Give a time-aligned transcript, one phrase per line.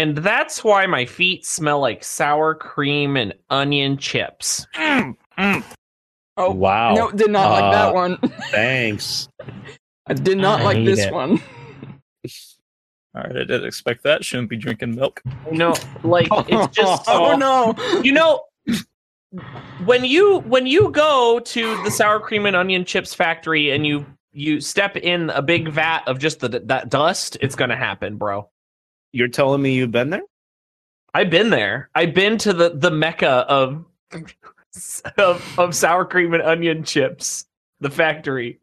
[0.00, 4.66] and that's why my feet smell like sour cream and onion chips.
[4.76, 5.64] Mm, mm.
[6.36, 6.94] Oh wow.
[6.94, 8.16] No, did not like that Uh, one.
[8.50, 9.28] Thanks.
[10.06, 11.12] I did not I like this it.
[11.12, 11.40] one.
[13.14, 14.24] All right, I didn't expect that.
[14.24, 15.20] Shouldn't be drinking milk.
[15.50, 17.74] You know, like it's just Oh no.
[18.02, 18.44] you know
[19.84, 24.06] when you when you go to the sour cream and onion chips factory and you
[24.32, 28.48] you step in a big vat of just the that dust, it's gonna happen, bro.
[29.12, 30.22] You're telling me you've been there?
[31.14, 31.90] I've been there.
[31.94, 33.84] I've been to the the mecca of
[35.18, 37.46] of, of sour cream and onion chips,
[37.80, 38.60] the factory.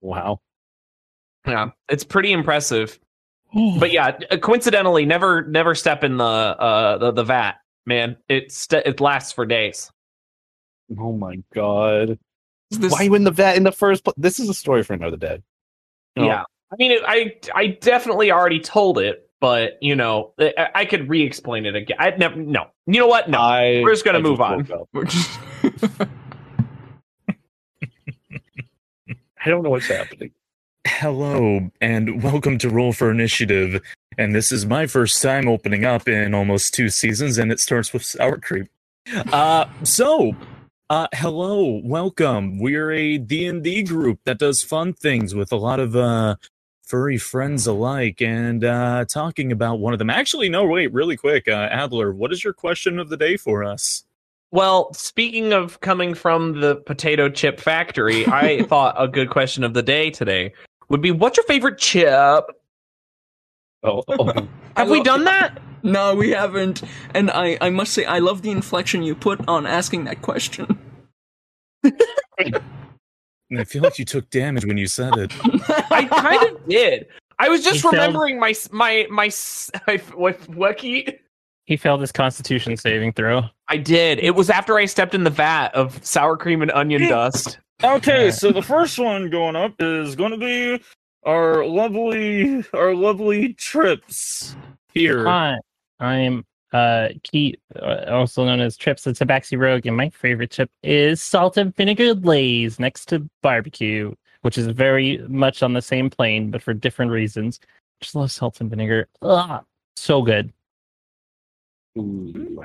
[0.00, 0.40] Wow.
[1.46, 2.98] Yeah, it's pretty impressive.
[3.78, 7.54] But yeah, uh, coincidentally, never never step in the uh the, the vat,
[7.86, 8.16] man.
[8.28, 9.90] It st- it lasts for days.
[10.98, 12.18] Oh my god.
[12.70, 14.14] This- Why you in the vat in the first place?
[14.16, 15.42] This is a story for another day.
[16.16, 16.26] No.
[16.26, 16.42] Yeah,
[16.76, 21.08] I mean, it, I I definitely already told it, but you know, I, I could
[21.08, 21.96] re-explain it again.
[21.98, 22.36] I never.
[22.36, 23.30] No, you know what?
[23.30, 24.68] No, I, we're just gonna I move on.
[24.92, 25.38] We're just-
[29.08, 30.32] I don't know what's happening.
[30.86, 33.80] Hello, and welcome to Roll for Initiative.
[34.18, 37.94] And this is my first time opening up in almost two seasons, and it starts
[37.94, 38.68] with sour cream.
[39.32, 40.36] Uh, so,
[40.90, 42.58] uh, hello, welcome.
[42.58, 46.36] We're a D&D group that does fun things with a lot of, uh,
[46.86, 50.08] furry friends alike, and, uh, talking about one of them.
[50.08, 53.64] Actually, no, wait, really quick, uh, Adler, what is your question of the day for
[53.64, 54.04] us?
[54.52, 59.74] Well, speaking of coming from the potato chip factory, I thought a good question of
[59.74, 60.52] the day today
[60.88, 62.44] would be, "What's your favorite chip?"
[63.82, 64.28] Oh, oh.
[64.30, 64.46] I
[64.80, 65.60] Have we love- done that?
[65.82, 66.82] No, we haven't.
[67.14, 70.78] And I, I must say, I love the inflection you put on asking that question.
[73.56, 75.32] I feel like you took damage when you said it.
[75.92, 77.06] I kind of did.
[77.38, 77.94] I was just He failed.
[77.94, 79.70] remembering my s- my my s-
[80.14, 80.80] what what?
[80.80, 83.42] He failed his Constitution saving throw.
[83.68, 84.18] I did.
[84.20, 87.58] It was after I stepped in the vat of sour cream and onion dust.
[87.84, 90.82] Okay, so the first one going up is going to be
[91.24, 94.56] our lovely, our lovely trips
[94.94, 95.24] here.
[95.26, 95.56] Hi,
[96.00, 96.44] I'm
[96.76, 97.08] uh
[97.80, 101.74] uh, also known as Trips the Tabaxi Rogue, and my favorite chip is salt and
[101.74, 106.74] vinegar lays next to barbecue, which is very much on the same plane, but for
[106.74, 107.60] different reasons.
[108.00, 109.08] Just love salt and vinegar.
[109.22, 109.64] Ugh,
[109.96, 110.52] so good.
[111.98, 112.62] Ooh,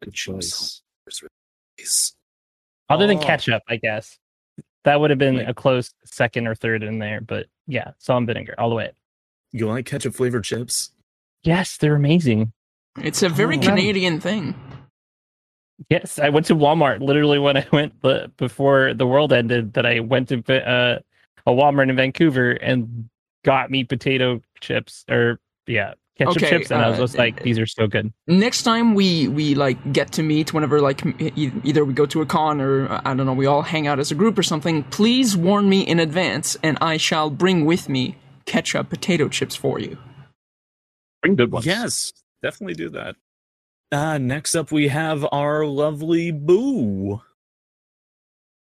[0.00, 0.82] good choice.
[2.88, 3.22] Other than Oh.
[3.22, 4.18] ketchup, I guess.
[4.84, 8.26] That would have been a close second or third in there, but yeah, salt and
[8.26, 8.90] vinegar all the way.
[9.52, 10.90] You like ketchup flavored chips?
[11.44, 12.52] Yes, they're amazing.
[13.00, 13.60] It's a very Oh.
[13.62, 14.54] Canadian thing.
[15.88, 19.72] Yes, I went to Walmart literally when I went uh, before the world ended.
[19.74, 20.38] That I went to
[20.68, 20.98] uh,
[21.46, 23.08] a Walmart in Vancouver and
[23.44, 27.42] got me potato chips or yeah ketchup Okay, chips, and I was uh, just like,
[27.42, 28.12] these are so good.
[28.28, 32.06] Next time we we like get to meet, whenever like m- e- either we go
[32.06, 34.38] to a con or uh, I don't know, we all hang out as a group
[34.38, 34.84] or something.
[34.84, 39.80] Please warn me in advance, and I shall bring with me ketchup potato chips for
[39.80, 39.96] you.
[41.22, 41.66] Bring good ones.
[41.66, 43.16] Yes, definitely do that.
[43.90, 47.20] Uh, next up, we have our lovely Boo.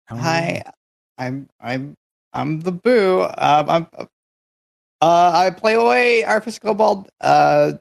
[0.06, 0.18] How?
[0.18, 0.64] Hi,
[1.18, 1.96] I'm I'm
[2.34, 3.22] I'm the boo.
[3.38, 3.88] Um, I'm
[5.02, 7.09] uh I play away our Kobold.
[7.22, 7.74] Uh,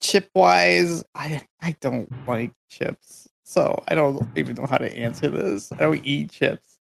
[0.00, 5.28] chip wise, I I don't like chips, so I don't even know how to answer
[5.28, 5.70] this.
[5.72, 6.78] I don't eat chips.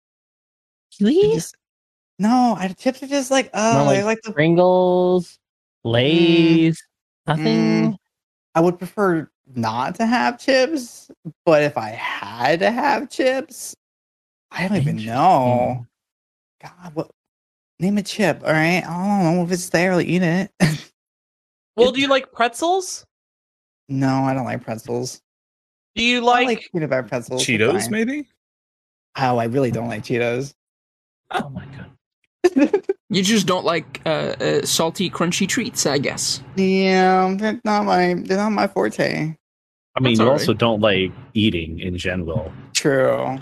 [0.99, 1.53] Please,
[2.19, 4.33] no, I, chips are just like oh, Not I like like the.
[4.33, 5.39] Pringles,
[5.85, 6.83] Lay's,
[7.27, 7.93] nothing.
[7.93, 7.97] Mm.
[8.57, 11.11] I would prefer not to have chips,
[11.45, 13.77] but if I had to have chips,
[14.51, 15.87] I don't even know.
[16.63, 17.11] God, what?
[17.79, 18.83] Name a chip, all right?
[18.83, 19.93] I don't know if it's there.
[19.93, 20.51] I'll eat it.
[21.77, 23.05] Well, do you like pretzels?
[23.91, 25.21] no, I don't like pretzels.
[25.95, 26.47] Do you I like?
[26.47, 27.45] like peanut butter pretzels.
[27.45, 28.27] Cheetos, maybe?
[29.19, 30.55] Oh, I really don't like Cheetos.
[31.33, 31.91] Oh my god.
[33.09, 36.43] You just don't like uh, uh, salty, crunchy treats, I guess.
[36.57, 39.33] yeah, they're not my they're not my forte.
[39.97, 40.59] I mean, That's you also right.
[40.59, 42.53] don't like eating in general.
[42.75, 43.39] True.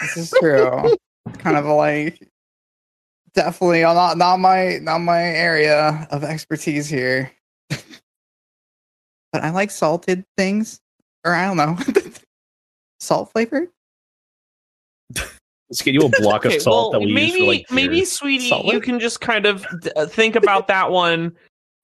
[0.00, 0.96] this is true.
[1.38, 2.26] kind of like
[3.34, 7.30] definitely not not my not my area of expertise here.
[7.70, 7.84] but
[9.44, 10.80] I like salted things,
[11.24, 11.78] or I don't know,
[13.00, 13.68] salt flavored.
[15.70, 17.70] Let's get you a block Okay, of salt well, that we maybe use for like
[17.70, 18.12] maybe beers.
[18.12, 21.32] sweetie, Salt you can just kind of d- uh, think about that one,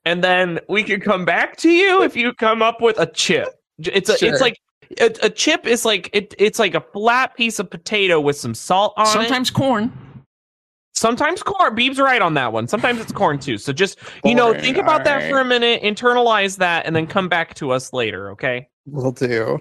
[0.04, 3.48] and then we could come back to you if you come up with a chip.
[3.78, 4.28] It's a Sure.
[4.30, 4.58] it's like
[5.00, 8.54] a, a chip is like it, it's like a flat piece of potato with some
[8.54, 9.10] salt on it.
[9.10, 9.92] Sometimes corn.
[10.94, 11.74] Sometimes corn.
[11.74, 12.68] Beeb's right on that one.
[12.68, 13.56] Sometimes it's corn too.
[13.56, 15.30] So just you know, think about that alright.
[15.30, 18.30] for a minute, internalize that, and then come back to us later.
[18.32, 18.68] Okay.
[18.86, 19.58] we'll do.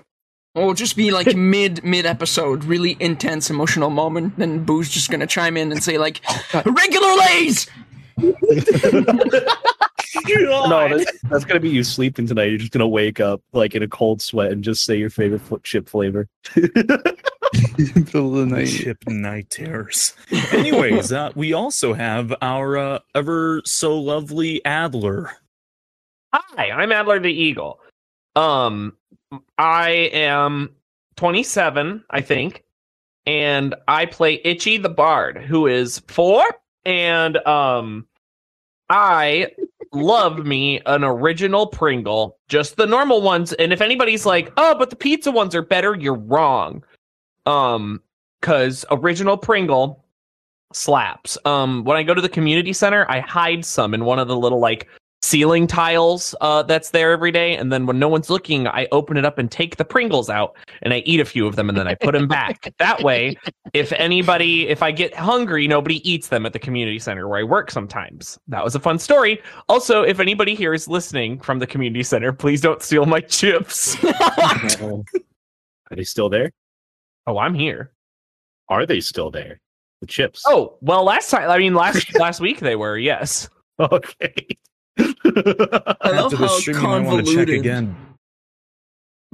[0.55, 4.37] Or just be like mid mid episode, really intense emotional moment.
[4.37, 6.21] Then Boo's just gonna chime in and say like,
[6.65, 7.67] "Regular Lays."
[10.25, 12.45] No, that's, that's gonna be you sleeping tonight.
[12.45, 15.41] You're just gonna wake up like in a cold sweat and just say your favorite
[15.41, 16.27] fl- chip flavor.
[16.55, 18.67] Middle of the night.
[18.67, 20.13] Chip night terrors.
[20.51, 25.31] Anyways, uh, we also have our uh, ever so lovely Adler.
[26.33, 27.79] Hi, I'm Adler the Eagle.
[28.39, 28.93] Um,
[29.57, 30.69] I am
[31.17, 32.63] 27, I think,
[33.25, 36.43] and I play Itchy the Bard, who is four,
[36.85, 38.07] and um,
[38.89, 39.51] I
[39.91, 43.51] love me an original Pringle, just the normal ones.
[43.53, 46.81] And if anybody's like, "Oh, but the pizza ones are better," you're wrong.
[47.45, 48.01] Um,
[48.39, 50.05] because original Pringle
[50.71, 51.37] slaps.
[51.43, 54.37] Um, when I go to the community center, I hide some in one of the
[54.37, 54.87] little like
[55.21, 57.55] ceiling tiles uh, that's there every day.
[57.55, 60.55] And then when no one's looking, I open it up and take the Pringles out
[60.81, 62.73] and I eat a few of them and then I put them back.
[62.79, 63.35] That way,
[63.73, 67.43] if anybody, if I get hungry, nobody eats them at the community center where I
[67.43, 68.39] work sometimes.
[68.47, 69.41] That was a fun story.
[69.67, 74.01] Also, if anybody here is listening from the community center, please don't steal my chips.
[74.81, 75.03] Are
[75.91, 76.51] they still there?
[77.29, 77.91] oh, I'm here.
[78.69, 79.59] Are they still there?
[80.01, 80.43] The chips.
[80.45, 83.49] Oh, well, last time, I mean, last last week they were, yes.
[83.79, 84.47] okay.
[84.99, 87.49] I love After the how stream, you might want to check convoluted.
[87.59, 87.95] again.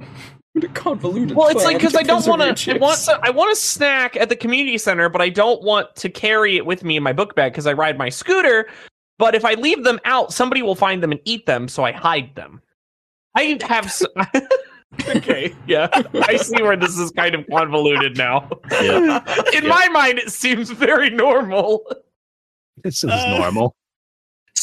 [0.72, 1.36] Convoluted.
[1.36, 2.46] Well, it's like because I don't want to.
[2.46, 3.06] I want chips.
[3.06, 3.20] to.
[3.22, 6.64] I want a snack at the community center, but I don't want to carry it
[6.64, 8.66] with me in my book bag because I ride my scooter.
[9.18, 11.92] But if I leave them out, somebody will find them and eat them, so I
[11.92, 12.62] hide them.
[13.34, 13.84] I have.
[13.84, 14.02] s
[15.16, 15.88] okay, yeah,
[16.26, 18.48] I see where this is kind of convoluted now.
[18.70, 19.22] Yeah.
[19.54, 19.68] in Yeah.
[19.68, 21.84] my mind, it seems very normal.
[22.82, 23.76] This is Uh, normal.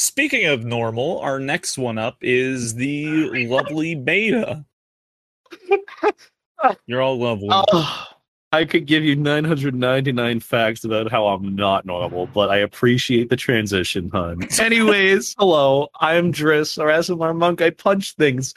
[0.03, 4.65] Speaking of normal, our next one up is the lovely Beta.
[6.87, 7.47] You're all lovely.
[7.49, 8.07] Oh,
[8.51, 13.37] I could give you 999 facts about how I'm not normal, but I appreciate the
[13.37, 14.45] transition, hun.
[14.59, 18.53] Anyways, hello, I'm Driss, or as our monk, I punch things.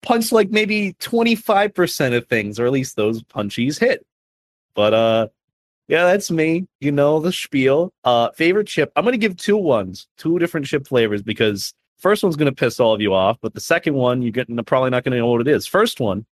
[0.00, 4.06] Punch like maybe 25% of things, or at least those punchies hit.
[4.74, 5.28] But uh
[5.88, 6.66] yeah, that's me.
[6.80, 7.92] You know the spiel.
[8.04, 8.92] Uh favorite chip.
[8.96, 12.94] I'm gonna give two ones, two different chip flavors because first one's gonna piss all
[12.94, 15.48] of you off, but the second one you're getting probably not gonna know what it
[15.48, 15.66] is.
[15.66, 16.26] First one,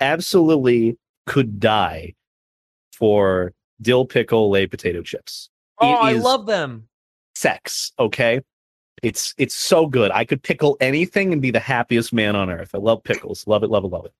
[0.00, 0.96] absolutely
[1.26, 2.14] could die
[2.92, 5.50] for dill pickle lay potato chips.
[5.80, 6.88] Oh, I love them.
[7.34, 8.40] sex, okay?
[9.02, 10.10] It's it's so good.
[10.10, 12.70] I could pickle anything and be the happiest man on earth.
[12.74, 13.46] I love pickles.
[13.46, 14.12] Love it, love it, love it.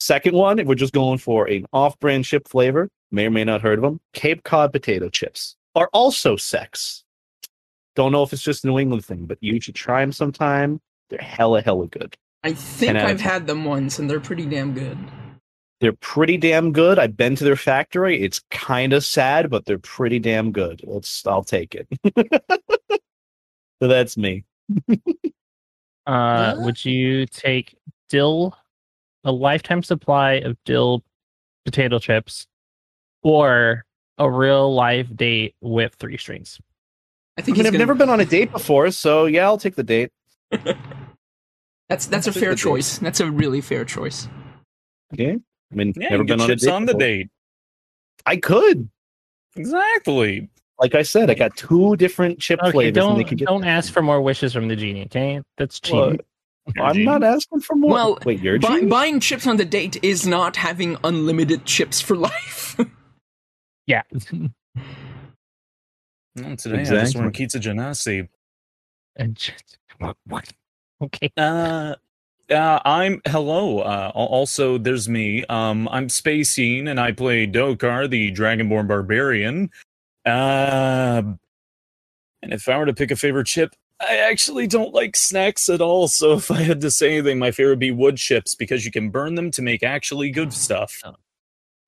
[0.00, 3.60] Second one, if we're just going for an off-brand chip flavor, may or may not
[3.60, 4.00] heard of them.
[4.14, 7.04] Cape Cod potato chips are also sex.
[7.96, 10.80] Don't know if it's just a New England thing, but you should try them sometime.
[11.10, 12.16] They're hella hella good.
[12.42, 14.96] I think 10 out of I've had them once, and they're pretty damn good.
[15.80, 16.98] They're pretty damn good.
[16.98, 18.22] I've been to their factory.
[18.22, 20.82] It's kind of sad, but they're pretty damn good.
[20.84, 21.88] Let's I'll take it.
[23.82, 24.44] so that's me.
[26.06, 27.76] Uh, would you take
[28.08, 28.56] dill,
[29.24, 31.02] a lifetime supply of dill
[31.64, 32.46] potato chips,
[33.22, 33.84] or
[34.18, 36.58] a real life date with three strings?
[37.36, 39.44] I I think mean, he's I've gonna- never been on a date before, so yeah,
[39.44, 40.10] I'll take the date.
[41.88, 42.62] That's that's a I'll take fair the date.
[42.62, 42.98] choice.
[42.98, 44.28] That's a really fair choice.
[45.12, 45.32] Okay.
[45.72, 46.68] I mean, yeah, never you get been on a date.
[46.70, 47.00] on the before.
[47.00, 47.28] date.
[48.26, 48.88] I could.
[49.56, 50.48] Exactly.
[50.78, 53.46] Like I said, I got two different chip Okay, flavors, and they don't get.
[53.46, 55.04] don't ask for more wishes from the genie.
[55.04, 56.20] Okay, that's cheating.
[56.76, 56.96] What?
[56.96, 57.90] I'm not asking for more.
[57.90, 62.16] Well, wait, you're Buy, buying chips on the date is not having unlimited chips for
[62.16, 62.76] life.
[63.86, 64.02] Yeah.
[66.36, 67.20] No, today I just Exactly.
[67.22, 68.28] want pizza genasi.
[69.16, 70.52] And just- what, what?
[71.02, 71.32] Okay.
[71.36, 71.96] Uh,
[72.50, 73.80] uh, I'm hello.
[73.80, 75.44] Uh, also, there's me.
[75.46, 79.70] Um, I'm Spacine, and I play Dokar, the Dragonborn Barbarian.
[80.24, 81.22] Uh,
[82.42, 85.80] and if I were to pick a favorite chip, I actually don't like snacks at
[85.80, 86.08] all.
[86.08, 88.90] So if I had to say anything, my favorite would be wood chips because you
[88.90, 91.00] can burn them to make actually good stuff.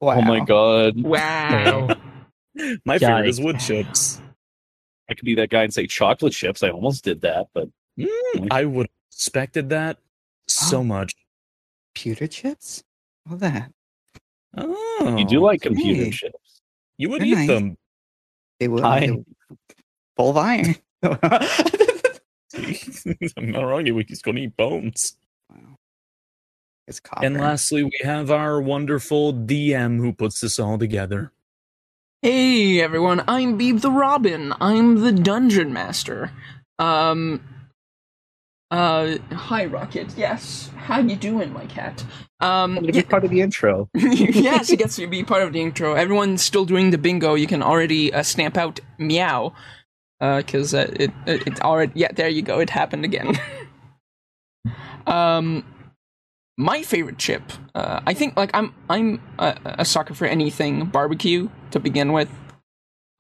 [0.01, 0.17] Wow.
[0.17, 1.01] Oh my god!
[1.03, 1.89] wow.
[2.85, 4.21] My favorite is wood chips.
[5.09, 6.63] I could be that guy and say chocolate chips.
[6.63, 9.99] I almost did that, but Mm, I would have expected that
[10.49, 11.13] so much.
[11.95, 12.83] Pewter chips?
[13.31, 13.71] All that.
[14.57, 16.11] Oh, you do like computer hey.
[16.11, 16.61] chips.
[16.99, 17.49] You would They're eat nice.
[17.49, 17.77] them.
[18.61, 18.85] They will.
[18.85, 19.25] I- they
[20.17, 20.77] Full of iron.
[23.37, 23.87] I'm not wrong.
[23.87, 25.17] He's going to eat bones.
[25.51, 25.77] Wow.
[26.87, 27.25] It's copper.
[27.25, 31.33] And lastly, we have our wonderful DM who puts this all together.
[32.23, 34.55] Hey everyone, I'm Beeb the Robin.
[34.61, 36.31] I'm the dungeon master.
[36.79, 37.43] Um
[38.71, 40.15] uh hi Rocket.
[40.17, 40.71] Yes.
[40.77, 42.05] How you doing, my cat?
[42.39, 43.89] Um I'm gonna be part of the intro.
[43.95, 45.95] yes, it gets to be part of the intro.
[45.95, 47.35] Everyone's still doing the bingo.
[47.35, 49.53] You can already uh, stamp out meow
[50.23, 52.61] because uh, it, it already yeah there you go.
[52.61, 53.39] It happened again.
[55.07, 55.65] um,
[56.57, 57.43] my favorite chip.
[57.75, 62.31] Uh, I think like I'm I'm a, a sucker for anything barbecue to begin with.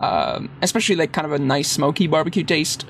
[0.00, 2.86] Um, especially like kind of a nice smoky barbecue taste.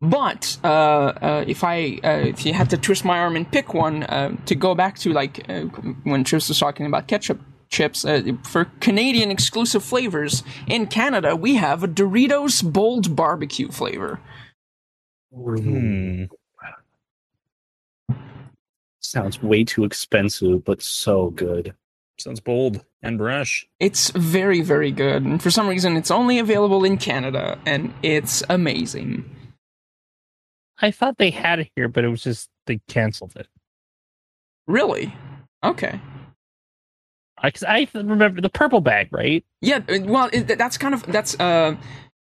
[0.00, 3.74] But uh, uh, if I uh, if you had to twist my arm and pick
[3.74, 5.62] one uh, to go back to like uh,
[6.04, 7.40] when Tris was talking about ketchup
[7.76, 14.18] chips uh, for Canadian exclusive flavors in Canada, we have a Doritos bold barbecue flavor.
[15.34, 16.24] Hmm.
[19.00, 21.74] Sounds way too expensive, but so good.
[22.18, 23.66] Sounds bold and brash.
[23.78, 28.42] It's very very good, and for some reason, it's only available in Canada, and it's
[28.48, 29.30] amazing.
[30.80, 33.48] I thought they had it here, but it was just they canceled it.
[34.66, 35.14] Really?
[35.62, 36.00] Okay.
[37.42, 39.44] Because I remember the purple bag, right?
[39.60, 41.76] Yeah, uh, well, it, that's kind of that's uh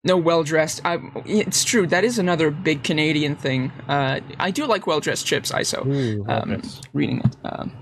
[0.04, 0.80] no well dressed.
[0.84, 3.72] I it's true that is another big Canadian thing.
[3.88, 5.52] Uh, I do like well dressed chips.
[5.52, 5.86] ISO.
[5.86, 6.80] Ooh, Um, yes.
[6.94, 7.36] reading it.
[7.44, 7.72] Um,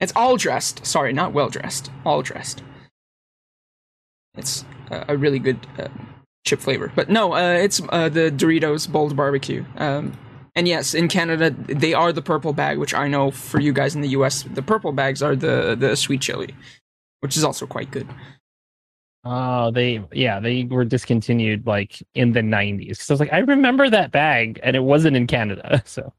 [0.00, 0.86] it's all dressed.
[0.86, 1.90] Sorry, not well dressed.
[2.06, 2.62] All dressed.
[4.36, 5.88] It's a, a really good uh,
[6.46, 9.64] chip flavor, but no, uh, it's uh, the Doritos bold barbecue.
[9.76, 10.16] Um,
[10.60, 13.94] and yes, in Canada they are the purple bag, which I know for you guys
[13.94, 14.42] in the U.S.
[14.42, 16.54] the purple bags are the the sweet chili,
[17.20, 18.06] which is also quite good.
[19.24, 22.98] Oh, they yeah, they were discontinued like in the '90s.
[22.98, 25.82] So I was like, I remember that bag, and it wasn't in Canada.
[25.86, 26.12] So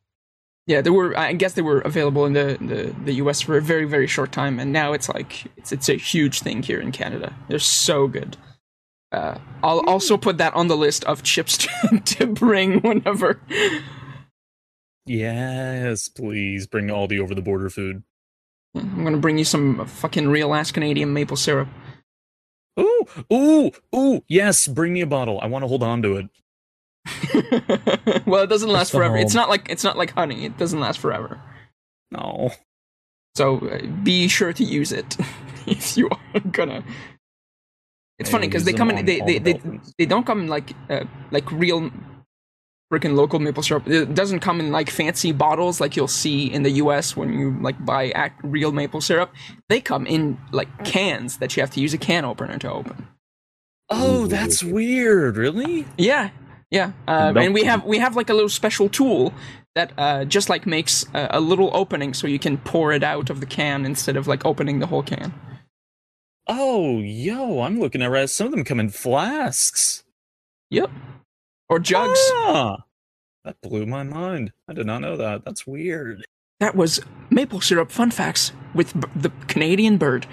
[0.65, 1.15] Yeah, they were.
[1.15, 3.41] I guess they were available in the, the, the U.S.
[3.41, 6.63] for a very very short time, and now it's like it's it's a huge thing
[6.63, 7.35] here in Canada.
[7.47, 8.37] They're so good.
[9.11, 13.39] Uh, I'll also put that on the list of chips to, to bring whenever.
[15.05, 18.03] Yes, please bring all the over the border food.
[18.75, 21.67] I'm gonna bring you some fucking real ass Canadian maple syrup.
[22.79, 24.23] Ooh, ooh, ooh.
[24.27, 25.39] Yes, bring me a bottle.
[25.41, 26.29] I want to hold on to it.
[28.25, 29.17] well, it doesn't last the forever.
[29.17, 30.45] It's not like it's not like honey.
[30.45, 31.41] It doesn't last forever.
[32.11, 32.51] No.
[33.35, 35.17] So uh, be sure to use it
[35.67, 36.83] if you are gonna.
[38.19, 38.99] It's I funny because they come in.
[38.99, 39.59] on They they, they,
[39.97, 41.91] they don't come in like uh, like real
[42.91, 43.87] freaking local maple syrup.
[43.87, 47.15] It doesn't come in like fancy bottles like you'll see in the U.S.
[47.15, 49.33] when you like buy ac real maple syrup.
[49.69, 53.07] They come in like cans that you have to use a can opener to open.
[53.89, 55.37] Oh, that's weird.
[55.37, 55.85] Really?
[55.97, 56.29] Yeah,
[56.69, 56.91] yeah.
[57.07, 57.43] Uh, Nope.
[57.43, 59.33] and we have we have like a little special tool
[59.75, 63.29] that uh, just like makes a, a little opening so you can pour it out
[63.29, 65.33] of the can instead of like opening the whole can.
[66.47, 68.29] Oh, yo, I'm looking at right.
[68.29, 70.03] Some of them come in flasks.
[70.71, 70.89] Yep.
[71.71, 72.19] Or jugs.
[72.33, 72.83] Ah,
[73.45, 74.51] that blew my mind.
[74.67, 75.45] I did not know that.
[75.45, 76.23] That's weird.
[76.59, 76.99] That was
[77.31, 80.27] maple syrup fun facts with b- the Canadian bird.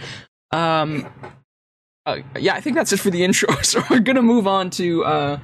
[0.51, 1.07] Um,
[2.05, 3.55] uh, yeah, I think that's it for the intro.
[3.63, 5.39] So we're gonna move on to uh,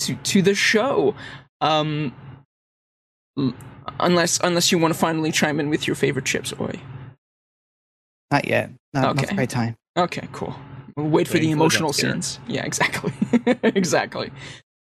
[0.00, 1.14] to to the show.
[1.60, 2.14] Um,
[4.00, 6.80] unless unless you want to finally chime in with your favorite chips, Oi.
[8.30, 8.70] Not yet.
[8.94, 9.26] Not, not Okay.
[9.26, 9.74] the right time.
[9.98, 10.54] Okay, cool.
[10.96, 12.12] We'll wait for Waiting the for the emotional jump scare.
[12.12, 12.38] scenes.
[12.46, 13.12] Yeah, exactly.
[13.62, 14.30] exactly.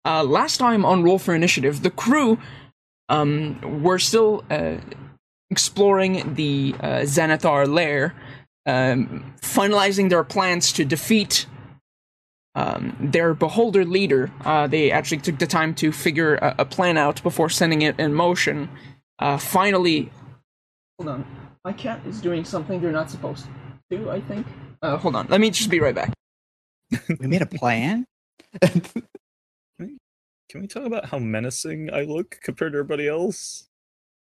[0.05, 2.39] Uh, last time on Roll for Initiative, the crew
[3.09, 4.77] um, were still uh,
[5.51, 8.15] exploring the uh, Xanathar lair,
[8.67, 11.47] um, finalizing their plans to defeat
[12.55, 14.31] um, their beholder leader.
[14.45, 17.99] Uh, they actually took the time to figure a, a plan out before sending it
[17.99, 18.69] in motion.
[19.19, 20.11] Uh, finally,
[20.99, 21.25] hold on.
[21.65, 23.45] My cat is doing something they're not supposed
[23.91, 24.47] to do, I think.
[24.81, 25.27] Uh, hold on.
[25.29, 26.13] Let me just be right back.
[27.21, 28.07] We made a plan.
[30.51, 33.69] Can we talk about how menacing I look compared to everybody else?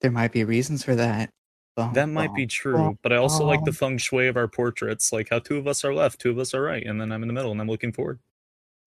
[0.01, 1.29] there might be reasons for that.
[1.77, 4.47] Bum, That might be bum, true, but I also like the feng shui of our
[4.49, 7.13] portraits, like how two of us are left, two of us are right, and then
[7.13, 8.19] I'm in the middle and I'm looking forward.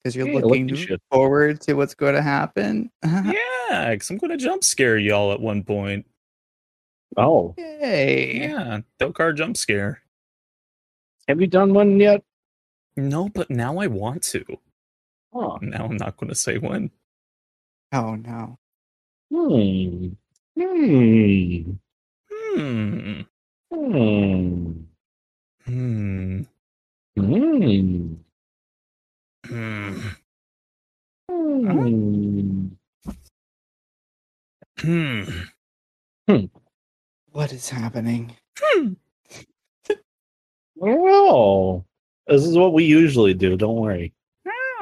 [0.03, 2.91] because you're Yeah, look looking forward to what's going to happen.
[3.05, 6.05] yeah, because I'm going to jump scare y'all at one point.
[7.17, 8.39] Oh, Yay!
[8.41, 10.03] Yeah, Dokar jump scare.
[11.27, 12.23] have you done one yet?
[12.99, 14.45] No, but now I want to.
[15.33, 16.91] Oh, Now I'm not going to say when.
[17.93, 18.59] Oh no!
[19.31, 20.09] hmm.
[20.57, 21.73] Hmm.
[22.31, 23.21] Hmm.
[23.73, 24.73] Hmm.
[25.65, 26.43] Hmm.
[27.17, 28.15] Hmm.
[31.37, 32.69] Hmm.
[34.81, 35.23] Hmm.
[36.29, 36.45] Hmm.
[37.33, 38.37] What is happening?
[38.61, 38.93] Hmm.
[40.81, 41.85] Oh.
[42.27, 43.57] This is what we usually do.
[43.57, 44.13] Don't worry.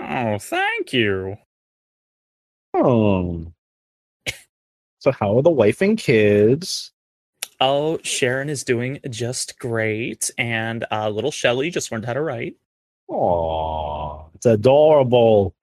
[0.01, 1.37] Oh, thank you.
[2.75, 3.53] Oh.
[4.99, 6.93] So how are the wife and kids?
[7.61, 12.57] Oh, Sharon is doing just great, and uh, little Shelly just learned how to write.
[13.11, 15.55] Oh, it's adorable.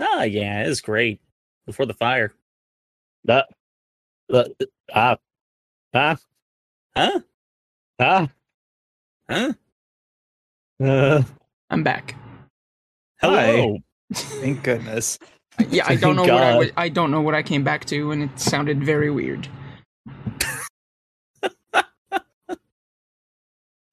[0.00, 1.20] Ah, yeah, it's great.
[1.66, 2.32] Before the fire,
[3.24, 3.48] That,
[4.28, 4.50] that,
[4.94, 5.16] ah,
[5.94, 6.16] ah,
[6.96, 7.20] huh?
[8.00, 8.28] ah,
[9.30, 9.52] Huh?
[10.82, 11.22] uh,
[11.70, 12.16] I'm back.
[13.20, 13.78] Hello.
[14.12, 15.18] Thank goodness.
[15.70, 16.58] Yeah, I don't know what I God.
[16.58, 19.48] was, I don't know what I came back to, and it sounded very weird.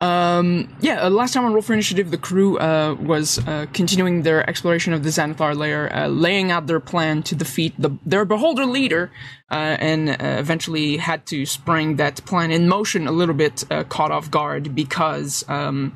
[0.02, 4.24] um, yeah, uh, last time on Roll for Initiative, the crew uh, was uh, continuing
[4.24, 8.26] their exploration of the Xanathar layer, uh, laying out their plan to defeat the, their
[8.26, 9.12] beholder leader,
[9.52, 13.84] uh, and uh, eventually had to spring that plan in motion a little bit, uh,
[13.84, 15.96] caught off guard because um,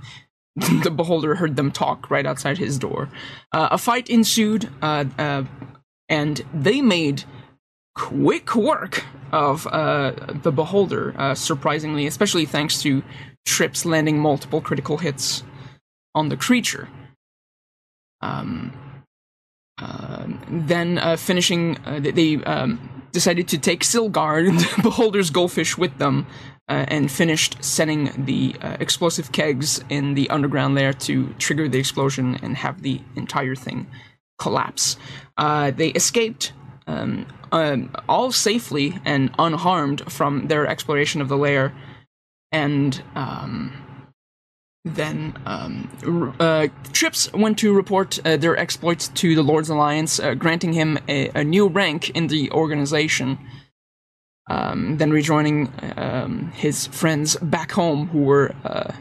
[0.56, 3.10] the beholder heard them talk right outside his door.
[3.52, 5.44] Uh, a fight ensued, uh, uh,
[6.10, 7.24] and they made
[7.96, 10.12] quick work of uh,
[10.44, 13.04] the beholder, uh, surprisingly, especially thanks to
[13.46, 15.44] Trips landing multiple critical hits
[16.16, 16.88] on the creature.
[18.22, 18.72] Um,
[20.50, 24.44] then finishing, they- they um, decided to take Sylgar,
[24.76, 26.26] the beholder's goldfish, with them,
[26.70, 31.80] uh, and finished setting the uh, explosive kegs in the underground layer to trigger the
[31.80, 33.88] explosion and have the entire thing
[34.40, 34.98] collapse.
[35.38, 36.54] Uh, they escaped
[36.88, 41.74] um, um, all safely and unharmed from their exploration of the layer,
[42.52, 43.74] and um,
[44.86, 50.34] then um, uh, Trips went to report uh, their exploits to the Lord's Alliance, uh,
[50.34, 53.38] granting him a, a new rank in the organization.
[54.50, 58.92] Um, then rejoining um, his friends back home, who were uh,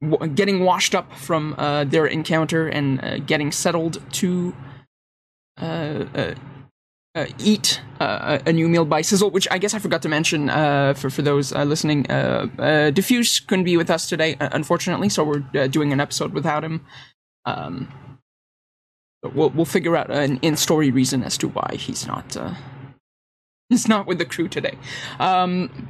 [0.00, 4.54] w- getting washed up from uh, their encounter and uh, getting settled to
[5.60, 6.34] uh, uh,
[7.14, 10.48] uh, eat a new meal by Sizzle, which I guess I forgot to mention
[10.94, 12.02] for for those listening.
[12.02, 16.84] Diffuse couldn't be with us today, unfortunately, so we're doing an episode without him.
[17.46, 17.88] Um,
[19.22, 22.36] we'll we'll figure out an in story reason as to why he's not
[23.68, 24.78] he's not with the crew today.
[25.18, 25.88] Um,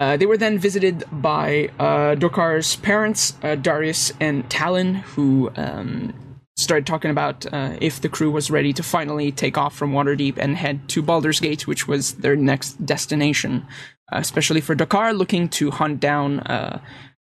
[0.00, 6.14] uh, they were then visited by uh, Dokar's parents, uh, Darius and Talon, who um,
[6.56, 10.38] started talking about uh, if the crew was ready to finally take off from Waterdeep
[10.38, 13.66] and head to Baldur's Gate, which was their next destination.
[14.10, 16.80] Uh, especially for Dokar, looking to hunt down uh,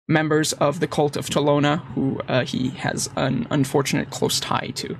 [0.06, 4.98] members of the cult of Tolona, who he has an unfortunate close tie to.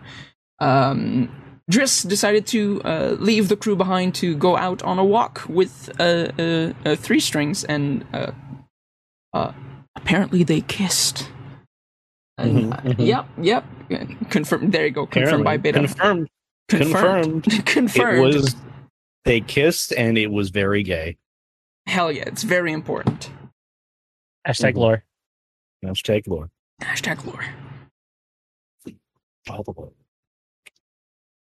[0.60, 1.28] Um,
[1.70, 5.88] Driss decided to uh, leave the crew behind to go out on a walk with
[5.98, 8.32] uh, uh, uh, three strings, and uh,
[9.32, 9.52] uh,
[9.96, 11.28] apparently they kissed.
[12.36, 13.06] And, Mhm, uh, mhm.
[13.06, 13.26] Yep,
[13.90, 14.30] yep.
[14.30, 14.72] Confirmed.
[14.72, 15.06] There you go.
[15.06, 15.86] Confirmed by Apparently.
[15.86, 15.94] Beta.
[15.94, 16.28] Confirmed.
[16.68, 17.44] Confirmed.
[17.44, 17.66] Confirmed.
[17.66, 18.18] Confirmed.
[18.18, 18.56] It was.
[19.24, 21.16] They kissed, and it was very gay.
[21.86, 22.24] Hell yeah!
[22.26, 23.30] It's very important.
[24.46, 24.78] Hashtag Mhm.
[24.78, 25.04] lore.
[25.82, 26.50] Hashtag lore.
[26.82, 27.44] Hashtag lore.
[29.48, 29.88] All the way.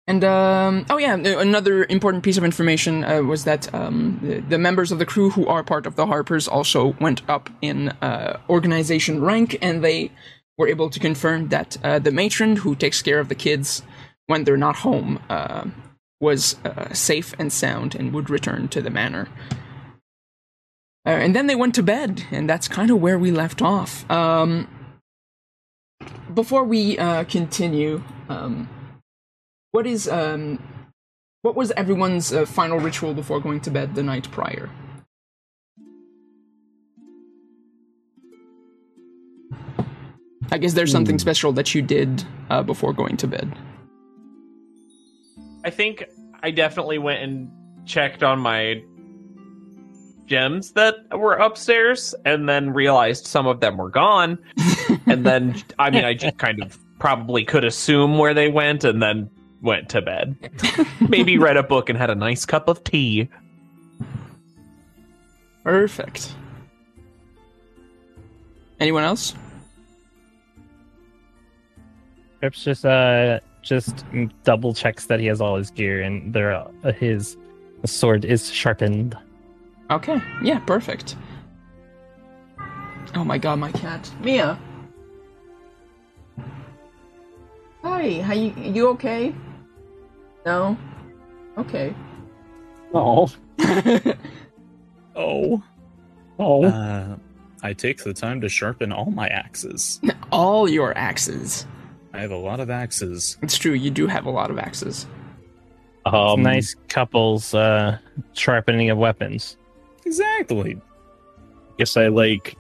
[0.09, 4.41] And um, oh yeah, uh, another important piece of information uh, was that um, the,
[4.41, 7.91] the members of the crew who are part of the Harpers also went up in
[8.01, 10.11] uh, organization rank, and they
[10.57, 13.83] were able to confirm that uh, the matron who takes care of the kids
[14.29, 15.67] when they're not home uh,
[16.21, 19.29] was uh, safe and sound and would return to the manor.
[21.05, 24.11] And then they went to bed, and that's kind of where we left off.
[24.11, 24.69] Um,
[26.35, 28.03] before we continue.
[28.29, 28.69] Um,
[29.73, 30.59] what is um
[31.43, 34.69] what was everyone's uh, final ritual before going to bed the night prior
[40.51, 41.21] i guess there's something Hmm.
[41.21, 43.53] special that you did uh, before going to bed
[45.65, 46.05] I think
[46.43, 47.51] I definitely went and
[47.85, 48.81] checked on my
[50.25, 54.39] gems that were upstairs and then realized some of them were gone.
[55.07, 59.03] and then, I mean, I just kind of probably could assume where they went and
[59.03, 59.29] then
[59.63, 60.37] went to bed.
[61.09, 63.29] Maybe read a book and had a nice cup of tea.
[65.69, 66.35] perfect
[68.81, 69.35] anyone else
[72.41, 74.05] Trips just uh just
[74.45, 77.37] double checks that he has all his gear and there uh, his
[77.85, 79.15] sword is sharpened.
[79.91, 81.17] okay yeah perfect
[83.15, 84.59] oh my god my cat mia
[87.83, 89.35] hi how you you okay
[90.49, 90.77] no
[91.57, 91.95] okay
[92.95, 93.31] Oh.
[95.15, 95.63] Oh.
[96.39, 96.65] Oh.
[96.65, 97.17] Uh,
[97.63, 100.01] I take the time to sharpen all my axes.
[100.33, 101.67] All your axes.
[102.13, 103.37] I have a lot of axes.
[103.43, 105.07] It's true, you do have a lot of axes.
[106.07, 107.99] Um, nice couples uh,
[108.35, 109.57] sharpening of weapons.
[110.07, 110.81] Exactly.
[111.79, 112.57] Guess I like.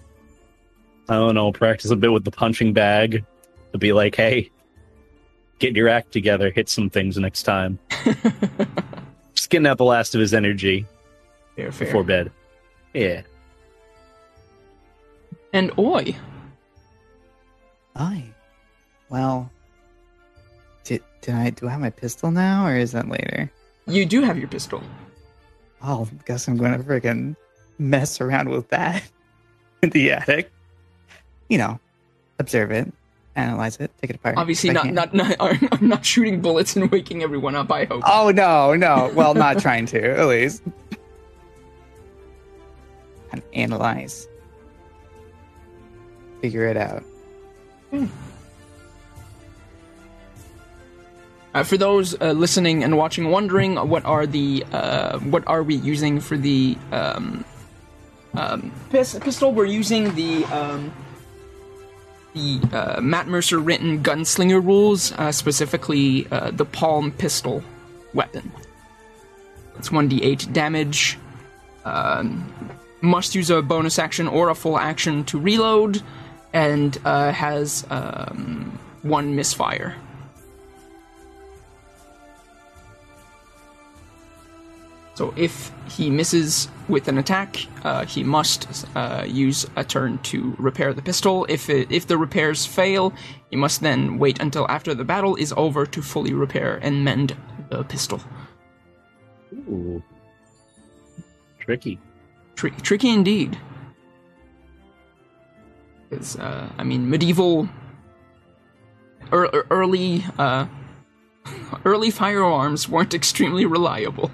[1.08, 1.52] I don't know.
[1.52, 3.24] Practice a bit with the punching bag
[3.72, 4.50] to be like, hey,
[5.58, 6.50] get your act together.
[6.50, 7.78] Hit some things next time.
[9.34, 10.86] Just getting out the last of his energy
[11.56, 11.86] Fair, fair.
[11.86, 12.30] before bed.
[12.94, 13.22] Yeah.
[15.52, 16.14] And Oi.
[17.96, 18.24] I.
[19.08, 19.50] Well,
[20.84, 23.50] did did I do I have my pistol now, or is that later?
[23.86, 24.82] You do have your pistol.
[25.82, 27.36] Oh, guess I'm going to freaking
[27.78, 29.02] mess around with that
[29.82, 30.52] in the attic.
[31.48, 31.80] You know,
[32.38, 32.92] observe it,
[33.38, 34.36] analyze it, take it apart.
[34.36, 37.70] Obviously, not, not not I'm not shooting bullets and waking everyone up.
[37.70, 38.02] I hope.
[38.06, 39.10] Oh no, no.
[39.14, 40.62] Well, not trying to at least.
[43.30, 44.26] And analyze,
[46.40, 47.04] figure it out.
[51.54, 55.74] Uh, for those uh, listening and watching, wondering what are the uh, what are we
[55.76, 57.44] using for the um,
[58.34, 59.52] um, pistol?
[59.52, 60.92] We're using the um,
[62.38, 67.62] the uh, Matt Mercer written gunslinger rules, uh, specifically uh, the palm pistol
[68.14, 68.50] weapon.
[69.78, 71.18] It's one d8 damage.
[71.84, 72.52] Um,
[73.00, 76.02] must use a bonus action or a full action to reload,
[76.52, 79.96] and uh, has um, one misfire.
[85.18, 90.54] So if he misses with an attack, uh, he must uh, use a turn to
[90.60, 91.44] repair the pistol.
[91.48, 93.12] If it, if the repairs fail,
[93.50, 97.36] he must then wait until after the battle is over to fully repair and mend
[97.68, 98.20] the pistol.
[99.68, 100.00] Ooh.
[101.58, 101.98] Tricky.
[102.54, 103.58] Tri- tricky indeed.
[106.08, 107.68] Because uh, I mean, medieval,
[109.32, 110.66] ear- early, uh,
[111.84, 114.30] early firearms weren't extremely reliable.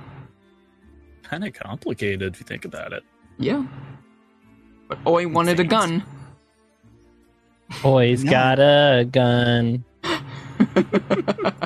[1.25, 3.03] Kind of complicated if you think about it.
[3.39, 3.65] Yeah.
[4.89, 6.05] But Oi wanted a gun.
[7.83, 8.31] Boy's No.
[8.31, 9.85] got a gun.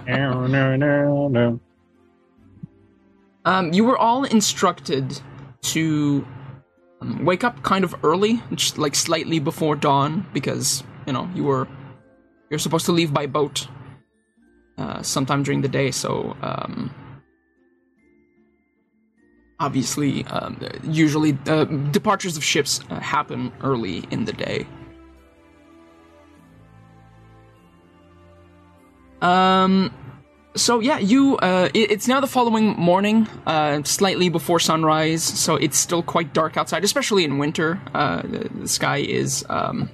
[0.07, 1.61] no, no, no, no.
[3.45, 5.21] Um, you were all instructed
[5.63, 6.27] to
[7.01, 11.45] um, wake up kind of early, just like slightly before dawn, because you know you
[11.45, 11.67] were
[12.51, 13.67] you're supposed to leave by boat
[14.79, 15.91] uh, sometime during the day.
[15.91, 16.95] So um,
[19.61, 24.67] obviously, um, usually uh, departures of ships uh, happen early in the day.
[29.21, 29.93] Um,
[30.55, 31.37] so yeah, you.
[31.39, 35.23] Uh, it, it's now the following morning, uh, slightly before sunrise.
[35.25, 37.81] So it's still quite dark outside, especially in winter.
[37.95, 39.45] Uh, the, the sky is.
[39.49, 39.91] Um,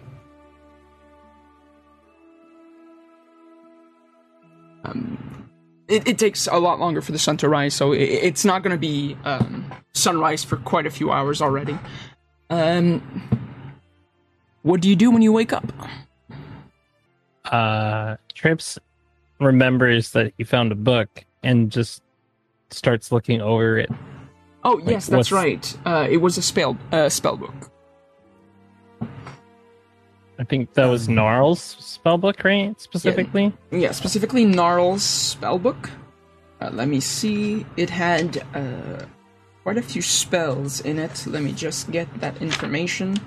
[4.85, 5.44] um,
[5.89, 8.63] it, it takes a lot longer for the sun to rise, so it, it's not
[8.63, 11.79] going to be um, sunrise for quite a few hours already.
[12.51, 13.01] Um,
[14.63, 15.73] what do you do when you wake up?
[17.45, 18.79] Uh, Trips
[19.41, 22.03] remembers that he found a book and just
[22.71, 23.91] starts looking over it.
[24.65, 25.79] Oh yes, that's what's- right.
[25.85, 27.71] Uh, it was a spell uh, spell book.
[30.39, 32.79] I think that was Gnarl's spellbook, right?
[32.81, 33.53] Specifically.
[33.71, 35.91] Yeah, specifically Gnarl's spellbook.
[36.61, 37.65] Uh, let me see.
[37.77, 39.05] It had uh,
[39.63, 41.27] quite a few spells in it.
[41.27, 43.19] Let me just get that information.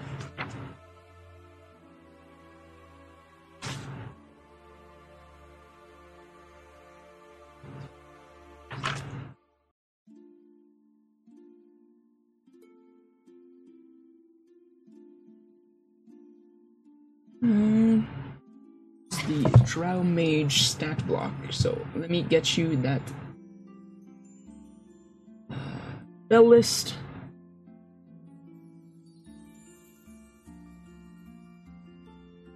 [19.78, 21.32] Drow Mage stat block.
[21.52, 23.02] So let me get you that
[25.52, 25.56] uh,
[26.26, 26.96] spell list.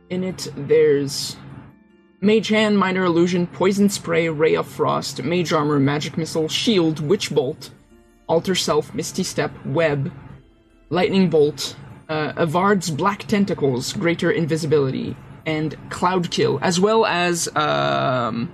[0.10, 1.36] In it, there's
[2.22, 7.30] Mage Hand, Minor Illusion, Poison Spray, Ray of Frost, Mage Armor, Magic Missile, Shield, Witch
[7.30, 7.70] Bolt,
[8.26, 10.12] Alter Self, Misty Step, Web,
[10.90, 11.76] Lightning Bolt,
[12.10, 18.52] uh, Evard's Black Tentacles, Greater Invisibility, and Cloud Kill, as well as um,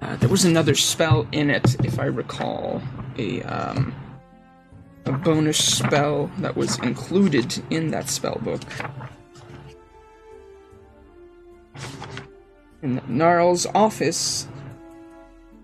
[0.00, 2.82] uh, there was another spell in it, if I recall,
[3.18, 3.94] a um,
[5.04, 8.62] a bonus spell that was included in that spell book.
[12.82, 14.48] In Gnarl's office,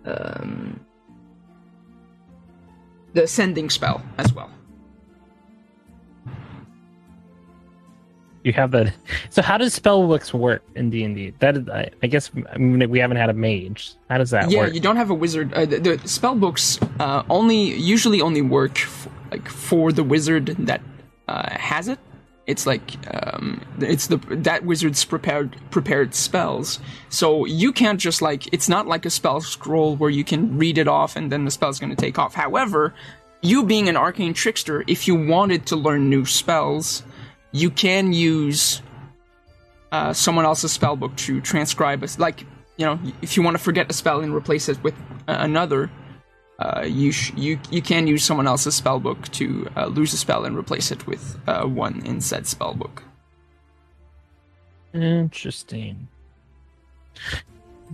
[0.04, 0.80] um,
[3.14, 4.50] the sending spell as well.
[8.48, 8.94] You have that.
[9.28, 11.34] So how does spellbooks work in D and D?
[11.38, 13.92] That is, I, I guess I mean, we haven't had a mage.
[14.08, 14.52] How does that work?
[14.52, 14.74] yeah, work?
[14.74, 15.52] you don't have a wizard.
[15.52, 20.46] Uh, the, the spell books uh, only usually only work f- like for the wizard
[20.60, 20.80] that
[21.28, 21.98] uh, has it.
[22.46, 26.80] It's like um, it's the that wizard's prepared prepared spells.
[27.10, 30.78] So you can't just like it's not like a spell scroll where you can read
[30.78, 32.32] it off and then the spell's going to take off.
[32.32, 32.94] However,
[33.42, 37.02] you being an arcane trickster, if you wanted to learn new spells,
[37.52, 38.82] you can use
[39.92, 42.42] uh, someone else's spell book to transcribe a, like
[42.76, 44.94] you know if you want to forget a spell and replace it with
[45.26, 45.90] uh, another
[46.58, 50.16] uh, you sh- you you can use someone else's spell book to uh, lose a
[50.16, 53.02] spell and replace it with uh, one in said spell book.
[54.92, 56.08] Interesting.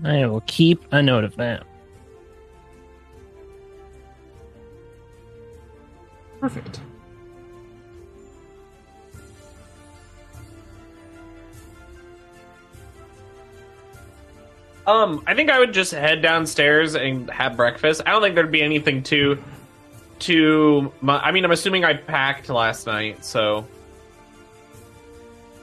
[0.05, 1.65] I will keep a note of that.
[6.41, 6.81] Perfect.
[14.87, 18.03] Um, I think I would just head downstairs and have breakfast.
[18.05, 19.43] I don't think there'd be anything too,
[20.19, 20.93] too.
[21.07, 23.67] I mean, I'm assuming I packed last night, so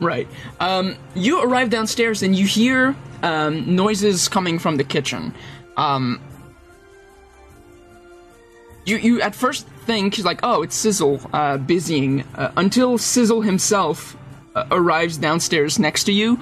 [0.02, 0.28] Right.
[0.60, 5.34] Um, you arrive downstairs and you hear um, noises coming from the kitchen.
[5.78, 6.20] Um,
[8.84, 14.18] you you at first think like, oh, it's Sizzle uh, busying uh, until Sizzle himself
[14.56, 16.40] uh, arrives downstairs next to you.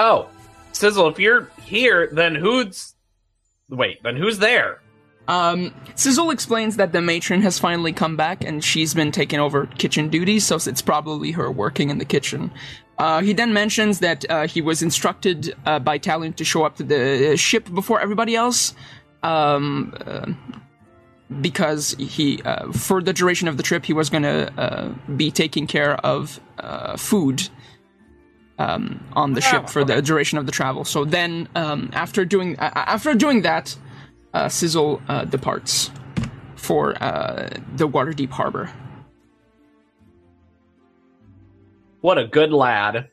[0.00, 0.30] Oh,
[0.72, 2.94] Sizzle, if you're here, then who's.
[3.68, 4.80] Wait, then who's there?
[5.28, 9.66] Um, Sizzle explains that the matron has finally come back and she's been taking over
[9.66, 12.50] kitchen duties, so it's probably her working in the kitchen.
[12.98, 16.76] Uh, he then mentions that uh, he was instructed uh, by Talion to show up
[16.76, 18.74] to the ship before everybody else,
[19.22, 20.32] um, uh,
[21.42, 25.30] because he, uh, for the duration of the trip, he was going to uh, be
[25.30, 26.40] taking care of
[26.96, 27.50] food
[28.60, 30.84] um, on the ship for the duration of the travel.
[30.84, 33.74] So then, um, after doing uh, after doing that,
[34.34, 35.90] uh, Sizzle uh, departs
[36.56, 38.70] for uh, the Waterdeep Harbor.
[42.02, 43.08] What a good lad.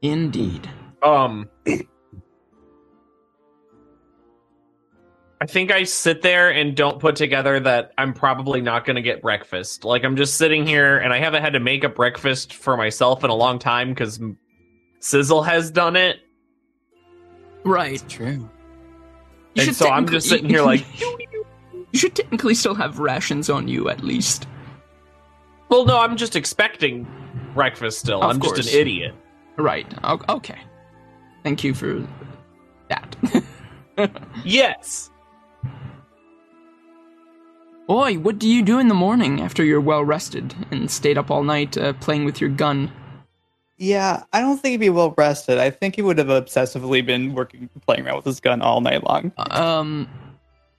[0.00, 0.68] Indeed.
[1.02, 1.48] Um,
[5.42, 9.02] I think I sit there and don't put together that I'm probably not going to
[9.02, 9.84] get breakfast.
[9.84, 13.24] Like I'm just sitting here and I haven't had to make a breakfast for myself
[13.24, 14.20] in a long time because
[15.00, 16.20] Sizzle has done it.
[17.64, 18.00] Right.
[18.08, 18.48] True.
[19.56, 23.66] You And so I'm just sitting here like, you should technically still have rations on
[23.66, 24.46] you at least.
[25.70, 27.04] well, no, I'm just expecting
[27.52, 28.22] breakfast still.
[28.22, 28.58] Of I'm course.
[28.58, 29.14] just an idiot.
[29.56, 29.92] Right.
[30.04, 30.60] Okay.
[31.42, 32.06] Thank you for
[32.86, 33.16] that.
[34.44, 35.10] Yes.
[37.92, 41.30] Oi, what do you do in the morning after you're well rested and stayed up
[41.30, 42.90] all night uh, playing with your gun?
[43.76, 45.58] Yeah, I don't think he'd be well rested.
[45.58, 49.04] I think he would have obsessively been working, playing around with his gun all night
[49.04, 49.30] long.
[49.36, 50.08] Um.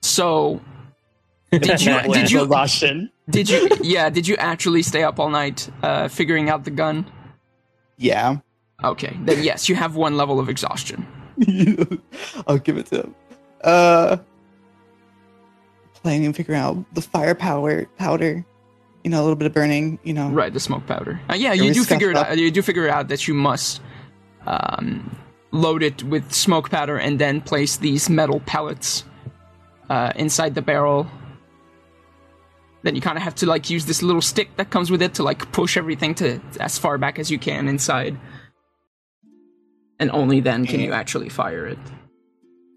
[0.02, 0.60] So,
[1.52, 3.12] did you did you exhaustion?
[3.30, 7.06] did you yeah did you actually stay up all night uh, figuring out the gun?
[7.96, 8.38] Yeah.
[8.82, 11.06] Okay, then yes, you have one level of exhaustion.
[12.48, 13.14] I'll give it to him.
[13.62, 14.16] Uh,
[16.04, 18.44] playing and figuring out the firepower powder.
[19.02, 19.98] You know, a little bit of burning.
[20.04, 21.20] You know, Right, the smoke powder.
[21.28, 22.28] Uh, yeah, you do figure it up?
[22.28, 22.38] out.
[22.38, 23.80] You do figure out that you must
[24.46, 25.16] um,
[25.50, 29.04] load it with smoke powder and then place these metal pellets
[29.90, 31.10] uh, inside the barrel.
[32.82, 35.14] Then you kind of have to like use this little stick that comes with it
[35.14, 38.18] to like push everything to as far back as you can inside,
[39.98, 41.78] and only then can you actually fire it.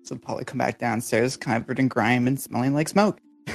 [0.07, 3.19] So probably come back downstairs, covered in grime and smelling like smoke.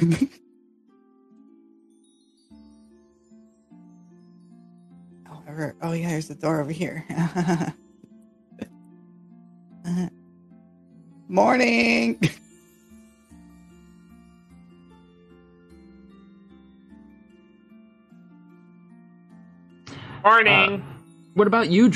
[5.25, 7.07] However, oh yeah, there's the door over here.
[7.09, 7.71] Uh,
[11.29, 12.21] Morning.
[20.23, 20.85] Morning.
[21.33, 21.88] What about you,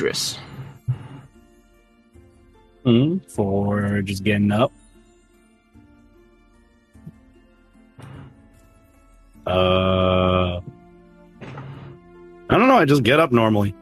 [2.86, 3.20] Driss?
[3.22, 4.72] Hmm, for just getting up.
[9.46, 10.60] Uh,
[12.50, 12.78] I don't know.
[12.78, 13.74] I just get up normally.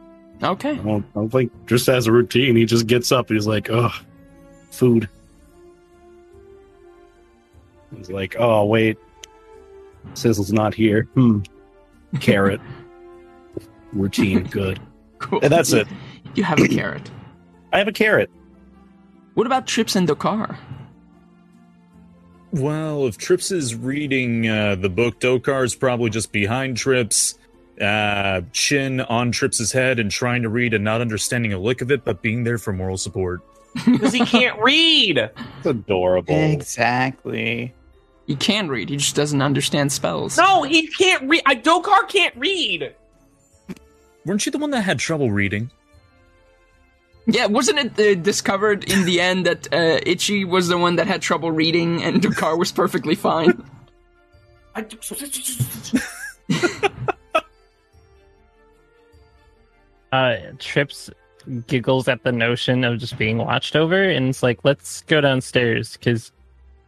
[0.43, 0.71] Okay.
[0.71, 2.55] I don't, I don't think just as a routine.
[2.55, 3.91] He just gets up he's like, "Ugh,
[4.69, 5.09] food."
[7.97, 8.97] He's like, "Oh wait,
[10.13, 11.39] Sizzle's not here." Hmm.
[12.19, 12.61] Carrot.
[13.93, 14.43] routine.
[14.43, 14.79] Good.
[15.19, 15.39] Cool.
[15.41, 15.87] And that's it.
[16.35, 17.09] You have a carrot.
[17.73, 18.29] I have a carrot.
[19.35, 20.57] What about Chips and Dokar?
[22.51, 27.37] Well, if Trips is reading uh, the book, Dokar's probably just behind Trips,
[27.81, 31.91] uh, chin on Trips's head, and trying to read and not understanding a lick of
[31.91, 33.41] it, but being there for moral support.
[33.85, 35.17] Because he can't read.
[35.17, 36.33] It's adorable.
[36.33, 37.73] Exactly.
[38.25, 38.89] He can read.
[38.89, 40.37] He just doesn't understand spells.
[40.37, 41.41] No, he can't read.
[41.45, 42.95] I Dokar can't read.
[44.25, 45.71] Weren't you the one that had trouble reading?
[47.27, 51.07] Yeah, wasn't it uh, discovered in the end that uh, Itchy was the one that
[51.07, 53.63] had trouble reading and Dokar was perfectly fine?
[54.75, 54.85] I,
[60.11, 61.09] Uh, Trips
[61.67, 65.97] giggles at the notion of just being watched over, and it's like, let's go downstairs
[65.97, 66.31] because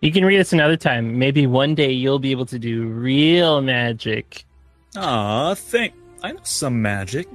[0.01, 1.19] you can read this another time.
[1.19, 4.45] Maybe one day you'll be able to do real magic.
[4.95, 7.27] Aw, think I know some magic.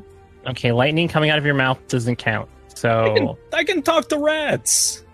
[0.47, 2.49] Okay, lightning coming out of your mouth doesn't count.
[2.85, 5.05] I can, So I can talk to rats.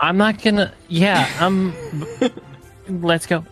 [0.00, 0.72] I'm not gonna.
[0.88, 1.72] Yeah, I'm.
[2.88, 3.44] let's go.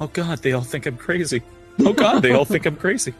[0.00, 1.42] Oh God, they all think I'm crazy.
[1.80, 3.14] Oh God, they all think I'm crazy.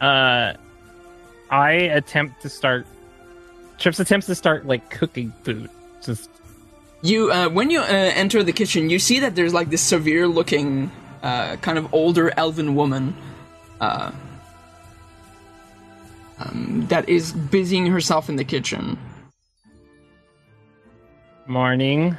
[0.00, 0.54] Uh,
[1.50, 2.86] I attempt to start.
[3.78, 5.70] Trips attempts to start like cooking food.
[6.02, 6.30] Just
[7.02, 10.90] You, uh, when you uh, enter the kitchen, you see that there's like this severe-looking,
[11.22, 13.14] uh, kind of older elven woman,
[13.80, 14.10] uh,
[16.38, 18.98] um, that is busying herself in the kitchen.
[21.46, 22.16] morning.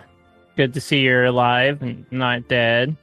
[0.55, 2.95] Good to see you're alive and not dead.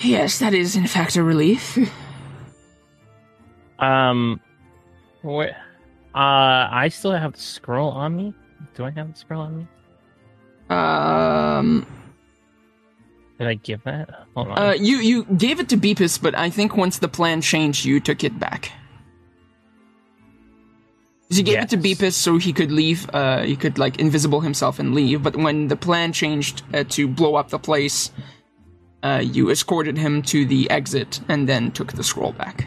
[0.00, 1.78] Yes, that is in fact a relief.
[3.80, 4.40] Um,
[5.24, 5.48] wh-
[6.14, 8.34] uh, I still have the scroll on me.
[8.74, 9.66] Do I have the scroll on me?
[10.68, 11.86] um,
[13.38, 14.10] Did I give that?
[14.34, 14.58] Hold on.
[14.58, 17.98] uh, you you gave it to Beepus, but I think once the plan changed, you
[18.00, 18.70] took it back.
[21.28, 21.84] 'Cause You gave it to Yes.
[21.98, 23.08] Beepus so he could leave.
[23.14, 25.22] Uh, he could like invisible himself and leave.
[25.22, 28.10] But when the plan changed uh, to blow up the place,
[29.04, 32.66] uh, you escorted him to the exit and then took the scroll back.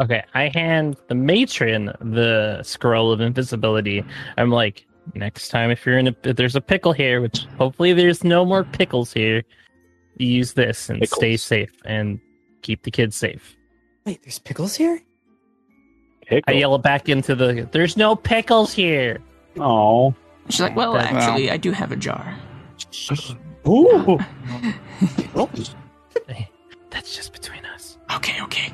[0.00, 4.02] Okay, I hand the matron the scroll of invisibility.
[4.38, 7.92] I'm like, next time if you're in a if there's a pickle here, which hopefully
[7.92, 9.42] there's no more pickles here,
[10.16, 12.18] use this and stay safe and
[12.62, 13.56] keep the kids safe.
[14.06, 15.00] Wait, there's pickles here?
[16.22, 16.54] I Pickle.
[16.54, 19.18] yell back into the there's no pickles here.
[19.58, 20.14] Oh.
[20.48, 22.34] She's like, "Well, That- actually, I do have a jar."
[23.68, 24.18] Ooh.
[26.90, 27.98] That's just between us.
[28.16, 28.72] Okay, okay.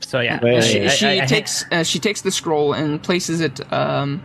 [0.00, 0.62] So yeah, Wait.
[0.64, 4.22] She I- she I- I- takes uh, she takes the scroll and places it um,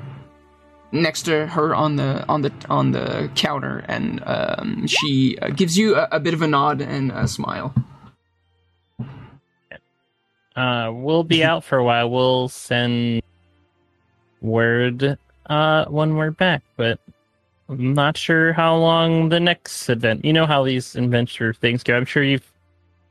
[0.92, 5.78] next to her on the on the on the counter, and um, she uh, gives
[5.78, 7.74] you a, a bit of a nod and a smile.
[10.56, 12.10] Uh, we'll be out for a while.
[12.10, 13.22] We'll send
[14.42, 17.00] word uh when we're back, but
[17.68, 20.24] I'm not sure how long the next event.
[20.24, 21.96] You know how these adventure things go.
[21.98, 22.50] I'm sure you've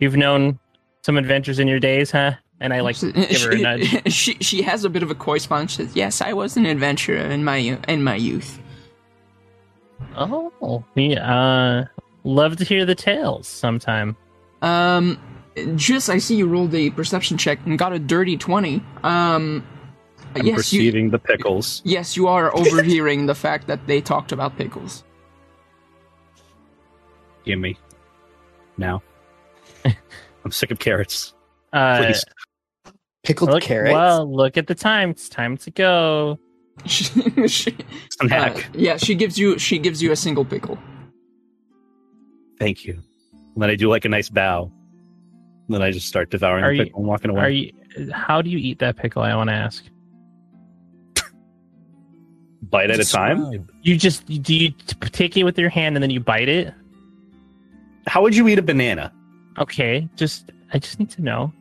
[0.01, 0.59] you've known
[1.03, 2.33] some adventures in your days, huh?
[2.61, 4.13] And I like She- give her a nudge.
[4.13, 5.67] She she has a bit of a coy smile.
[5.67, 7.57] She says, "Yes, I was an adventurer in my
[7.89, 8.59] in my youth."
[10.17, 11.85] Oh, we uh
[12.23, 14.17] love to hear the tales sometime.
[14.63, 15.19] Um,
[15.77, 18.83] just I see you rolled a perception check and got a dirty twenty.
[19.03, 19.67] Um,
[20.37, 21.81] I'm yes, you perceiving the pickles.
[21.85, 25.05] yes you are overhearing the fact that they talked about pickles.
[27.45, 27.77] Give me.
[28.79, 29.03] Now.
[29.85, 31.35] I'm sick of carrots.
[31.73, 32.25] Uh, Please.
[33.25, 33.93] Pickled look, carrots?
[33.93, 35.11] well, look at the time.
[35.11, 36.39] It's time to go.
[36.87, 37.05] she,
[37.49, 37.77] she-
[38.31, 40.79] uh, yeah, she gives you she gives you a single pickle.
[42.59, 43.01] Thank you.
[43.55, 44.71] And then I do like a nice bow.
[45.67, 47.41] And then I just start devouring Are the you- and walking away.
[47.41, 47.73] Are you?
[48.13, 49.23] How do you eat that pickle?
[49.23, 49.85] I want to ask.
[52.63, 53.69] Bite at a time?
[53.83, 54.73] You just do you
[55.13, 56.75] take it with your hand and then you bite it?
[58.07, 59.13] How would you eat a banana?
[59.59, 61.53] Okay, just I just need to know.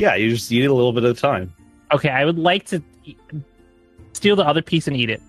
[0.00, 1.52] Yeah, you just eat it a little bit at a time.
[1.92, 3.16] Okay, I would like to e-
[4.14, 5.20] steal the other piece and eat it.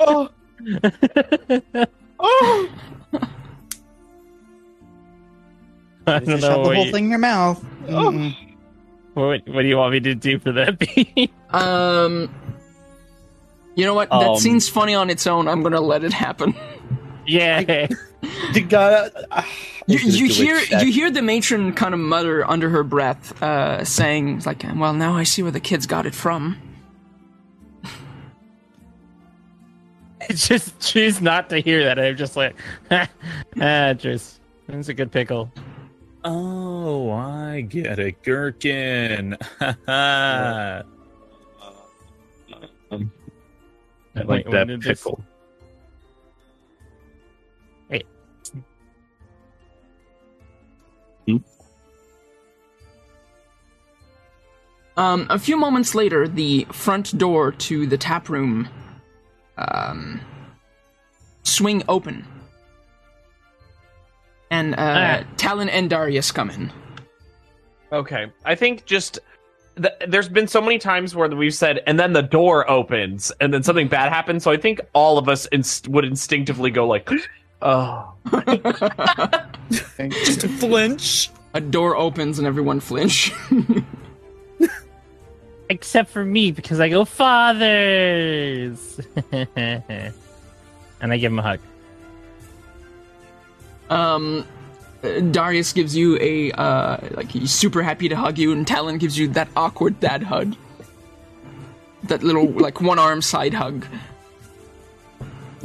[0.00, 0.28] oh,
[2.18, 2.68] oh.
[6.06, 7.64] I don't shove know the whole you, thing in your mouth.
[7.86, 8.34] Mm-mm.
[9.14, 11.28] what, what do you want me to do for that piece?
[11.50, 12.34] Um,
[13.76, 14.10] you know what?
[14.10, 15.46] That Um, seems funny on its own.
[15.48, 16.54] I'm gonna let it happen.
[17.26, 17.86] yeah,
[18.54, 19.42] The guy, uh,
[19.86, 20.82] You, you hear check.
[20.84, 25.14] you hear the matron kind of mutter under her breath, uh, saying like, "Well, now
[25.16, 26.56] I see where the kids got it from."
[30.28, 31.98] It's just choose not to hear that.
[31.98, 32.54] I'm just like,
[33.60, 35.50] ah, just it's a good pickle.
[36.24, 38.22] Oh, I get it.
[38.22, 39.36] Gherkin.
[39.60, 40.82] Ha
[44.14, 45.24] I Wait, like that did this- pickle.
[54.96, 58.68] Um, a few moments later, the front door to the tap room
[59.56, 60.20] um,
[61.44, 62.26] swing open,
[64.50, 65.24] and uh, Ah.
[65.38, 66.70] Talon and Darius come in.
[67.90, 69.18] Okay, I think just
[69.76, 73.52] th- there's been so many times where we've said, and then the door opens, and
[73.52, 74.44] then something bad happens.
[74.44, 77.08] So I think all of us inst- would instinctively go like,
[77.62, 78.12] "Oh,
[79.70, 81.30] Just a flinch.
[81.54, 83.30] A door opens and everyone flinch.
[85.72, 89.00] Except for me, because I go fathers.
[89.32, 90.12] and
[91.00, 91.60] I give him a hug.
[93.88, 94.46] um,
[95.02, 98.98] uh, Darius gives you a uh, like he's super happy to hug you, and Talon
[98.98, 100.54] gives you that awkward dad hug.
[102.02, 103.86] That little like one arm side hug.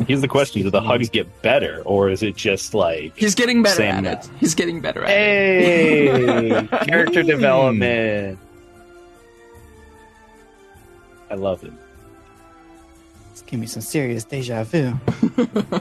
[0.07, 3.61] Here's the question: Do the hugs get better, or is it just like He's getting
[3.61, 4.31] better Same at it.
[4.39, 5.13] He's getting better at it.
[5.13, 8.39] Hey, character development.
[11.29, 11.73] I love it.
[13.31, 14.93] It's giving me some serious deja vu.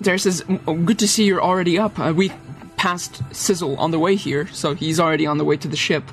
[0.00, 1.98] Darius says, oh, "Good to see you're already up.
[1.98, 2.32] Uh, we
[2.76, 6.04] passed Sizzle on the way here, so he's already on the way to the ship.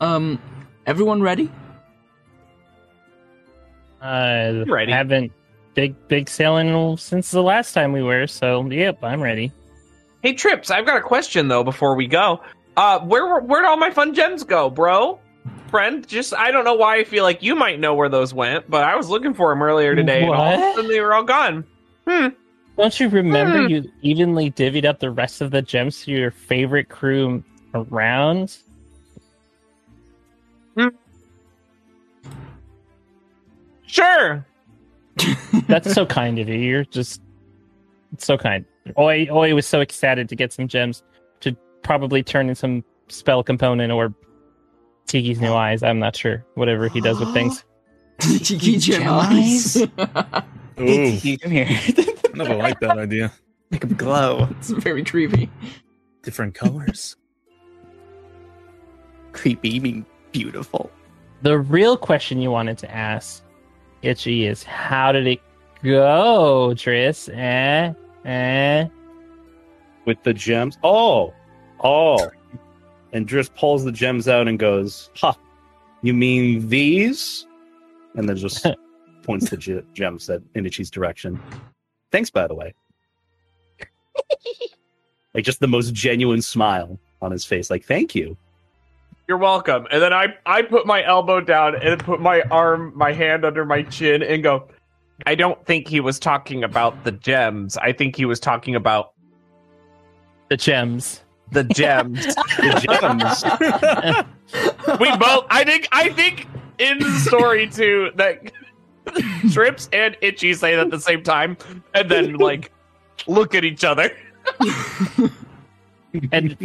[0.00, 0.40] Um,
[0.86, 1.50] everyone ready?
[4.00, 4.92] Uh, Ready.
[4.92, 5.32] Haven't
[5.74, 8.28] big big sailing since the last time we were.
[8.28, 9.52] So yep, I'm ready.
[10.22, 12.40] hey Trips, I've got a question though before we go.
[12.78, 15.18] Uh, where where'd all my fun gems go, bro?
[15.68, 18.70] Friend, just I don't know why I feel like you might know where those went,
[18.70, 21.12] but I was looking for them earlier today, and all of a sudden they were
[21.12, 21.64] all gone.
[22.06, 22.28] Hmm.
[22.76, 23.68] Don't you remember Hmm.
[23.68, 27.42] you evenly divvied up the rest of the gems to your favorite crew
[27.74, 28.58] around?
[33.86, 34.46] Sure.
[35.66, 36.54] That's so kind of you.
[36.56, 37.20] You're just
[38.18, 38.64] so kind.
[38.98, 41.02] Oi Oi was so excited to get some gems
[41.82, 44.14] probably turn in some spell component or
[45.06, 45.82] Tiki's new eyes.
[45.82, 46.44] I'm not sure.
[46.54, 47.64] Whatever he does with things.
[48.18, 49.76] Tiki gem Gem eyes.
[50.80, 51.66] Ooh, Come here.
[51.68, 53.32] I never liked that idea.
[53.70, 54.48] Make them glow.
[54.58, 55.50] it's very creepy.
[56.22, 57.16] Different colors.
[59.32, 60.90] Creepy, you mean beautiful.
[61.42, 63.42] The real question you wanted to ask,
[64.02, 65.40] Itchy, is how did it
[65.82, 67.28] go, Tris?
[67.28, 67.92] Eh?
[68.24, 68.88] Eh?
[70.08, 70.78] with the gems.
[70.82, 71.34] Oh,
[71.82, 72.30] oh.
[73.12, 75.36] And Driss pulls the gems out and goes, "Ha,
[76.02, 77.46] you mean these?"
[78.14, 78.66] And then just
[79.22, 81.40] points the ge- gems at Inichi's direction.
[82.10, 82.74] Thanks, by the way.
[85.34, 87.70] like just the most genuine smile on his face.
[87.70, 88.36] Like, thank you.
[89.26, 89.86] You're welcome.
[89.90, 93.64] And then I I put my elbow down and put my arm, my hand under
[93.64, 94.68] my chin and go,
[95.26, 97.76] I don't think he was talking about the gems.
[97.76, 99.12] I think he was talking about
[100.48, 101.24] The gems.
[101.52, 102.24] The gems.
[102.34, 103.44] The gems.
[105.00, 106.46] we both I think I think
[106.78, 108.52] in the story too that
[109.52, 111.56] Trips and Itchy say that at the same time
[111.94, 112.70] and then like
[113.26, 114.10] look at each other.
[116.32, 116.56] And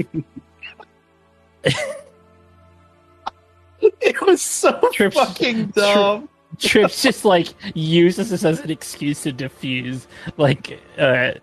[4.01, 6.29] It was so Trips- fucking dumb.
[6.59, 10.07] Trips just like uses this as an excuse to diffuse.
[10.37, 11.33] Like, uh,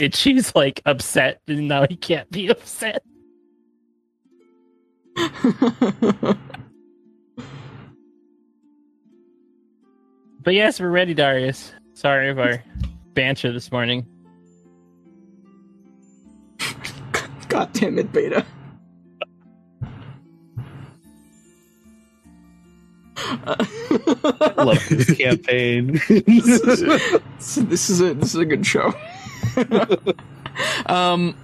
[0.00, 3.02] Itchy's like upset, and now he can't be upset.
[10.48, 11.74] But yes, we're ready, Darius.
[11.92, 12.64] Sorry of our
[13.12, 14.06] banter this morning.
[17.48, 18.46] God damn it, Beta.
[24.56, 25.98] Love this campaign.
[27.40, 28.94] So this is a this is a good show.
[30.86, 31.34] Um,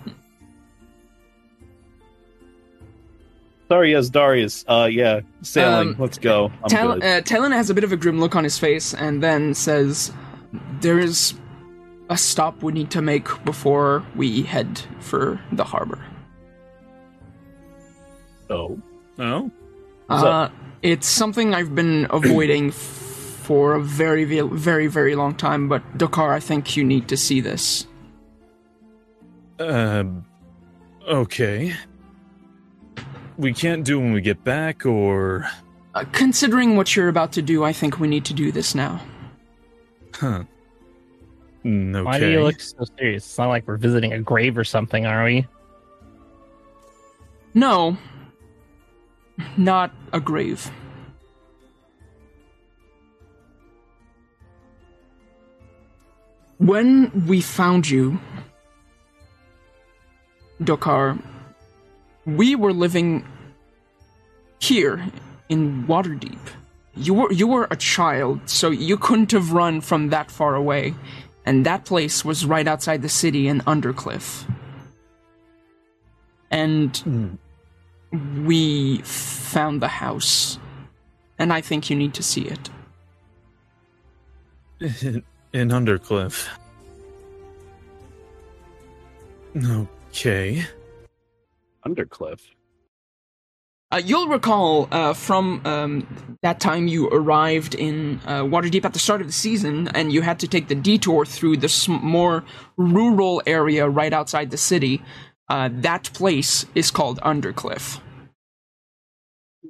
[3.68, 4.64] Sorry, yes, Darius.
[4.68, 5.88] Uh, yeah, sailing.
[5.90, 6.52] Um, Let's go.
[6.62, 9.22] I'm Tal- uh, Talon has a bit of a grim look on his face and
[9.22, 10.12] then says,
[10.80, 11.34] There is
[12.10, 16.04] a stop we need to make before we head for the harbor.
[18.50, 18.78] oh,
[19.18, 19.50] Oh,
[20.06, 20.50] What's Uh,
[20.82, 26.40] it's something I've been avoiding for a very, very, very long time, but Dokar, I
[26.40, 27.86] think you need to see this.
[29.58, 30.24] Um,
[31.08, 31.74] okay.
[33.36, 35.46] We can't do when we get back, or
[35.94, 39.00] Uh, considering what you're about to do, I think we need to do this now.
[40.14, 40.44] Huh.
[41.64, 42.04] Mm, Okay.
[42.04, 43.24] Why do you look so serious?
[43.24, 45.46] It's not like we're visiting a grave or something, are we?
[47.54, 47.96] No,
[49.56, 50.70] not a grave.
[56.58, 58.18] When we found you,
[60.62, 61.20] Dokar,
[62.26, 63.24] we were living
[64.60, 65.04] here
[65.48, 66.38] in Waterdeep.
[66.96, 70.94] You were you were a child, so you couldn't have run from that far away,
[71.44, 74.44] and that place was right outside the city in Undercliff.
[76.50, 78.46] And hmm.
[78.46, 80.58] we found the house,
[81.36, 82.70] and I think you need to see it.
[84.80, 86.48] In, in Undercliff.
[90.14, 90.64] Okay.
[91.84, 92.40] Undercliff.
[93.90, 99.00] Uh, you'll recall uh, from um, that time you arrived in uh, Waterdeep at the
[99.00, 102.44] start of the season, and you had to take the detour through this sm- more
[102.76, 105.02] rural area right outside the city.
[105.48, 108.00] Uh, that place is called Undercliff.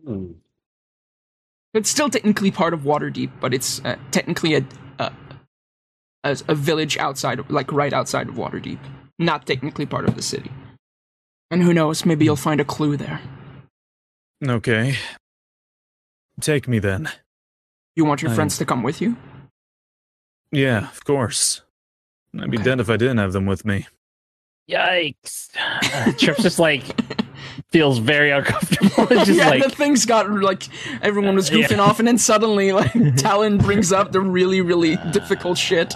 [0.06, 0.32] Hmm.
[1.72, 4.64] It's still technically part of Waterdeep, but it's uh, technically a,
[4.98, 5.10] a
[6.22, 8.78] a a village outside, like right outside of Waterdeep,
[9.18, 10.50] not technically part of the city.
[11.50, 12.04] And who knows?
[12.04, 13.20] Maybe you'll find a clue there.
[14.46, 14.96] Okay.
[16.40, 17.08] Take me then.
[17.96, 19.16] You want your I'm- friends to come with you?
[20.50, 21.62] Yeah, of course.
[22.38, 22.64] I'd be Okay.
[22.64, 23.86] dead if I didn't have them with me.
[24.70, 25.50] Yikes!
[25.56, 26.82] Uh, Trips just like
[27.70, 29.06] feels very uncomfortable.
[29.12, 30.64] It's just yeah, like the things got like
[31.02, 31.66] everyone was Uh, yeah.
[31.68, 35.94] goofing off, and then suddenly, like Talon brings up the really, really difficult shit.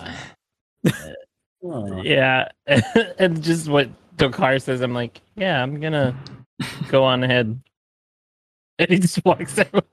[1.65, 2.03] Oh.
[2.03, 2.49] yeah,
[3.19, 6.17] and just what Dokar says, I'm like, yeah, I'm gonna
[6.89, 7.61] go on ahead,
[8.79, 9.87] and he just walks out.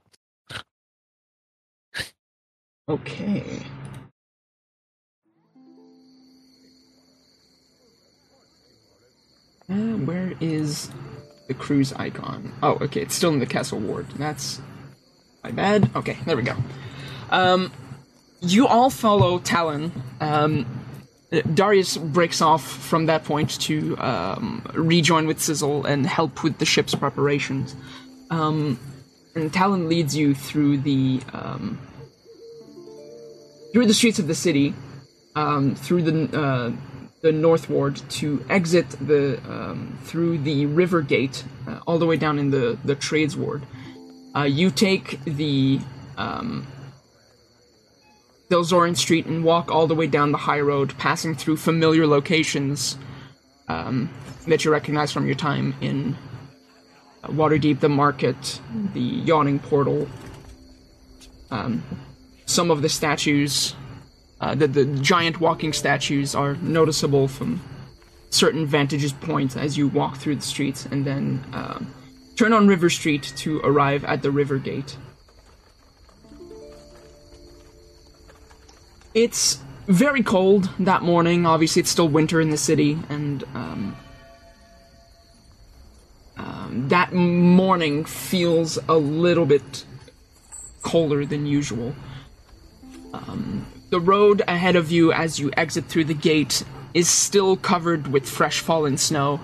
[2.89, 3.43] Okay.
[9.69, 10.91] Uh, where is
[11.47, 12.53] the cruise icon?
[12.63, 14.07] Oh, okay, it's still in the castle ward.
[14.17, 14.61] That's
[15.43, 15.89] my bad.
[15.95, 16.55] Okay, there we go.
[17.31, 17.71] Um,
[18.41, 19.91] you all follow Talon.
[20.21, 20.84] Um,
[21.41, 26.65] Darius breaks off from that point to um, rejoin with Sizzle and help with the
[26.65, 27.75] ship's preparations.
[28.29, 28.79] Um,
[29.35, 31.77] and Talon leads you through the um,
[33.73, 34.73] through the streets of the city,
[35.35, 36.71] um, through the uh,
[37.21, 42.17] the north ward to exit the um, through the river gate, uh, all the way
[42.17, 43.63] down in the the trades ward.
[44.35, 45.79] Uh, you take the
[46.17, 46.65] um,
[48.49, 52.97] Delzorin Street and walk all the way down the high road, passing through familiar locations
[53.67, 54.09] um,
[54.47, 56.15] that you recognize from your time in
[57.23, 58.61] uh, Waterdeep, the market,
[58.93, 60.07] the yawning portal.
[61.49, 61.83] Um,
[62.45, 63.75] some of the statues,
[64.41, 67.61] uh, the, the giant walking statues, are noticeable from
[68.29, 71.91] certain vantage points as you walk through the streets, and then um,
[72.35, 74.97] turn on River Street to arrive at the river gate.
[79.15, 81.45] It's very cold that morning.
[81.45, 83.95] Obviously, it's still winter in the city, and um,
[86.35, 89.85] um, that morning feels a little bit
[90.81, 91.95] colder than usual.
[93.13, 98.07] Um, the road ahead of you as you exit through the gate is still covered
[98.07, 99.39] with fresh fallen snow.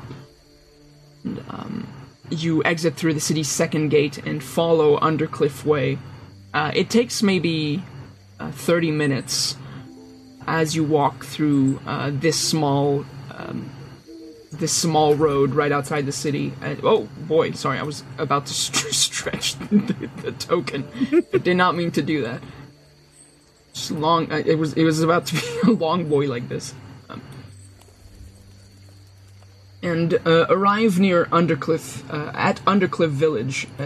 [1.24, 1.88] And, um,
[2.30, 5.98] you exit through the city's second gate and follow Undercliff Way.
[6.54, 7.82] Uh, it takes maybe
[8.42, 9.56] uh, 30 minutes
[10.48, 13.70] as you walk through uh, this small um,
[14.52, 16.54] this small road right outside the city.
[16.62, 20.86] And, oh boy, sorry, I was about to st- stretch the, the token.
[21.34, 22.42] I did not mean to do that.
[23.74, 24.32] Just long.
[24.32, 26.74] uh, It was it was about to be a long boy like this.
[27.10, 27.22] Um,
[29.82, 33.84] and uh, arrive near Undercliff uh, at Undercliff Village, uh,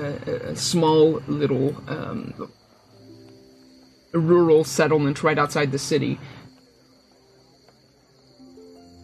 [0.52, 2.50] a small little um,
[4.12, 6.20] rural settlement right outside the city.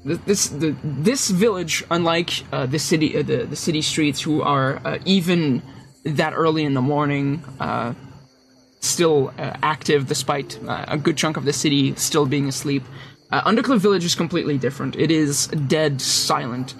[0.05, 4.41] Th- This the this village, unlike uh, the city uh, the the city streets, who
[4.41, 5.61] are uh, even
[6.03, 7.93] that early in the morning, uh,
[8.79, 12.83] still uh, active despite uh, a good chunk of the city still being asleep.
[13.31, 14.97] Undercliff Village is completely different.
[14.97, 16.75] It is dead silent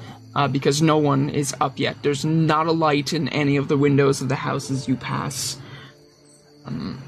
[0.51, 1.95] because no one is up yet.
[2.03, 5.57] There's not a light in any of the windows of the houses you pass.
[6.65, 7.01] Um,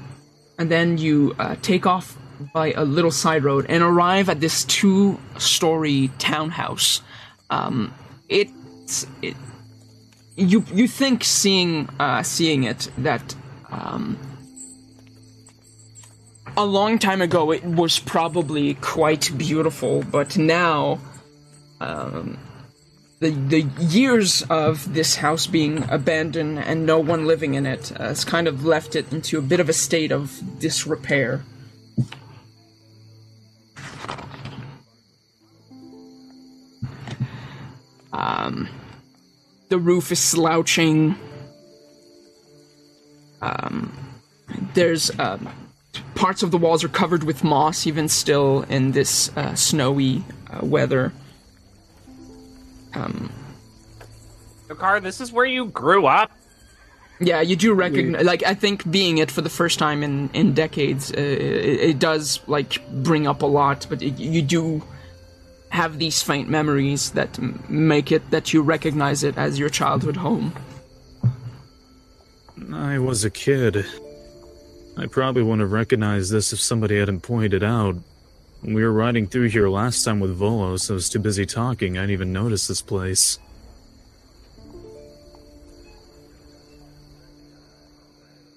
[0.58, 2.16] and then you take off
[2.52, 7.02] by a little side road and arrive at this two-story townhouse.
[7.50, 7.92] Um,
[8.28, 9.36] it's it,
[10.36, 13.34] you you think seeing uh, seeing it that
[13.74, 14.16] Um,
[16.56, 21.00] a long time ago, it was probably quite beautiful, but now,
[21.80, 22.38] um,
[23.18, 28.14] the the years of this house being abandoned and no one living in it uh,
[28.14, 31.42] has kind of left it into a bit of a state of disrepair.
[38.14, 38.68] Um,
[39.70, 41.16] the roof is slouching.
[43.42, 43.92] Um,
[44.74, 45.48] there's um,
[46.14, 50.64] parts of the walls are covered with moss, even still in this uh, snowy uh,
[50.64, 51.12] weather.
[52.94, 53.32] Um,
[54.68, 56.32] Car, this is where you grew up.
[57.20, 58.24] yeah, you do recognize.
[58.24, 61.98] Like, I think being it for the first time in in decades, uh, it, it
[61.98, 63.86] does like bring up a lot.
[63.88, 64.82] But it, you do
[65.74, 70.16] have these faint memories that m- make it that you recognize it as your childhood
[70.16, 70.54] home.
[72.72, 73.84] I was a kid.
[74.96, 77.96] I probably wouldn't have recognized this if somebody hadn't pointed out.
[78.60, 81.98] When we were riding through here last time with Volos, I was too busy talking,
[81.98, 83.40] I didn't even notice this place.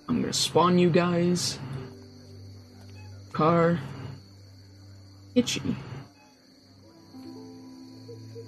[0.08, 1.58] I'm gonna spawn you guys.
[3.34, 3.80] Car.
[5.34, 5.76] Itchy.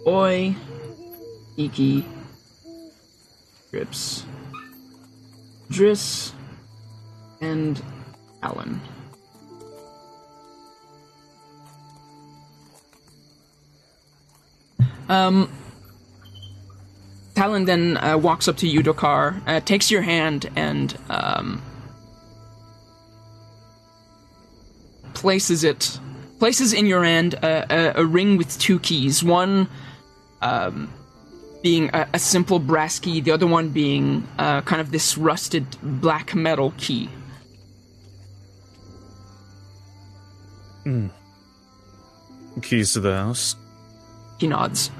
[0.09, 0.55] Boy.
[1.55, 2.03] Iki.
[3.69, 4.25] Drips.
[5.69, 6.31] Driss.
[7.41, 7.79] And
[8.41, 8.81] Alan.
[15.07, 15.51] Um,
[17.35, 21.61] Talon then uh, walks up to you, Dokar, uh, takes your hand, and um,
[25.13, 25.99] places it,
[26.39, 29.23] places in your hand a, a, a ring with two keys.
[29.23, 29.67] One
[30.41, 30.93] um,
[31.61, 35.65] being a, a simple brass key, the other one being uh, kind of this rusted
[35.81, 37.09] black metal key.
[42.61, 43.55] Keys to the house.
[44.39, 44.91] He nods.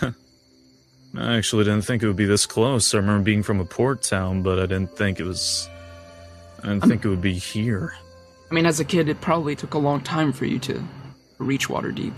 [0.02, 0.12] I
[1.36, 2.94] actually didn't think it would be this close.
[2.94, 5.68] I remember being from a port town, but I didn't think it was.
[6.62, 7.94] I didn't think it would be here.
[8.50, 10.82] I mean, as a kid, it probably took a long time for you to
[11.38, 12.16] reach Waterdeep.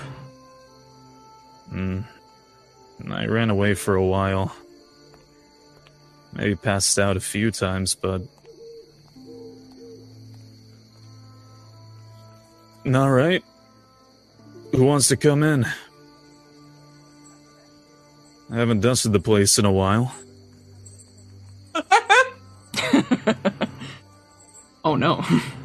[1.72, 2.04] Mm.
[3.10, 4.54] I ran away for a while.
[6.32, 8.22] Maybe passed out a few times, but.
[12.86, 13.44] Alright.
[14.72, 15.66] Who wants to come in?
[18.50, 20.14] I haven't dusted the place in a while.
[24.88, 25.22] Oh no.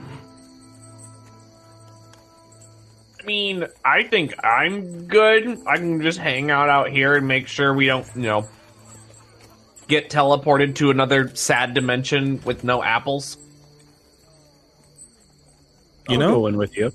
[3.26, 5.60] mean, I think I'm good.
[5.66, 8.48] I can just hang out out here and make sure we don't, you know,
[9.88, 13.38] get teleported to another sad dimension with no apples.
[16.10, 16.36] You I'll know?
[16.36, 16.92] go in with you.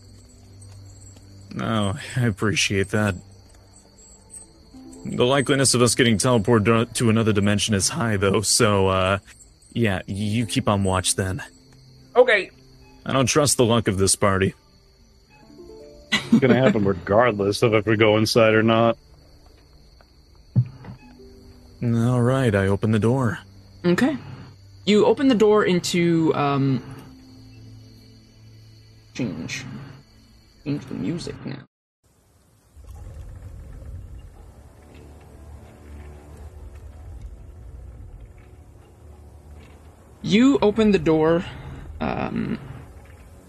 [1.54, 3.14] No, I appreciate that.
[5.04, 9.18] The likeliness of us getting teleported to another dimension is high, though, so, uh,
[9.72, 11.42] yeah, you keep on watch then.
[12.16, 12.50] Okay.
[13.06, 14.54] I don't trust the luck of this party.
[16.12, 18.98] It's gonna happen regardless of if we go inside or not.
[21.82, 23.38] Alright, I open the door.
[23.84, 24.16] Okay.
[24.84, 26.82] You open the door into um
[29.14, 29.64] change.
[30.64, 31.64] Change the music now.
[40.22, 41.44] You open the door
[42.00, 42.58] um,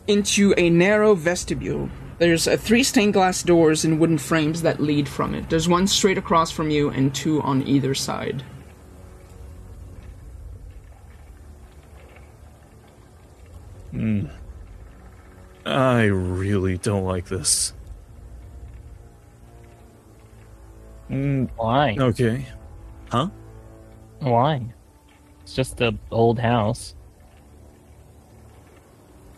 [0.07, 1.89] into a narrow vestibule.
[2.19, 5.49] There's uh, three stained glass doors in wooden frames that lead from it.
[5.49, 8.43] There's one straight across from you and two on either side.
[13.91, 14.27] Hmm
[15.69, 17.73] I really don't like this.
[21.09, 21.95] Mm, Why?
[21.99, 22.45] okay.
[23.11, 23.29] Huh?
[24.19, 24.65] Why?
[25.41, 26.95] It's just a old house.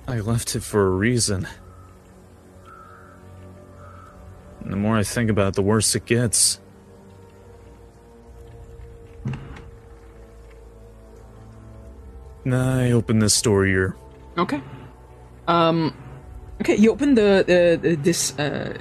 [0.07, 1.47] I left it for a reason.
[4.63, 6.59] And the more I think about it, the worse it gets.
[12.45, 13.95] I open this door here.
[14.37, 14.61] Okay.
[15.47, 15.95] Um.
[16.61, 18.77] Okay, you open the, the, the this uh,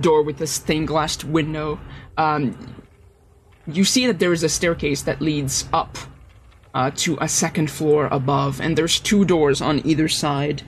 [0.00, 1.78] door with the stained glass window.
[2.16, 2.56] Um,
[3.66, 5.98] you see that there is a staircase that leads up
[6.74, 10.62] uh, to a second floor above, and there's two doors on either side.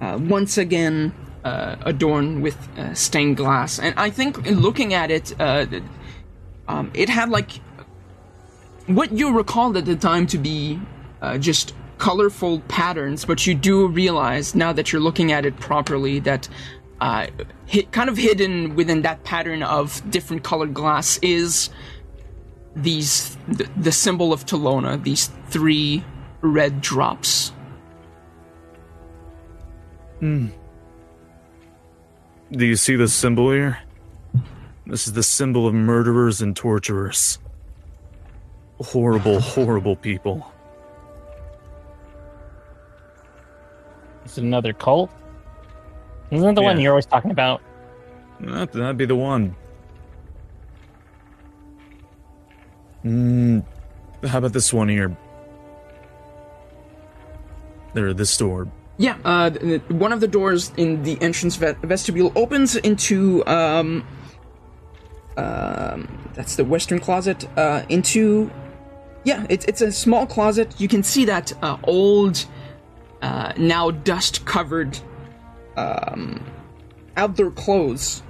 [0.00, 1.14] Uh, once again,
[1.44, 5.66] uh, adorned with uh, stained glass, and I think looking at it, uh,
[6.68, 7.50] um, it had like
[8.86, 10.80] what you recalled at the time to be
[11.20, 16.18] uh, just colorful patterns, but you do realize now that you're looking at it properly
[16.18, 16.48] that
[17.00, 17.26] uh,
[17.66, 21.70] hit, kind of hidden within that pattern of different colored glass is
[22.74, 26.04] these the, the symbol of Talona, these three
[26.40, 27.52] red drops.
[32.52, 33.78] Do you see the symbol here?
[34.86, 37.38] This is the symbol of murderers and torturers.
[38.78, 40.52] Horrible, horrible people.
[44.26, 45.10] Is it another cult?
[46.30, 47.62] Isn't that the one you're always talking about?
[48.40, 49.56] That, that'd be the one.
[53.02, 53.64] Mm,
[54.26, 55.16] how about this one here?
[57.94, 58.70] There, this door.
[59.02, 59.50] Yeah, uh,
[59.88, 64.06] one of the doors in the entrance vestibule opens into um,
[65.36, 67.48] um, that's the western closet.
[67.58, 68.48] Uh, into
[69.24, 70.80] yeah, it's it's a small closet.
[70.80, 72.46] You can see that uh, old,
[73.22, 74.96] uh, now dust covered,
[75.76, 76.40] um,
[77.16, 78.22] outdoor clothes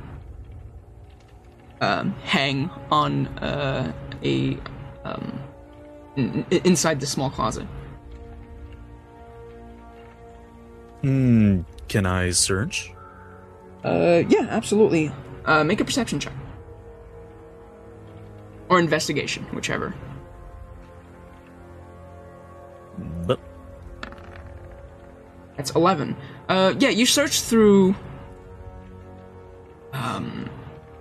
[1.83, 3.93] um, hang on uh,
[4.25, 4.57] a
[5.05, 5.39] um,
[6.17, 7.67] in- inside the small closet.
[11.03, 12.93] Hmm, can I search?
[13.85, 15.13] Uh, yeah, absolutely.
[15.45, 16.33] Uh, make a perception check.
[18.69, 19.95] Or investigation, whichever.
[23.27, 23.41] But
[25.57, 26.17] That's 11.
[26.49, 27.95] Uh, yeah, you search through.
[29.93, 30.49] Um,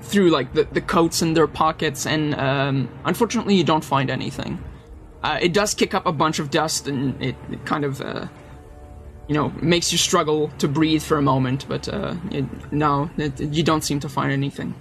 [0.01, 4.61] through, like, the, the coats in their pockets, and, um, unfortunately, you don't find anything.
[5.23, 8.25] Uh, it does kick up a bunch of dust, and it, it kind of, uh,
[9.27, 13.39] you know, makes you struggle to breathe for a moment, but, uh, it, no, it,
[13.39, 14.73] you don't seem to find anything.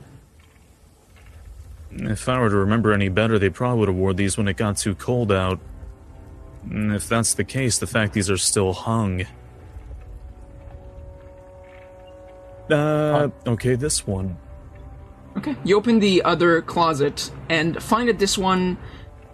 [1.93, 4.57] if I were to remember any better, they probably would have wore these when it
[4.57, 5.61] got too cold out.
[6.71, 9.27] If that's the case, the fact these are still hung.
[12.71, 14.37] Uh, okay, this one.
[15.37, 15.57] Okay.
[15.65, 18.79] You open the other closet and find that this one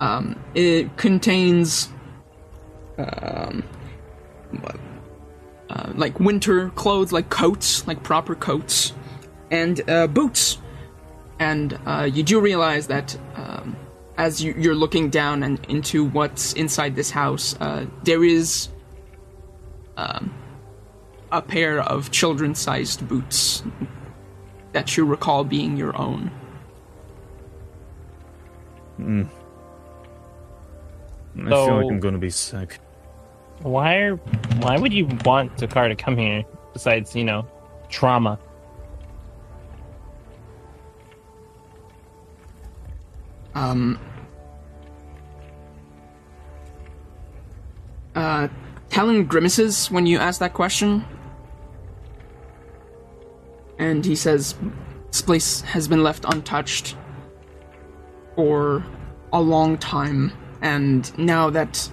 [0.01, 1.89] um, it contains
[2.99, 3.63] um,
[5.71, 8.93] uh, like winter clothes, like coats, like proper coats,
[9.51, 10.59] and uh, boots.
[11.39, 13.77] And uh, you do realize that um,
[14.17, 18.69] as you, you're looking down and into what's inside this house, uh, there is
[19.97, 20.33] um,
[21.33, 23.63] a pair of children-sized boots
[24.73, 26.31] that you recall being your own.
[31.39, 32.79] I feel like I'm going to be sick.
[33.63, 34.17] Why are,
[34.61, 37.47] why would you want Dokar to come here besides, you know,
[37.89, 38.39] trauma?
[43.55, 43.99] Um.
[48.15, 48.49] Uh,
[48.91, 51.05] Talon grimaces when you ask that question.
[53.79, 54.55] And he says,
[55.11, 56.97] This place has been left untouched
[58.35, 58.85] for
[59.33, 60.33] a long time,
[60.63, 61.91] and now that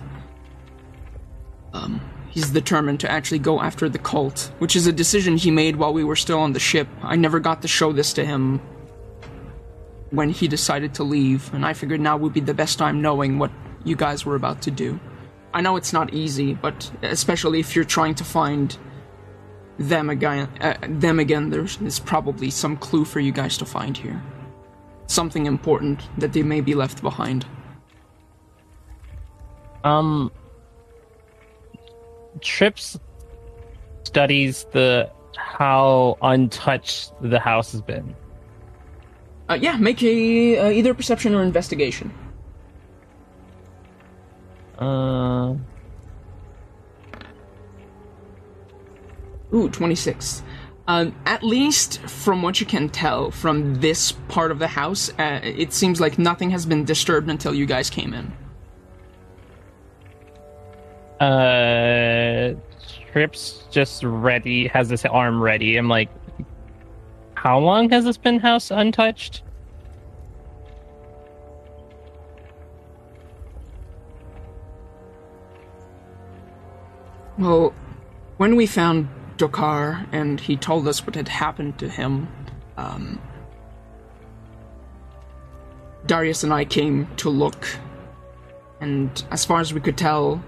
[1.73, 5.75] um, he's determined to actually go after the cult, which is a decision he made
[5.75, 6.87] while we were still on the ship.
[7.01, 8.61] I never got to show this to him
[10.11, 13.39] when he decided to leave, and I figured now would be the best time knowing
[13.39, 13.51] what
[13.83, 14.99] you guys were about to do.
[15.53, 18.75] I know it's not easy, but especially if you're trying to find
[19.77, 24.21] them again, uh, them again, there's, probably some clue for you guys to find here.
[25.07, 27.45] Something important that they may be left behind.
[29.83, 30.31] Um,
[32.41, 32.99] Trips
[34.03, 38.15] studies the how untouched the house has been.
[39.49, 42.13] Uh, yeah, make a uh, either perception or investigation.
[44.77, 45.55] Uh,
[49.53, 50.43] Ooh, 26.
[50.87, 55.39] Um, at least from what you can tell from this part of the house, uh,
[55.43, 58.33] it seems like nothing has been disturbed until you guys came in.
[61.19, 62.53] Uh,
[63.11, 65.77] Trips just ready has this arm ready.
[65.77, 66.09] I'm like,
[67.35, 69.43] how long has this been house untouched?
[77.37, 77.73] Well,
[78.37, 82.27] when we found Dokar and he told us what had happened to him,
[82.77, 83.21] um,
[86.05, 87.67] Darius and I came to look,
[88.81, 90.43] and as far as we could tell,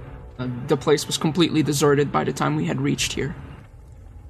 [0.68, 3.36] the place was completely deserted by the time we had reached here.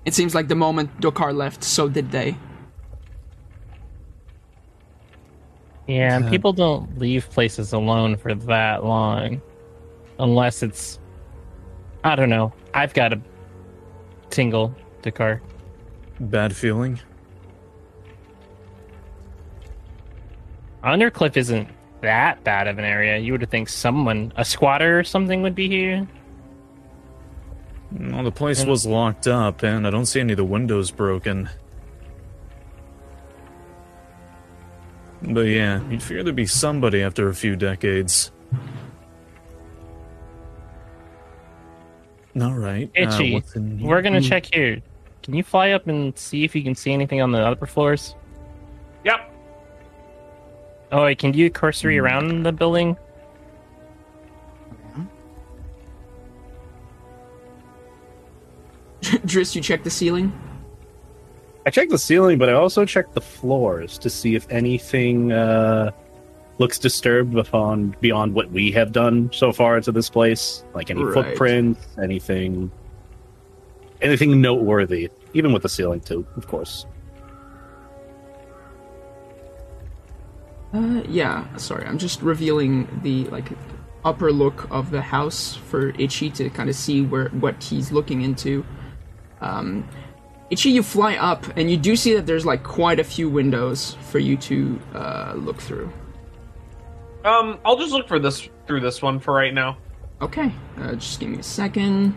[0.06, 2.38] It seems like the moment Dokar left, so did they.
[5.88, 9.42] Yeah, and Uh, people don't leave places alone for that long.
[10.20, 11.00] Unless it's.
[12.04, 12.54] I don't know.
[12.74, 13.22] I've got a
[14.30, 15.42] tingle, Dokar.
[16.20, 17.00] Bad feeling.
[20.84, 21.68] Undercliff isn't
[22.06, 23.18] that bad of an area.
[23.18, 26.08] You would think someone, a squatter or something, would be here.
[27.92, 30.92] Well, the place And- was locked up, and I don't see any of the windows
[30.92, 31.50] broken.
[35.22, 38.32] But yeah, you'd figure there'd be somebody after a few decades.
[42.40, 42.90] All right.
[42.98, 43.56] uh, Itchy, what's?
[43.56, 44.28] We're gonna Mm.
[44.30, 44.82] check here.
[45.24, 48.14] Can you fly up and see if you can see anything on the upper floors?
[49.06, 49.32] Yep.
[50.96, 52.06] Oh, wait, can you cursory Hmm.
[52.06, 52.96] around the building?
[59.02, 60.32] Driss, you check the ceiling.
[61.66, 65.92] I checked the ceiling, but I also checked the floors to see if anything uh,
[66.60, 70.64] looks disturbed beyond beyond what we have done so far to this place.
[70.74, 71.14] Like any Right.
[71.26, 72.72] footprints, anything,
[74.02, 75.10] anything noteworthy.
[75.34, 76.86] Even with the ceiling too, of course.
[80.76, 81.56] Uh, yeah.
[81.56, 83.50] Sorry, I'm just revealing the like
[84.04, 88.22] upper look of the house for Itchy to kind of see where what he's looking
[88.22, 88.66] into.
[89.40, 89.88] Um,
[90.50, 93.96] Itchy, you fly up and you do see that there's like quite a few windows
[94.10, 95.92] for you to uh, look through.
[97.24, 99.78] Um, I'll just look for this through this one for right now.
[100.22, 102.16] Okay, uh, just give me a second.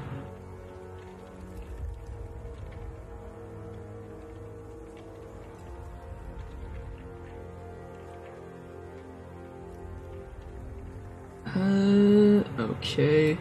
[11.59, 13.37] Uh, okay.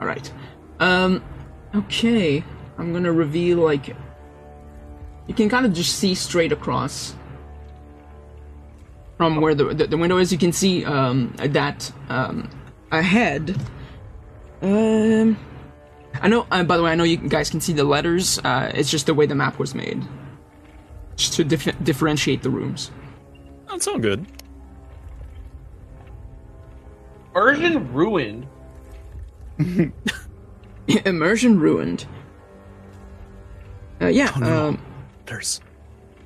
[0.00, 0.32] All right.
[0.80, 1.22] Um,
[1.74, 2.42] okay.
[2.76, 3.94] I'm gonna reveal like
[5.26, 7.14] you can kind of just see straight across
[9.16, 10.32] from where the, the, the window is.
[10.32, 12.50] You can see um, that um,
[12.90, 13.56] ahead.
[14.60, 15.38] Um,
[16.20, 16.46] I know.
[16.50, 18.38] Uh, by the way, I know you guys can see the letters.
[18.40, 20.02] Uh, it's just the way the map was made,
[21.16, 22.90] just to dif- differentiate the rooms.
[23.68, 24.26] That's all good.
[27.32, 28.46] Version ruined.
[31.04, 32.06] Immersion ruined.
[34.00, 34.32] Uh, yeah.
[34.36, 34.68] Oh, no.
[34.68, 34.78] Um,
[35.26, 35.60] There's.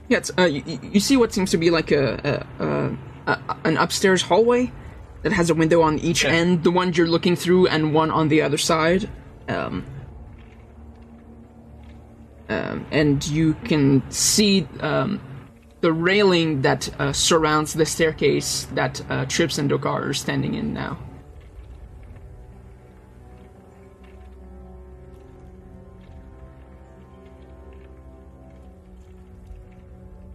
[0.09, 3.57] Yeah, it's, uh, you, you see what seems to be like a, a, a, a
[3.65, 4.73] an upstairs hallway
[5.23, 6.35] that has a window on each Okay.
[6.35, 9.09] end, the one you're looking through, and one on the other side.
[9.49, 9.85] Um,
[12.49, 15.21] um, and you can see um,
[15.81, 20.73] the railing that uh, surrounds the staircase that uh, Trips and Dokar are standing in
[20.73, 20.99] now.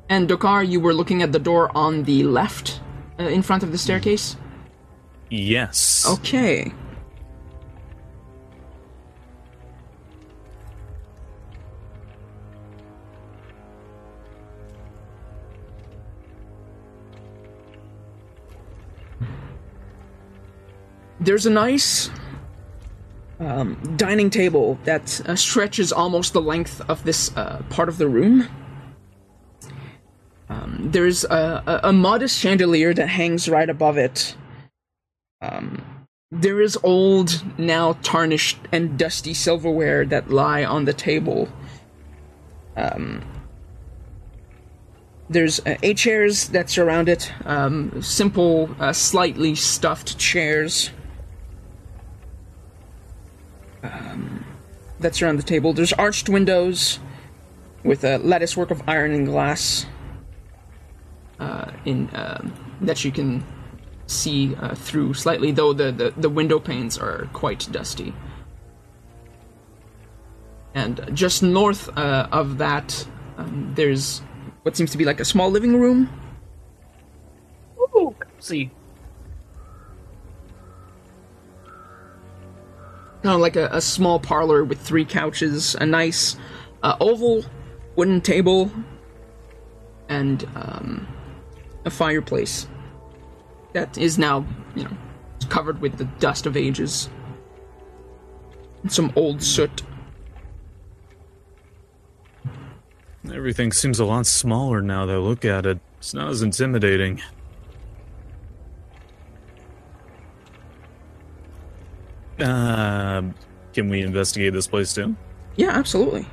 [0.10, 2.80] And Dokar, you were looking at the door on the left,
[3.20, 4.36] uh, in front of the staircase.
[5.32, 6.06] Yes.
[6.08, 6.72] Okay.
[21.24, 22.10] There's a nice
[23.40, 28.10] um, dining table that uh, stretches almost the length of this uh, part of the
[28.10, 28.50] room.
[30.50, 34.36] Um, there's a, a, a modest chandelier that hangs right above it.
[35.42, 35.82] Um,
[36.30, 41.48] there is old, now tarnished and dusty silverware that lie on the table.
[42.76, 43.24] Um,
[45.30, 50.92] there's uh, eight chairs that surround it, um, simple, uh, slightly stuffed chairs
[53.84, 54.46] um,
[55.00, 55.74] that surround the table.
[55.74, 57.00] There's arched windows
[57.84, 59.86] with a lattice work of iron and glass
[61.40, 63.44] uh, in um that you can
[64.08, 68.14] see uh, through slightly, though the, the, the window panes are quite dusty.
[70.74, 73.08] And just north uh, of that,
[73.38, 74.20] um, there's
[74.64, 76.10] what seems to be like a small living room.
[77.80, 78.72] Ooh, see.
[83.24, 86.36] Kind of like a, a small parlor with three couches, a nice
[86.84, 87.46] uh, oval
[87.96, 88.70] wooden table,
[90.10, 91.08] and um,
[91.86, 92.68] a fireplace
[93.72, 94.46] that is now,
[94.76, 94.92] you know,
[95.48, 97.10] covered with the dust of ages.
[98.82, 99.84] And some old soot.
[103.34, 105.80] Everything seems a lot smaller now that I look at it.
[106.00, 107.22] It's not as intimidating.
[112.44, 113.24] Uh,
[113.74, 115.16] can we investigate this place too?
[115.56, 116.28] Yeah, absolutely.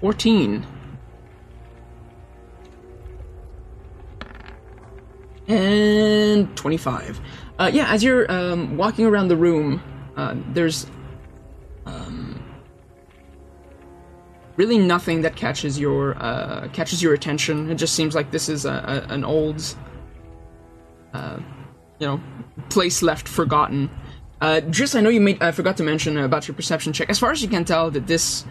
[0.00, 0.66] 14.
[5.46, 7.20] And 25.
[7.58, 9.82] Uh, yeah, as you're um, walking around the room,
[10.16, 10.86] uh, there's
[11.86, 12.42] um,
[14.56, 17.70] really nothing that catches your uh, catches your attention.
[17.70, 19.62] It just seems like this is a, a, an old,
[21.12, 21.38] uh,
[22.02, 22.20] you know,
[22.68, 23.88] place left forgotten.
[24.40, 27.08] Uh, just I know you made I forgot to mention about your perception check.
[27.08, 28.44] As far as you can tell, that this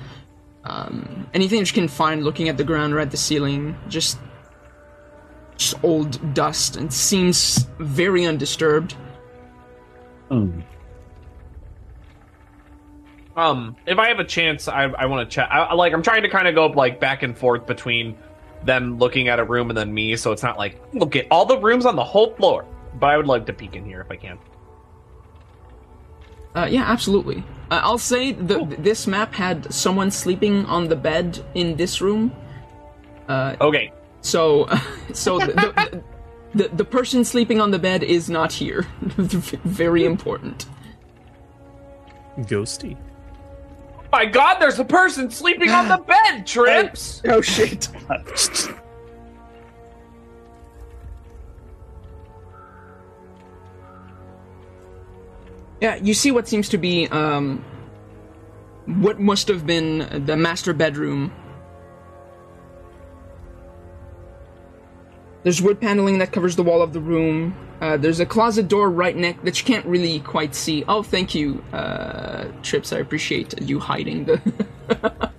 [0.63, 4.17] um, anything that you can find looking at the ground or at the ceiling, just
[5.57, 8.93] just old dust and seems very undisturbed.
[10.29, 10.61] Hmm.
[13.35, 15.49] Um, if I have a chance, I I want to check.
[15.51, 18.17] I, I- like I'm trying to kind of go like back and forth between
[18.63, 21.45] them looking at a room and then me, so it's not like look at all
[21.45, 22.65] the rooms on the whole floor.
[22.99, 24.37] But I would like to peek in here if I can.
[26.53, 27.43] Uh, yeah, absolutely.
[27.69, 32.33] Uh, I'll say the, this map had someone sleeping on the bed in this room.
[33.61, 34.67] Okay, So,
[35.13, 36.03] so the, the,
[36.53, 38.85] the the person sleeping on the bed is not here.
[39.01, 40.65] Very important.
[42.39, 42.97] Ghosty.
[44.11, 46.45] my God, there's a person sleeping on the bed.
[46.45, 47.21] Trips.
[47.25, 47.87] Oh shit!
[55.81, 57.63] Yeah, you see what seems to be um,
[58.85, 61.33] what must have been the master bedroom.
[65.43, 67.55] There's wood paneling that covers the wall of the room.
[67.81, 70.83] Uh, there's a closet door right next that you can't really quite see.
[70.87, 72.93] Oh, thank you, uh, Trips.
[72.93, 74.39] I appreciate you hiding the.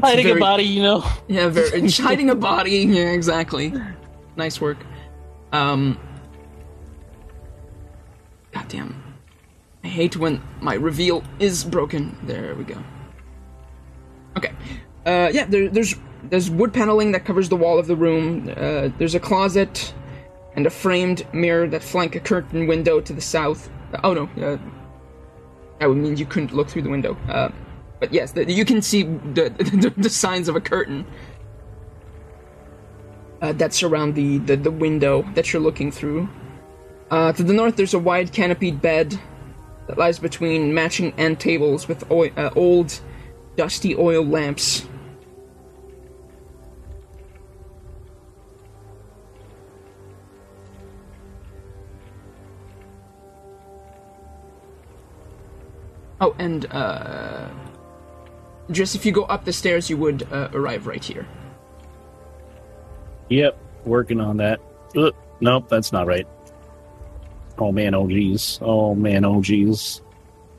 [0.00, 1.04] Hiding very- a body, you know.
[1.28, 2.78] Yeah, very hiding a body.
[2.78, 3.72] Yeah, exactly.
[4.34, 4.78] Nice work.
[5.52, 5.98] Um.
[8.52, 8.99] Goddamn.
[9.82, 12.16] I hate when my reveal is broken.
[12.24, 12.82] There we go.
[14.36, 14.52] Okay.
[15.06, 18.52] Uh, yeah, there, there's there's wood paneling that covers the wall of the room.
[18.56, 19.94] Uh, there's a closet
[20.54, 23.70] and a framed mirror that flank a curtain window to the south.
[23.94, 24.58] Uh, oh no, uh,
[25.78, 27.16] that would mean you couldn't look through the window.
[27.28, 27.50] Uh,
[27.98, 31.06] but yes, the, you can see the, the the signs of a curtain
[33.40, 36.28] uh, that surround the, the the window that you're looking through.
[37.10, 39.18] Uh, to the north, there's a wide canopied bed
[39.90, 43.00] that lies between matching end tables with oi- uh, old,
[43.56, 44.86] dusty oil lamps.
[56.20, 57.48] Oh, and uh,
[58.70, 61.26] just if you go up the stairs, you would uh, arrive right here.
[63.28, 64.60] Yep, working on that.
[64.96, 66.28] Ugh, nope, that's not right.
[67.60, 68.58] Oh man, oh geez.
[68.62, 70.00] Oh man, oh geez.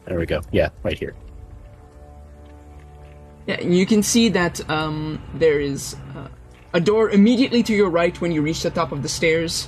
[0.05, 0.41] There we go.
[0.51, 1.15] Yeah, right here.
[3.47, 6.27] Yeah, you can see that um, there is uh,
[6.73, 9.67] a door immediately to your right when you reach the top of the stairs.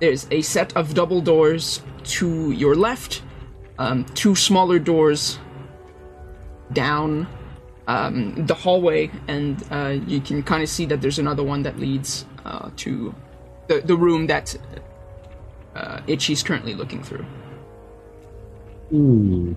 [0.00, 3.22] There's a set of double doors to your left,
[3.78, 5.38] um, two smaller doors
[6.72, 7.28] down
[7.86, 11.78] um, the hallway, and uh, you can kind of see that there's another one that
[11.78, 13.14] leads uh, to
[13.66, 14.56] the, the room that
[15.80, 17.24] uh, Itchy's currently looking through.
[18.90, 19.52] Hmm.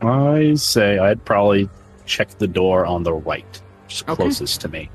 [0.00, 1.68] I say I'd probably
[2.06, 4.16] check the door on the right, just Okay.
[4.22, 4.90] closest to me.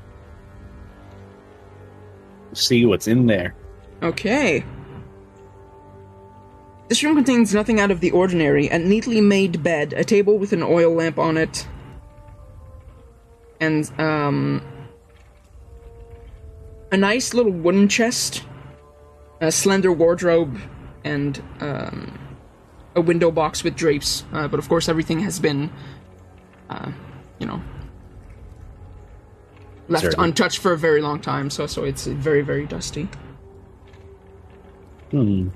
[2.52, 3.54] See what's in there.
[4.02, 4.64] Okay.
[6.88, 10.52] This room contains nothing out of the ordinary a neatly made bed, a table with
[10.52, 11.66] an oil lamp on it,
[13.60, 14.62] and, um.
[16.90, 18.42] a nice little wooden chest,
[19.40, 20.58] a slender wardrobe,
[21.04, 22.18] and, um.
[22.96, 24.24] a window box with drapes.
[24.32, 25.70] Uh, but of course, everything has been,
[26.68, 26.90] uh,
[27.38, 27.62] you know.
[29.86, 30.28] Left Certainly.
[30.28, 33.08] untouched for a very long time, so so it's very very dusty.
[35.12, 35.48] Hmm.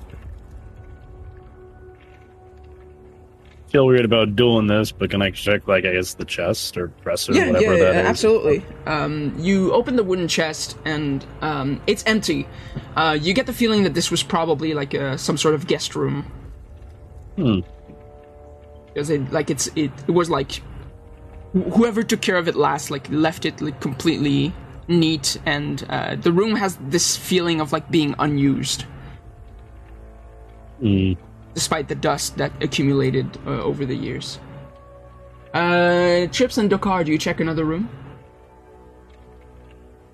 [3.72, 6.88] Feel weird about doing this, but can I check, like, I guess the chest or
[7.02, 8.06] dresser, yeah, whatever yeah, that yeah, is?
[8.06, 8.62] absolutely.
[8.84, 12.46] Um, you open the wooden chest and um, it's empty.
[12.96, 15.96] Uh, you get the feeling that this was probably like uh, some sort of guest
[15.96, 16.30] room.
[17.36, 17.60] Hmm.
[18.92, 20.60] Because it like it's it, it was like
[21.54, 24.52] wh- whoever took care of it last like left it like completely
[24.86, 28.84] neat and uh, the room has this feeling of like being unused
[30.80, 31.14] Hmm.
[31.54, 34.38] Despite the dust that accumulated uh, over the years.
[35.52, 37.90] Uh, Trips and Dokar, do you check another room?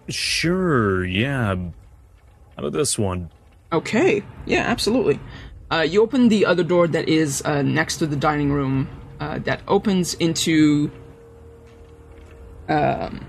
[0.09, 1.55] Sure, yeah.
[1.55, 1.70] How
[2.57, 3.30] about this one?
[3.72, 5.20] Okay, yeah, absolutely.
[5.70, 8.89] Uh, you open the other door that is uh, next to the dining room.
[9.20, 10.91] Uh, that opens into
[12.68, 13.24] um,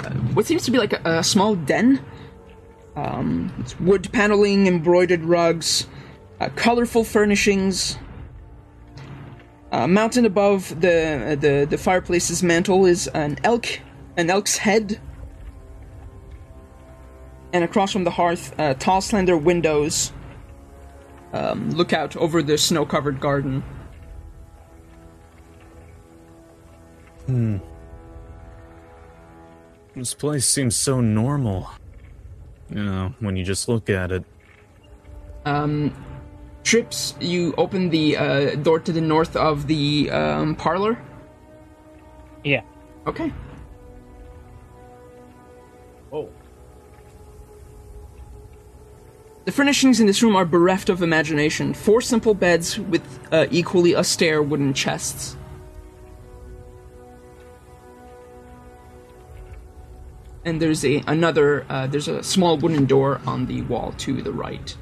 [0.00, 2.00] uh, what seems to be like a, a small den.
[2.96, 5.86] Um, it's wood paneling, embroidered rugs,
[6.40, 7.98] uh, colorful furnishings.
[9.70, 13.80] Uh, mounted above the the the fireplace's mantle is an elk,
[14.16, 14.98] an elk's head,
[17.52, 20.12] and across from the hearth, uh, tall, slender windows
[21.32, 23.62] um, look out over the snow-covered garden.
[27.26, 27.58] Hmm.
[29.94, 31.70] This place seems so normal.
[32.70, 34.24] You know, when you just look at it.
[35.44, 35.94] Um,
[36.68, 40.98] Trips, you open the uh, door to the north of the um, parlor.
[42.44, 42.60] Yeah.
[43.06, 43.32] Okay.
[46.12, 46.28] Oh.
[49.46, 51.72] The furnishings in this room are bereft of imagination.
[51.72, 53.02] Four simple beds with
[53.32, 55.38] uh, equally austere wooden chests.
[60.44, 61.64] And there's a another.
[61.70, 64.76] Uh, there's a small wooden door on the wall to the right.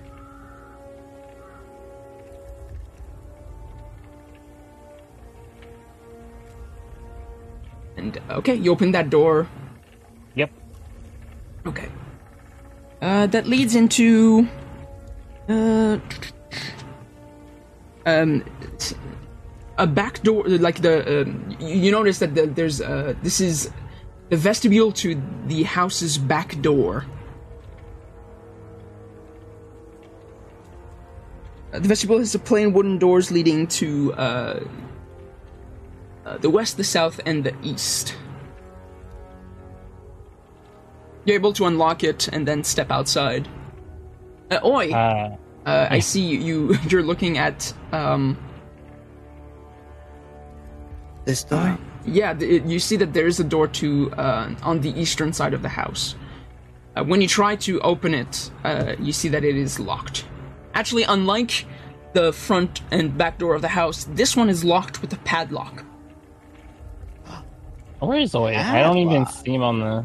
[7.97, 9.49] And okay, you open that door.
[10.35, 10.51] Yep.
[11.67, 11.89] Okay.
[13.01, 14.49] Uh, that leads into.
[15.49, 15.99] Uh,
[18.05, 18.45] um,
[19.79, 21.23] a back door, like the.
[21.23, 22.81] Um, you notice that the, there's.
[22.81, 23.71] Uh, this is
[24.29, 27.07] the vestibule to the house's back door.
[31.73, 34.61] Uh, The vestibule has a plain wooden doors leading to uh,
[36.27, 38.15] uh, the west, the south, and the east.
[41.25, 43.49] You're able to unlock it and then step outside.
[44.51, 46.79] Uh, oi, uh, Uh, I see you, you.
[46.89, 47.73] You're looking at.
[47.93, 48.37] Um,
[51.25, 51.77] This door?
[52.05, 55.55] yeah, the, you see that there is a door to uh, on the eastern side
[55.55, 56.15] of the house.
[56.95, 60.25] Uh, when you try to open it, uh, you see that it is locked.
[60.75, 61.67] Actually, unlike
[62.13, 65.85] the front and back door of the house, this one is locked with a padlock.
[68.01, 68.55] Where is Oi?
[68.57, 70.05] I don't even see him on the.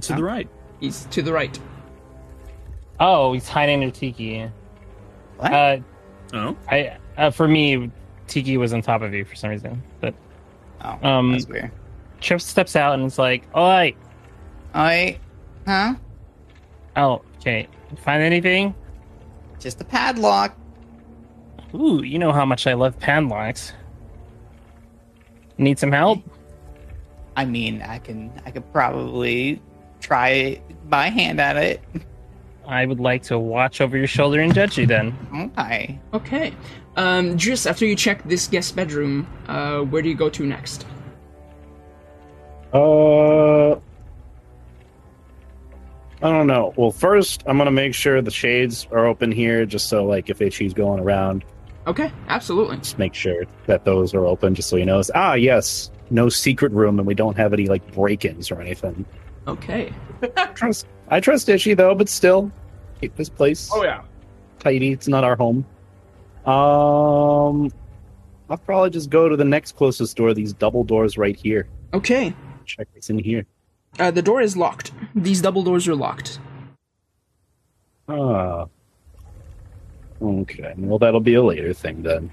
[0.00, 0.48] To the right.
[0.80, 1.58] He's to the right.
[2.98, 4.48] Oh, he's hiding under Tiki.
[5.38, 5.52] What?
[5.52, 5.78] Uh,
[6.32, 6.56] Oh.
[6.68, 7.90] I uh, for me,
[8.26, 9.82] Tiki was on top of you for some reason.
[10.00, 10.14] But
[10.82, 11.70] oh, um, that's weird.
[12.20, 13.94] Chip steps out and it's like, "Oi,
[14.74, 15.18] I,
[15.66, 15.94] huh?
[16.96, 17.66] oh, okay,
[18.02, 18.74] find anything?
[19.58, 20.56] Just a padlock.
[21.74, 23.72] Ooh, you know how much I love padlocks.
[25.60, 26.20] Need some help?
[27.36, 29.60] I mean, I can, I could probably
[30.00, 30.58] try
[30.88, 31.82] my hand at it.
[32.66, 35.14] I would like to watch over your shoulder and judge you then.
[35.58, 35.98] Okay.
[36.14, 36.54] Okay.
[36.96, 40.86] Um, just after you check this guest bedroom, uh, where do you go to next?
[42.72, 43.78] Uh, I
[46.22, 46.72] don't know.
[46.76, 50.40] Well, first I'm gonna make sure the shades are open here, just so like if
[50.40, 51.44] Itchy's going around,
[51.90, 52.76] Okay, absolutely.
[52.76, 55.10] just make sure that those are open, just so he knows.
[55.16, 59.04] Ah, yes, no secret room, and we don't have any like break-ins or anything.
[59.48, 59.92] Okay.
[60.54, 62.52] Trust, I trust Ishi though, but still,
[63.00, 64.02] keep this place Oh yeah.
[64.60, 64.92] tidy.
[64.92, 65.66] It's not our home.
[66.46, 67.70] Um,
[68.48, 70.32] I'll probably just go to the next closest door.
[70.32, 71.68] These double doors right here.
[71.92, 72.32] Okay.
[72.66, 73.46] Check what's in here.
[73.98, 74.92] Uh, the door is locked.
[75.16, 76.38] These double doors are locked.
[78.08, 78.66] Ah.
[80.22, 80.74] Okay.
[80.76, 82.30] Well, that'll be a later thing then.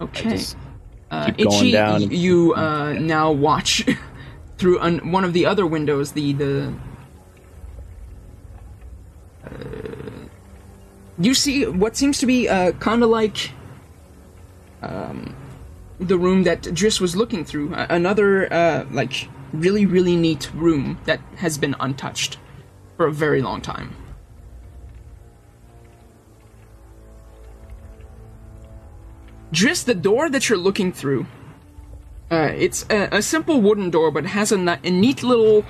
[0.00, 0.38] Okay.
[1.10, 3.84] Uh, Ichi, down you uh, now watch
[4.58, 6.12] through un- one of the other windows.
[6.12, 6.74] The the.
[9.44, 9.48] Uh,
[11.18, 13.52] you see what seems to be uh, kind of like
[14.80, 15.36] um,
[15.98, 17.74] the room that Driss was looking through.
[17.74, 22.38] Another uh, like really really neat room that has been untouched
[22.96, 23.94] for a very long time.
[29.52, 31.26] Driss, the door that you're looking through,
[32.30, 35.64] uh, it's a, a simple wooden door, but it has a, a neat little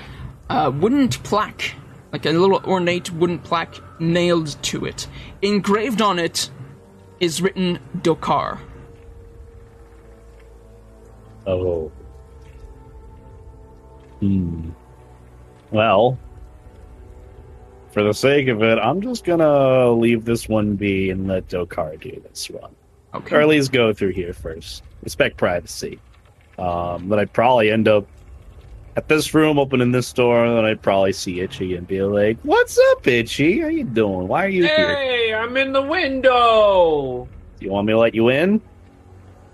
[0.49, 1.75] uh, wooden plaque,
[2.13, 5.09] like a little ornate wooden plaque nailed to it.
[5.43, 6.49] Engraved on it
[7.19, 8.61] is written Dokar.
[11.47, 11.91] Oh.
[14.21, 14.71] Hmm.
[15.73, 16.17] Well,
[17.91, 22.01] for the sake of it, I'm just gonna leave this one be and let Dokar
[22.01, 22.77] do this one.
[23.15, 23.37] Okay.
[23.37, 24.83] Or at least go through here first.
[25.03, 25.99] Respect privacy.
[26.59, 28.07] Um, but I'd probably end up
[28.97, 32.79] at this room, opening this door, then I'd probably see Itchy and be like, "What's
[32.91, 33.61] up, Itchy?
[33.61, 34.29] How you doing?
[34.29, 34.95] Why are you here?
[34.97, 37.27] Hey, I'm in the window.
[37.59, 38.61] Do you want me to let you in?"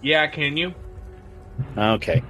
[0.03, 0.75] Yeah, can you?
[1.77, 2.23] Okay.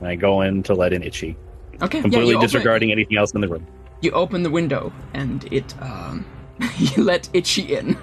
[0.00, 1.36] And I go in to let in Itchy,
[1.80, 3.66] Okay, completely you open- disregarding anything else in the room.
[4.00, 6.24] You open the window and it um
[6.78, 7.96] you let Itchy in.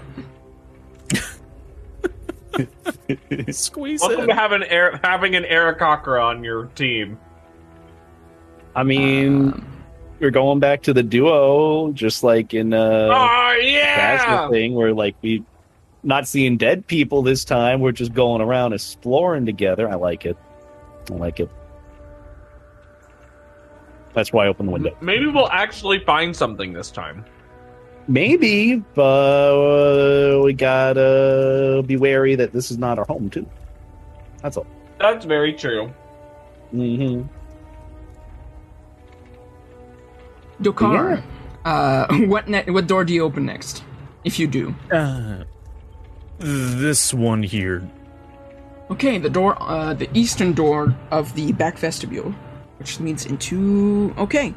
[3.52, 4.28] Squeeze Welcome in.
[4.30, 7.18] to having an Eric, having an Aarakocra on your team.
[8.76, 9.66] I mean, Um,
[10.20, 14.50] we're going back to the duo, just like in uh, oh Phasma yeah!
[14.50, 15.44] thing, where like we
[16.04, 17.80] not seeing dead people this time.
[17.82, 19.90] We're just going around exploring together.
[19.90, 20.38] I like it.
[21.12, 21.50] I like it.
[24.14, 24.98] That's why I opened the window.
[25.02, 27.24] Maybe we'll actually find something this time.
[28.10, 33.46] Maybe, but we gotta be wary that this is not our home too.
[34.42, 34.66] That's all.
[35.00, 35.94] That's very true.
[36.72, 37.22] hmm
[40.60, 41.22] Dokar,
[41.66, 43.84] uh, what ne- what door do you open next?
[44.24, 44.74] If you do.
[44.92, 45.44] Uh,
[46.40, 47.88] this one here.
[48.90, 52.34] Okay, the door, uh, the eastern door of the back vestibule,
[52.80, 54.16] which leads into.
[54.18, 54.56] Okay.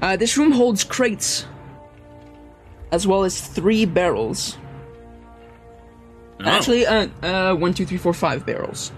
[0.00, 1.46] Uh, this room holds crates,
[2.92, 4.56] as well as three barrels.
[6.44, 8.92] Actually, uh, uh, one, two, three, four, five barrels.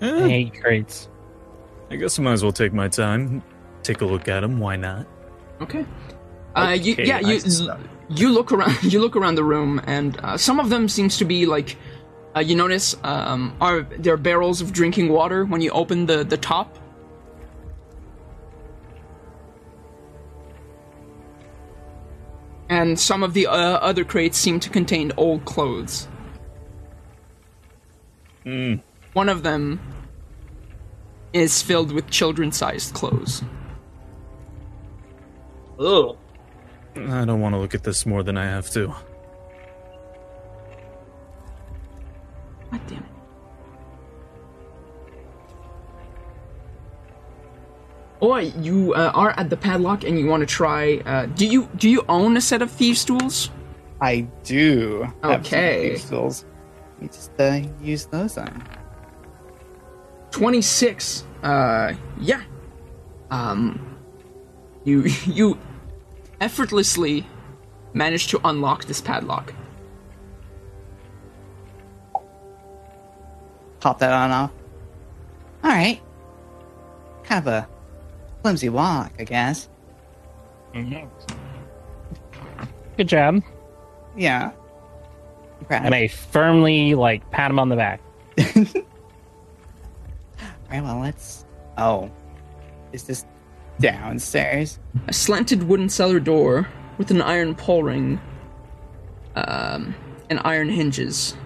[0.00, 1.08] Eh, I hate crates.
[1.90, 3.42] I guess I might as well take my time,
[3.82, 4.58] take a look at them.
[4.58, 5.06] Why not?
[5.60, 5.84] Okay.
[6.54, 7.80] Uh, you, Okay, yeah, you nice stuff.
[8.08, 8.76] you look around.
[8.92, 11.76] You look around the room, and uh, some of them seems to be like.
[12.38, 16.22] Uh, you notice um, are there are barrels of drinking water when you open the
[16.22, 16.78] the top.
[22.68, 26.06] And some of the uh, other crates seem to contain old clothes.
[28.44, 28.82] Mm.
[29.14, 29.80] One of them
[31.32, 33.42] is filled with children-sized clothes.
[35.80, 36.16] Ugh.
[36.94, 38.94] I don't want to look at this more than I have to.
[42.70, 43.04] God damn it.
[48.20, 50.96] Or you uh, are at the padlock and you want to try.
[51.06, 53.50] Uh, do you do you own a set of thieves' tools?
[54.00, 55.02] I do.
[55.22, 55.90] have some Okay.
[55.90, 56.44] thieves' tools.
[56.94, 58.64] Let me just uh, use those on.
[60.32, 61.24] Twenty six.
[61.44, 62.42] Uh, yeah.
[63.30, 63.96] Um,
[64.84, 65.56] you you
[66.40, 67.24] effortlessly
[67.94, 69.54] managed to unlock this padlock.
[73.80, 74.50] Pop that on off.
[75.64, 76.00] All right.
[77.24, 77.68] Kind of a
[78.42, 79.68] flimsy walk, I guess.
[80.74, 81.08] Mhm.
[82.96, 83.42] Good job.
[84.16, 84.50] Yeah.
[85.60, 85.84] I'm proud.
[85.86, 88.00] And I firmly like pat him on the back.
[88.38, 88.44] All
[90.70, 90.82] right.
[90.82, 91.44] Well, let's.
[91.76, 92.10] Oh,
[92.92, 93.24] is this
[93.80, 94.78] downstairs?
[95.06, 96.66] A slanted wooden cellar door
[96.98, 98.20] with an iron pull ring
[99.36, 99.94] um,
[100.28, 101.36] and iron hinges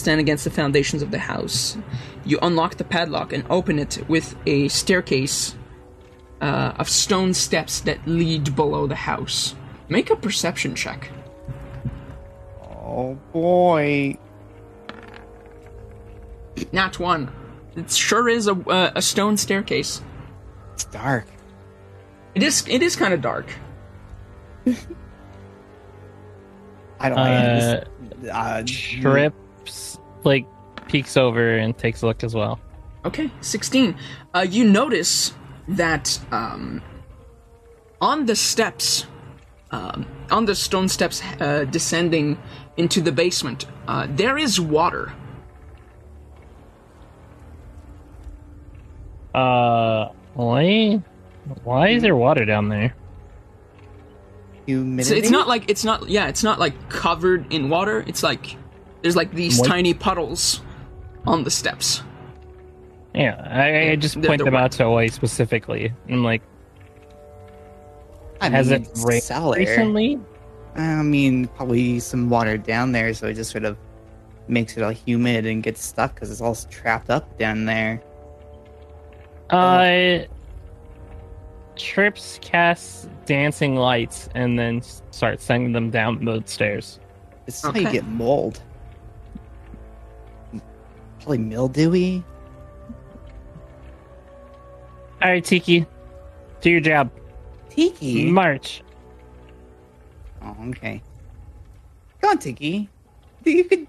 [0.00, 1.76] stand against the foundations of the house.
[2.24, 5.54] You unlock the padlock and open it with a staircase
[6.40, 9.54] uh, of stone steps that lead below the house.
[9.88, 11.10] Make a perception check.
[12.62, 14.16] Oh boy.
[16.72, 17.30] Nat one.
[17.76, 20.02] It sure is a, uh, a stone staircase.
[20.74, 21.26] It's dark.
[22.34, 22.64] It is.
[22.68, 23.46] It is kind of dark.
[27.00, 27.84] I don't Uh,
[28.22, 29.36] like uh, Trips
[30.24, 30.46] like
[30.88, 32.60] peeks over and takes a look as well.
[33.04, 33.96] Okay, 16.
[34.34, 35.32] Uh, you notice
[35.68, 36.82] that um,
[38.00, 39.06] on the steps,
[39.70, 42.38] um, on the stone steps uh, descending
[42.76, 45.12] into the basement, uh, there is water.
[49.34, 51.00] Uh, why?
[51.64, 52.94] Why is there water down there?
[54.70, 55.08] humidity.
[55.08, 58.04] So it's not like it's not yeah, it's not like covered in water.
[58.06, 58.56] It's like
[59.02, 59.70] there's like these Moist.
[59.70, 60.60] tiny puddles
[61.26, 62.02] on the steps.
[63.14, 64.62] Yeah, I, I just They're- point they're them wet.
[64.64, 65.92] out to Oi specifically.
[66.08, 66.42] I'm like,
[68.40, 69.56] I has mean, it it's rained cellar.
[69.58, 70.18] recently?
[70.76, 73.76] I mean, probably some water down there, so it just sort of
[74.48, 78.00] makes it all humid and gets stuck because it's all trapped up down there.
[79.50, 80.20] Uh,
[81.76, 87.00] Trips casts dancing lights and then s- starts sending them down the stairs.
[87.46, 88.62] This is how you get mold.
[91.20, 92.24] Probably mildewy.
[95.22, 95.86] All right, Tiki,
[96.62, 97.10] do your job.
[97.68, 98.30] Tiki.
[98.30, 98.82] March.
[100.42, 101.02] Oh, okay.
[102.22, 102.88] Go on, Tiki.
[103.44, 103.86] You could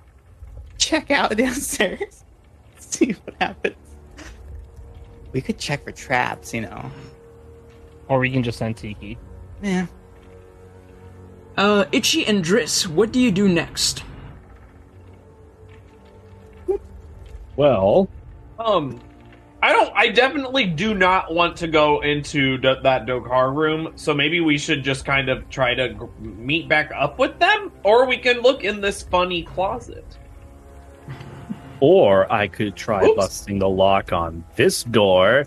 [0.77, 2.25] check out downstairs.
[2.79, 3.75] See what happens.
[5.31, 6.91] We could check for traps, you know.
[8.09, 9.17] Or we can just send Tiki.
[9.61, 9.87] Yeah.
[11.57, 14.03] Uh, Itchy and Driss, what do you do next?
[17.55, 18.07] Well,
[18.59, 18.99] Um,
[19.63, 19.91] I don't.
[19.95, 23.91] I definitely do not want to go into d- that Dokar room.
[23.95, 27.71] So maybe we should just kind of try to g- meet back up with them,
[27.83, 30.05] or we can look in this funny closet.
[31.79, 33.15] or I could try Oops.
[33.15, 35.45] busting the lock on this door.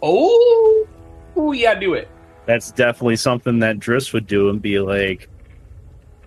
[0.00, 0.86] Oh,
[1.34, 2.08] oh yeah, do it.
[2.46, 5.28] That's definitely something that Driss would do and be like,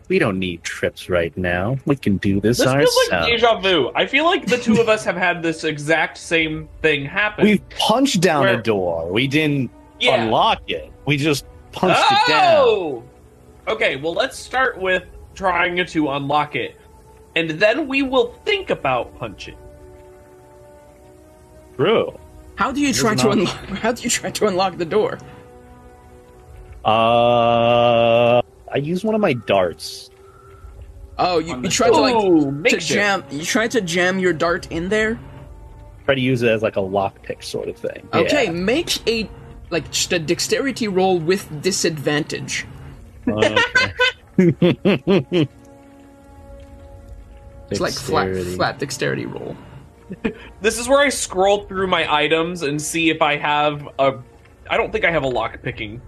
[0.07, 1.77] "We don't need trips right now.
[1.85, 3.91] We can do this, This feels ourselves." like deja vu.
[3.95, 7.45] I feel like the two of us have had this exact same thing happen.
[7.45, 9.11] We've punched down Where- a door.
[9.11, 9.69] We didn't
[9.99, 10.23] yeah.
[10.23, 10.91] unlock it.
[11.05, 12.55] We just punched it down.
[12.57, 13.03] Oh!
[13.67, 15.03] Okay, well, let's start with
[15.35, 16.75] trying to unlock it,
[17.35, 19.57] and then we will think about punching.
[21.75, 22.17] True.
[22.55, 23.55] How do you There's try to unlock?
[23.83, 25.19] How do you try to unlock the door?
[26.83, 28.41] Uh,
[28.73, 30.09] I use one of my darts.
[31.17, 33.23] Oh, you, On you the try to like Ooh, to jam.
[33.31, 35.19] You try to jam your dart in there.
[36.05, 38.07] Try to use it as like a lockpick sort of thing.
[38.13, 38.51] Okay, Yeah.
[38.51, 39.29] make a
[39.69, 42.65] like just a dexterity roll with disadvantage.
[43.27, 43.57] Okay.
[47.69, 49.57] It's like flat flat dexterity roll.
[50.61, 54.17] This is where I scroll through my items and see if I have a.
[54.69, 56.01] I don't think I have a lock picking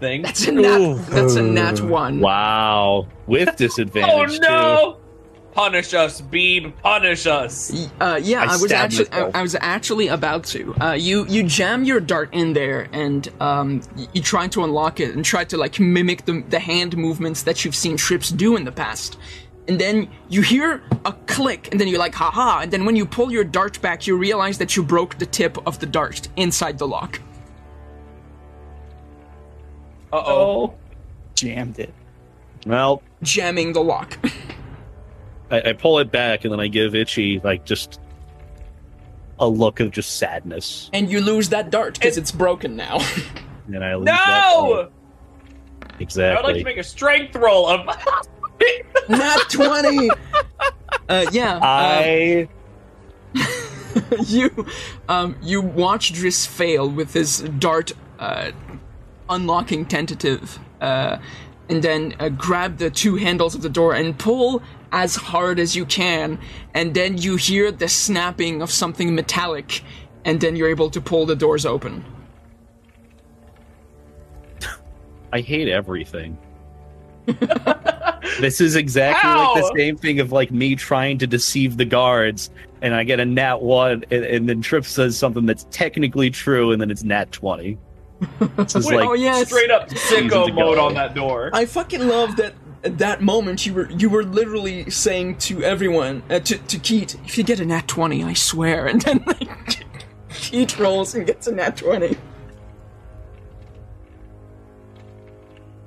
[0.00, 0.22] thing.
[0.22, 0.78] That's a nat.
[0.78, 0.96] Ooh.
[1.10, 2.20] That's a nat one.
[2.20, 4.10] Wow, with disadvantage.
[4.14, 4.40] Oh disadvantage.
[4.40, 4.96] no!
[5.52, 6.72] Punish us, Beeb.
[6.82, 7.72] Punish us.
[8.00, 9.30] Uh, yeah, I I, was actually I.
[9.34, 10.74] I was actually about to.
[10.80, 15.00] Uh, you you jam your dart in there and um, y- you try to unlock
[15.00, 18.56] it and try to like mimic the the hand movements that you've seen Trips do
[18.56, 19.18] in the past.
[19.66, 22.60] And then you hear a click, and then you're like, haha.
[22.60, 25.58] And then when you pull your dart back, you realize that you broke the tip
[25.66, 27.20] of the dart inside the lock.
[30.12, 30.74] Uh oh.
[31.34, 31.92] Jammed it.
[32.66, 34.18] Well, Jamming the lock.
[35.50, 38.00] I, I pull it back and then I give Itchy like just
[39.38, 42.98] a look of just sadness, and you lose that dart because it's broken now.
[43.68, 44.60] and I lose that No!
[44.64, 44.72] point.
[44.72, 46.52] I would exactly.
[46.52, 47.86] like to make a strength roll of.
[49.08, 50.10] Not 20!
[51.08, 51.56] Uh, yeah.
[51.56, 52.48] uh, I
[54.26, 54.66] you
[55.08, 58.50] um you watch Driss fail with his dart uh
[59.30, 61.18] unlocking tentative uh
[61.70, 65.76] and then uh, grab the two handles of the door and pull as hard as
[65.76, 66.38] you can
[66.74, 69.82] and then you hear the snapping of something metallic
[70.24, 72.04] and then you're able to pull the doors open
[75.32, 76.38] I hate everything.
[78.40, 82.50] this is exactly like the same thing of like me trying to deceive the guards,
[82.80, 86.72] and I get a nat one, and, and then Trip says something that's technically true,
[86.72, 87.76] and then it's nat twenty.
[88.56, 91.50] This is Wait, like oh yeah Straight up Seasons sicko mode on that door.
[91.52, 92.54] I fucking love that
[92.84, 97.14] at that moment you were you were literally saying to everyone uh, to to Keat,
[97.24, 99.84] if you get a nat twenty, I swear, and then like
[100.30, 102.16] Keat rolls and gets a nat twenty.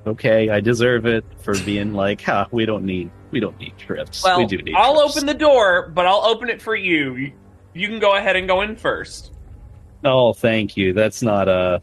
[0.06, 4.22] okay, I deserve it for being like, huh, we don't need we don't need trips.
[4.22, 5.16] Well, we do need I'll trips.
[5.16, 7.16] open the door, but I'll open it for you.
[7.16, 7.32] You,
[7.74, 9.32] you can go ahead and go in first.
[10.04, 10.92] Oh, thank you.
[10.92, 11.78] That's not uh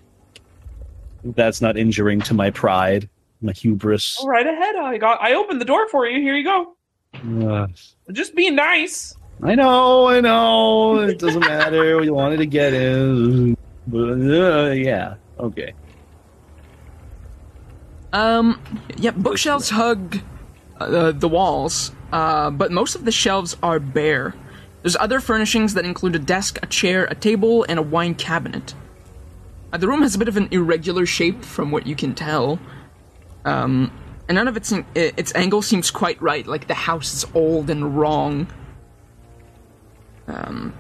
[1.23, 3.09] that's not injuring to my pride,
[3.41, 4.17] my hubris.
[4.21, 4.75] Go right ahead.
[4.75, 5.21] I got.
[5.21, 6.21] I opened the door for you.
[6.21, 6.75] Here you go.
[7.47, 7.67] Uh,
[8.11, 9.15] Just being nice.
[9.41, 10.99] I know, I know.
[10.99, 11.97] It doesn't matter.
[11.99, 13.55] We wanted to get in,
[13.87, 15.73] but uh, yeah, okay.
[18.11, 18.61] Um,
[18.97, 20.19] yeah, bookshelves hug
[20.79, 24.33] uh, the walls, uh, but most of the shelves are bare.
[24.81, 28.73] There's other furnishings that include a desk, a chair, a table, and a wine cabinet.
[29.71, 32.59] Uh, the room has a bit of an irregular shape from what you can tell.
[33.45, 33.91] Um,
[34.27, 36.45] and none of its its angle seems quite right.
[36.45, 38.47] Like the house is old and wrong.
[40.27, 40.73] Um.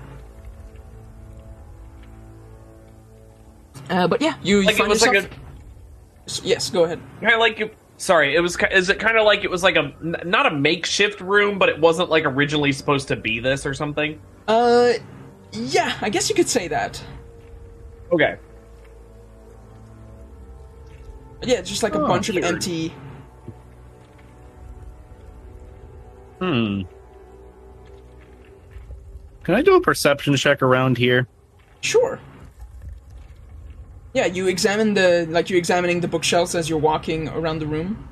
[3.89, 5.23] Uh, but yeah, you, you Like it find was yourself.
[5.23, 6.99] like a yes, go ahead.
[7.21, 7.71] kind of like you.
[7.97, 8.55] Sorry, it was.
[8.71, 11.79] Is it kind of like it was like a not a makeshift room, but it
[11.79, 14.21] wasn't like originally supposed to be this or something.
[14.47, 14.93] Uh,
[15.53, 17.01] yeah, I guess you could say that.
[18.11, 18.37] Okay.
[21.41, 22.93] Yeah, just like a Oh, bunch of empty.
[26.39, 26.81] Hmm.
[29.43, 31.27] Can I do a perception check around here?
[31.81, 32.19] Sure.
[34.13, 38.05] Yeah, you examine the like you're examining the bookshelves as you're walking around the room.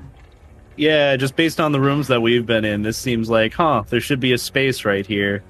[0.76, 4.00] Yeah, just based on the rooms that we've been in, this seems like, huh, there
[4.00, 5.42] should be a space right here.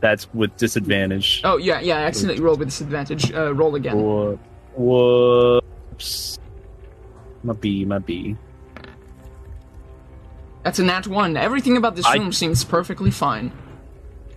[0.00, 1.40] That's with disadvantage.
[1.44, 1.98] Oh yeah, yeah.
[1.98, 3.32] I accidentally rolled with disadvantage.
[3.32, 3.96] Uh, roll again.
[3.96, 4.40] Whoop-
[4.76, 6.38] Whoops.
[7.42, 8.36] My B, my B.
[10.62, 11.36] That's a nat one.
[11.36, 13.52] Everything about this I- room seems perfectly fine.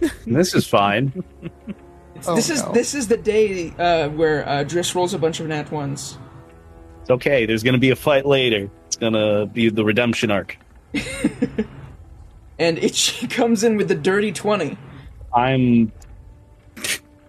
[0.25, 1.23] This is fine.
[2.27, 2.71] Oh, this is no.
[2.71, 6.17] this is the day uh, where uh, Driss rolls a bunch of nat ones.
[7.01, 7.45] It's okay.
[7.45, 8.67] There's gonna be a fight later.
[8.87, 10.57] It's gonna be the redemption arc.
[12.59, 14.77] And it comes in with the dirty twenty.
[15.33, 15.91] I'm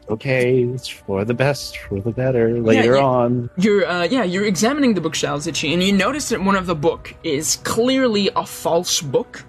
[0.08, 0.62] okay.
[0.62, 2.60] It's for the best, for the better.
[2.60, 3.02] Later yeah.
[3.02, 6.66] on, You're uh, yeah, you're examining the bookshelves, Itchy, and you notice that one of
[6.66, 9.44] the book is clearly a false book.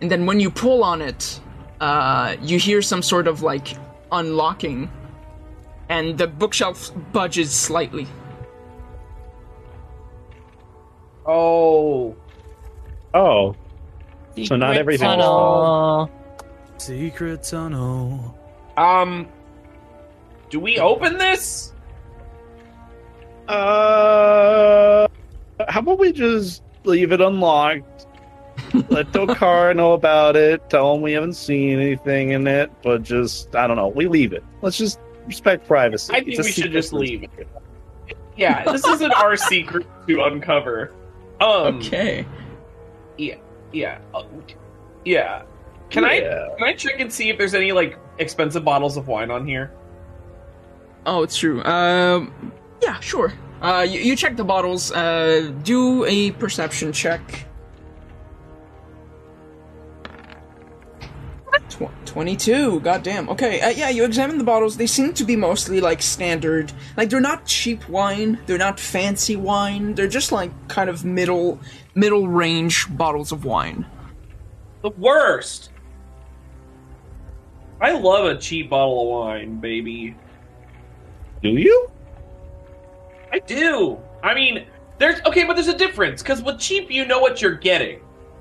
[0.00, 1.40] And then when you pull on it,
[1.80, 3.76] uh, you hear some sort of like
[4.12, 4.90] unlocking,
[5.88, 8.06] and the bookshelf budges slightly.
[11.26, 12.16] Oh.
[13.14, 13.54] oh,
[14.44, 16.10] So not Secret everything is tunnel.
[16.78, 18.38] Secret tunnel.
[18.76, 19.28] Um.
[20.50, 21.72] Do we open this?
[23.48, 25.08] uh,
[25.68, 28.06] how about we just leave it unlocked?
[28.90, 30.68] Let Dokar know about it.
[30.70, 33.88] Tell him we haven't seen anything in it, but just I don't know.
[33.88, 34.44] We leave it.
[34.62, 36.12] Let's just respect privacy.
[36.12, 37.48] I think we should just leave it.
[38.36, 40.92] Yeah, this isn't our secret to uncover.
[41.40, 41.78] Um.
[41.78, 42.26] Okay.
[43.18, 43.36] Yeah.
[44.14, 44.24] Uh,
[45.04, 45.42] yeah.
[45.90, 49.30] Can I can I check and see if there's any like expensive bottles of wine
[49.30, 49.72] on here?
[51.06, 51.62] Oh, it's true.
[51.64, 52.52] Um,
[52.82, 53.32] yeah, sure.
[53.60, 54.92] Uh, you, you check the bottles.
[54.92, 57.46] Uh, do a perception check.
[61.68, 65.80] Tw- 22 goddamn okay uh, yeah you examine the bottles they seem to be mostly
[65.80, 70.90] like standard like they're not cheap wine they're not fancy wine they're just like kind
[70.90, 71.60] of middle
[71.94, 73.84] middle range bottles of wine
[74.82, 75.70] The worst.
[77.80, 80.14] I love a cheap bottle of wine, baby.
[81.42, 81.90] Do you?
[83.32, 83.98] I do.
[84.22, 84.66] I mean,
[84.98, 88.00] there's okay, but there's a difference because with cheap, you know what you're getting.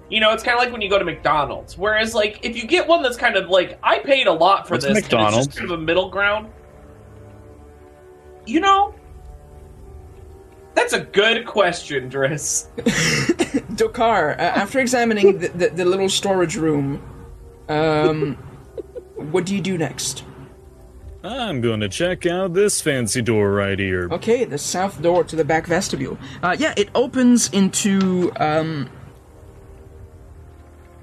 [0.09, 1.77] You know, it's kind of like when you go to McDonald's.
[1.77, 4.73] Whereas, like, if you get one that's kind of like, I paid a lot for
[4.73, 5.37] What's this, and McDonald's?
[5.37, 6.51] it's just kind of a middle ground.
[8.45, 8.95] You know,
[10.79, 12.67] that's a good question, Driss.
[13.75, 17.01] Dokar, uh, after examining the, the, the little storage room,
[17.67, 18.35] um,
[19.15, 20.23] what do you do next?
[21.21, 24.07] I'm going to check out this fancy door right here.
[24.09, 26.17] Okay, the south door to the back vestibule.
[26.41, 28.89] Uh, yeah, it opens into um.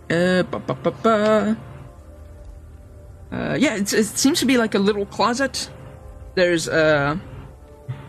[0.09, 1.59] Uh, ba, ba, ba, ba.
[3.31, 5.69] Uh, yeah, it's, it seems to be like a little closet.
[6.35, 7.19] There's uh,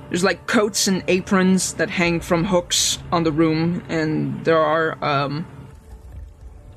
[0.09, 4.97] there's like coats and aprons that hang from hooks on the room, and there are
[5.03, 5.45] um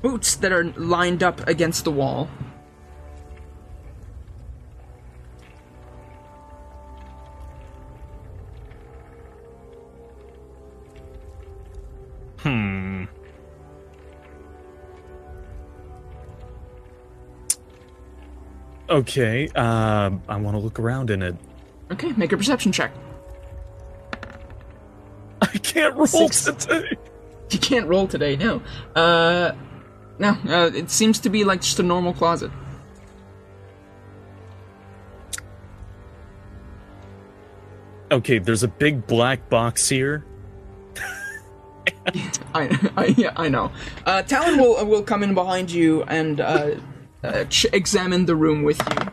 [0.01, 2.27] boots that are lined up against the wall.
[12.39, 13.05] Hmm.
[18.89, 21.35] Okay, uh, I want to look around in it.
[21.91, 22.91] Okay, make a perception check.
[25.53, 26.45] I can't roll Six.
[26.45, 26.97] today.
[27.49, 28.61] You can't roll today, no.
[28.95, 29.53] Uh,
[30.19, 32.51] no, uh, it seems to be like just a normal closet.
[38.11, 40.25] Okay, there's a big black box here.
[42.53, 43.71] I, I, yeah, I know.
[44.05, 46.71] Uh, Talon will will come in behind you and uh,
[47.23, 49.07] uh, ch- examine the room with you,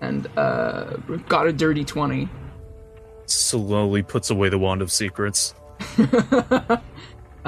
[0.00, 0.96] and uh,
[1.28, 2.28] got a dirty twenty.
[3.28, 5.54] Slowly puts away the wand of secrets.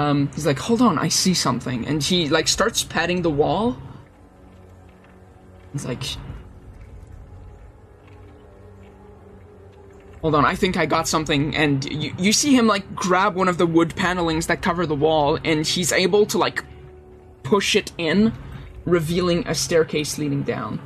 [0.01, 3.77] Um, he's like, "Hold on, I see something," and he like starts patting the wall.
[5.73, 6.03] He's like,
[10.21, 13.47] "Hold on, I think I got something." And you you see him like grab one
[13.47, 16.63] of the wood panelings that cover the wall, and he's able to like
[17.43, 18.33] push it in,
[18.85, 20.79] revealing a staircase leading down.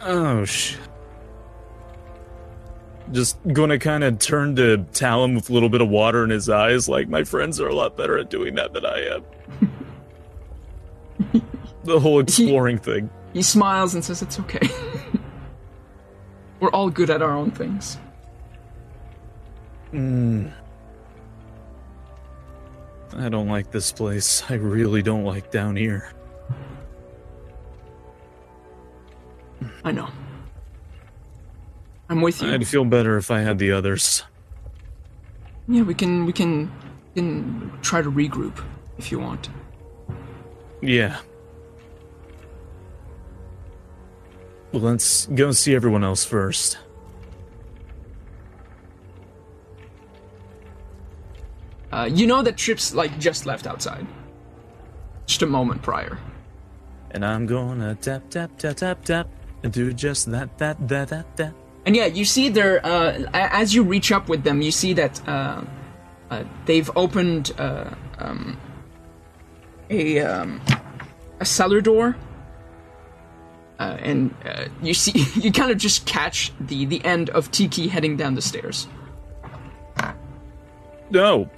[0.00, 0.76] Oh sh.
[3.12, 6.48] Just gonna kind of turn to Talon with a little bit of water in his
[6.48, 9.24] eyes, like my friends are a lot better at doing that than I am.
[11.84, 13.10] the whole exploring thing.
[13.34, 14.66] He smiles and says, "It's okay.
[16.60, 17.98] We're all good at our own things."
[19.92, 20.50] Mm.
[23.14, 24.42] I don't like this place.
[24.48, 26.12] I really don't like down here.
[29.84, 30.08] I know.
[32.12, 32.52] I'm with you.
[32.52, 34.22] I'd feel better if I had the others.
[35.66, 36.70] Yeah, we can we can
[37.14, 38.62] can try to regroup
[38.98, 39.48] if you want.
[40.82, 41.16] Yeah.
[44.72, 46.76] Well, let's go see everyone else first.
[51.90, 54.06] Uh, you know that Trips like just left outside.
[55.24, 56.18] Just a moment prior.
[57.12, 59.28] And I'm gonna tap, tap, tap, tap, tap,
[59.62, 61.54] and do just that, that, that, that, that.
[61.84, 65.26] And yeah, you see there uh, as you reach up with them, you see that
[65.28, 65.62] uh,
[66.30, 68.56] uh, they've opened uh, um,
[69.90, 70.60] a um,
[71.40, 72.16] a cellar door,
[73.80, 77.88] uh, and uh, you see you kind of just catch the the end of Tiki
[77.88, 78.86] heading down the stairs.
[81.10, 81.50] No.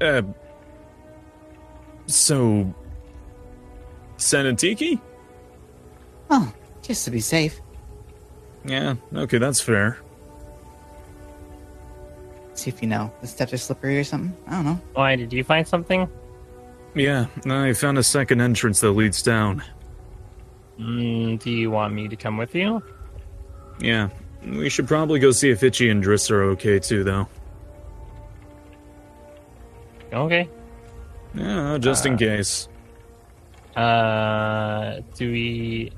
[0.00, 0.22] Uh.
[2.06, 2.74] So.
[4.18, 4.98] Sanatiki?
[6.30, 6.52] Oh,
[6.86, 7.60] just to be safe.
[8.64, 9.98] Yeah, okay, that's fair.
[12.54, 14.34] See if you know the steps are slippery or something.
[14.46, 14.80] I don't know.
[14.94, 16.08] Why did you find something?
[16.94, 19.62] Yeah, I found a second entrance that leads down.
[20.80, 22.82] Mm, do you want me to come with you?
[23.78, 24.08] Yeah,
[24.42, 27.28] we should probably go see if Itchy and Driss are okay too, though.
[30.12, 30.48] Okay.
[31.34, 32.68] Yeah, just in case.
[33.74, 35.92] Uh, do we?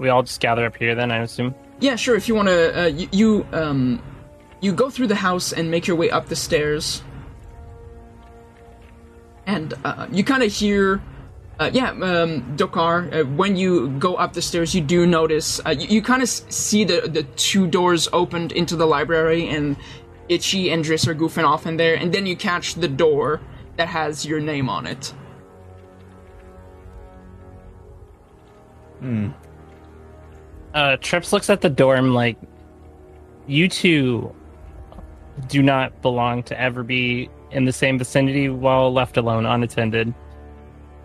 [0.00, 1.54] We all just gather up here then, I assume.
[1.78, 2.16] Yeah, sure.
[2.16, 4.02] If you want to, uh, you, you um,
[4.62, 7.02] you go through the house and make your way up the stairs,
[9.44, 11.02] and uh, you kind of hear,
[11.58, 13.12] uh, yeah, um, Dokar.
[13.12, 16.30] Uh, when you go up the stairs, you do notice uh, you, you kind of
[16.30, 19.76] see the the two doors opened into the library, and
[20.30, 23.42] Itchy and Driss are goofing off in there, and then you catch the door
[23.76, 25.12] that has your name on it.
[30.74, 32.36] Uh, Trips looks at the dorm like,
[33.46, 34.34] you two
[35.48, 40.14] do not belong to ever be in the same vicinity while left alone unattended.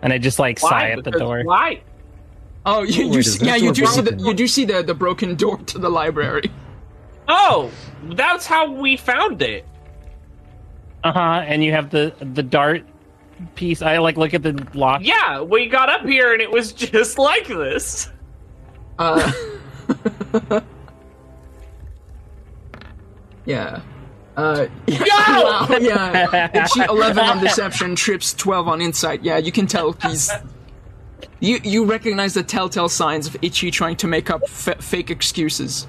[0.02, 1.42] And I just like sigh at the Because door.
[1.44, 1.80] Why?
[2.64, 4.26] Oh, you, you Wait, see, yeah, you door do see the broken?
[4.26, 6.50] you do see the the broken door to the library.
[7.28, 7.70] Oh,
[8.10, 9.64] that's how we found it.
[11.02, 11.44] Uh huh.
[11.46, 12.84] And you have the the dart
[13.54, 13.82] piece.
[13.82, 15.00] I like look at the lock.
[15.04, 18.10] Yeah, we got up here and it was just like this.
[18.98, 19.32] Uh,
[23.44, 23.80] yeah.
[24.36, 25.04] Uh, yeah, Go!
[25.08, 26.50] wow, yeah.
[26.52, 29.22] And she 11 on deception, trips 12 on insight.
[29.24, 30.30] Yeah, you can tell he's.
[31.40, 35.86] You you recognize the telltale signs of Ichi trying to make up f- fake excuses.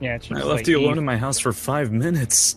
[0.00, 0.18] Yeah.
[0.30, 2.56] I left like, you alone "Eve." in my house for five minutes.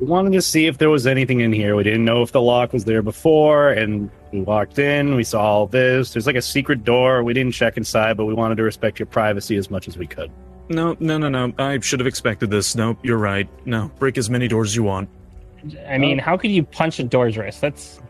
[0.00, 1.74] We wanted to see if there was anything in here.
[1.74, 5.14] We didn't know if the lock was there before, and we walked in.
[5.14, 6.12] We saw all this.
[6.12, 7.22] There's like a secret door.
[7.22, 10.06] We didn't check inside, but we wanted to respect your privacy as much as we
[10.06, 10.30] could.
[10.68, 11.52] No, no, no, no.
[11.58, 12.74] I should have expected this.
[12.74, 13.48] Nope, you're right.
[13.66, 15.08] No, break as many doors as you want.
[15.88, 17.60] I mean, how could you punch a door's wrist?
[17.60, 18.00] That's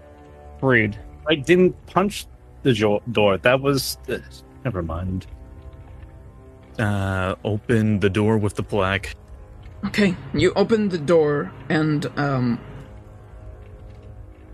[0.61, 0.99] rude.
[1.29, 2.27] I didn't punch
[2.63, 3.39] the jo- door.
[3.39, 3.99] That was.
[4.09, 4.19] Uh,
[4.65, 5.27] never mind.
[6.79, 9.15] Uh, open the door with the plaque.
[9.87, 12.61] Okay, you open the door and um,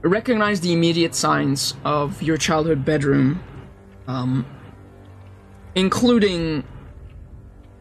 [0.05, 3.43] recognize the immediate signs of your childhood bedroom,
[4.06, 4.47] um,
[5.74, 6.62] including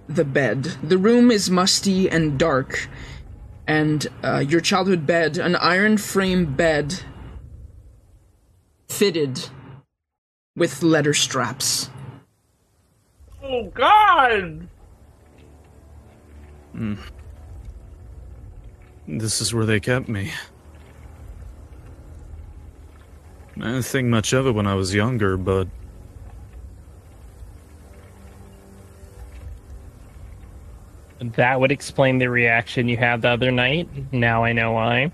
[0.08, 0.64] the bed.
[0.82, 2.88] The room is musty and dark,
[3.68, 7.02] and uh, your childhood bed, an iron frame bed,
[8.88, 9.50] fitted
[10.56, 11.90] with leather straps.
[13.44, 14.68] Oh God!
[19.08, 20.32] This is where they kept me.
[23.58, 25.68] I didn't think much of it when I was younger, but
[31.20, 33.88] That would explain the reaction you had the other night.
[34.12, 35.12] Now I know why.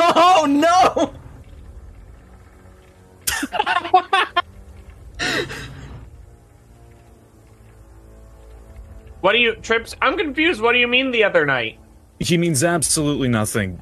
[0.00, 1.14] Oh no!
[9.20, 9.94] What do you trips?
[10.00, 10.60] I'm confused.
[10.60, 11.78] What do you mean the other night?
[12.20, 13.80] he means absolutely nothing.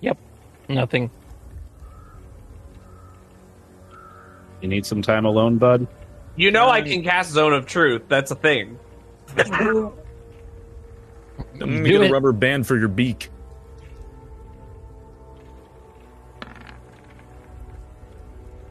[0.00, 0.18] Yep.
[0.68, 1.10] Nothing.
[4.60, 5.86] You need some time alone, bud.
[6.36, 8.02] You know I can cast Zone of Truth.
[8.08, 8.78] That's a thing.
[9.36, 9.92] I'm
[11.58, 13.30] gonna Do get a rubber band for your beak.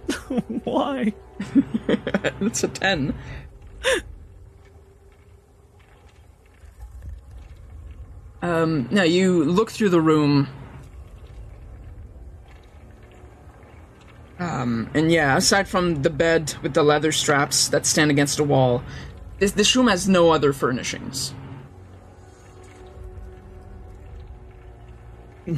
[0.64, 1.14] Why?
[2.42, 3.14] It's a 10.
[8.42, 10.48] um, now you look through the room.
[14.40, 18.44] Um, and yeah, aside from the bed with the leather straps that stand against a
[18.44, 18.84] wall,
[19.40, 21.34] this this room has no other furnishings.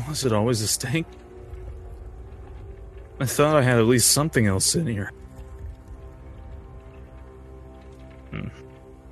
[0.08, 1.08] Was it always a stank?
[3.20, 5.12] I thought I had at least something else in here.
[8.30, 8.48] Hmm.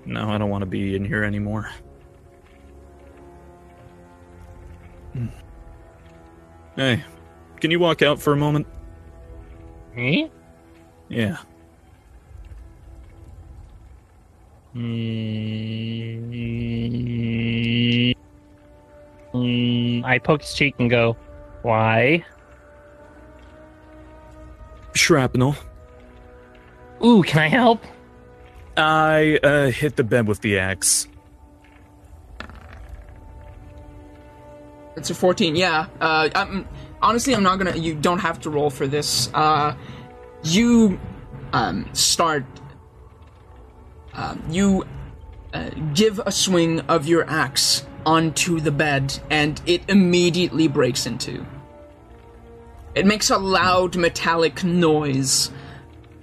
[0.06, 1.69] No, I don't want to be in here anymore.
[5.14, 5.27] Hmm.
[6.76, 7.03] Hey,
[7.60, 8.68] can you walk out for a moment?
[9.98, 10.30] Me?
[11.10, 11.38] Yeah.
[14.76, 15.34] Mm,
[19.34, 21.18] mm, I poke his cheek and go,
[21.64, 22.24] "Why?"
[24.94, 25.56] Shrapnel.
[27.03, 27.84] Ooh, can I help?
[28.78, 31.07] I uh, hit the bed with the axe.
[34.95, 35.88] It's a 14, yeah.
[35.99, 36.68] Uh, I'm,
[37.08, 37.76] honestly, I'm not gonna.
[37.76, 39.30] You don't have to roll for this.
[39.34, 39.76] Uh,
[40.44, 41.00] you
[41.54, 42.46] um, start.
[44.14, 44.86] Uh, you
[45.54, 51.18] uh, give a swing of your axe onto the bed, and it immediately breaks in
[51.18, 51.46] two.
[52.94, 55.52] It makes a loud metallic noise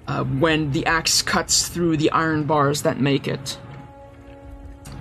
[0.07, 3.59] uh, when the axe cuts through the iron bars that make it,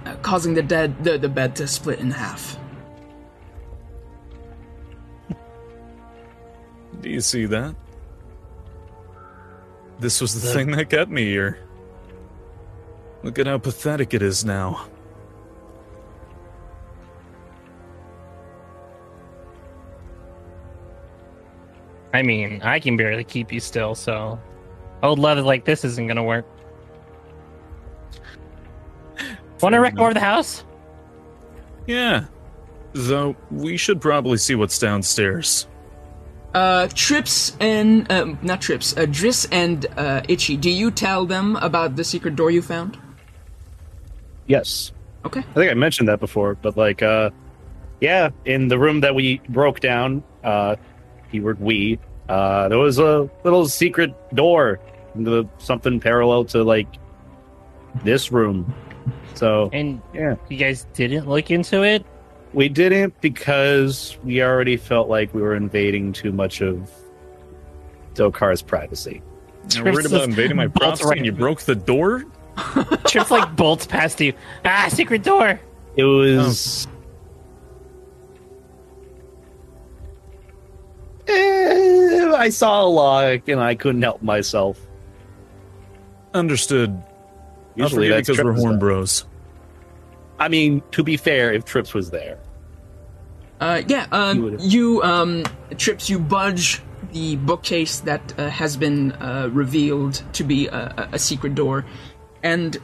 [0.06, 2.58] uh, causing the dead the, the bed to split in half.
[7.04, 7.76] Do you see that?
[10.00, 11.60] This was the thing that got me here.
[13.24, 14.88] Look at how pathetic it is now.
[22.14, 24.40] I mean, I can barely keep you still, so
[25.02, 26.46] old leather like this isn't gonna work.
[29.62, 30.64] Want to wreck more of the house?
[31.86, 32.28] Yeah.
[32.94, 35.68] Though, we should probably see what's downstairs.
[36.54, 40.56] Uh, Trips and um, not Trips, uh, Driss and uh, Itchy.
[40.56, 42.98] Do you tell them about the secret door you found?
[44.48, 44.92] Yes.
[45.26, 45.40] Okay.
[45.40, 47.32] I think I mentioned that before, but like, uh,
[48.02, 50.76] yeah, in the room that we broke down, uh,
[51.32, 51.98] keyword we,
[52.30, 54.80] uh, there was a little secret door
[55.16, 56.88] into something parallel to like
[58.04, 58.74] this room.
[59.34, 62.06] So And yeah, you guys didn't look into it?
[62.54, 66.92] We didn't because we already felt like we were invading too much of
[68.14, 69.22] Dokar's privacy.
[69.74, 72.26] You're worried about invading my Bolts property right and you broke the door?
[73.08, 74.34] Trips like bolts past you.
[74.64, 75.60] Ah, secret door.
[75.96, 76.88] It was.
[81.28, 84.80] Eh, I saw a lock and I couldn't help myself.
[86.34, 87.02] Understood.
[87.76, 89.26] Usually forget that's because we're horn bros.
[90.40, 92.38] I mean, to be fair, if Trips was there,
[93.60, 94.08] Uh, yeah.
[94.12, 95.44] Uh, You um,
[95.78, 96.10] Trips.
[96.10, 96.82] You budge
[97.14, 101.86] the bookcase that uh, has been uh, revealed to be a, a- secret door,
[102.42, 102.78] and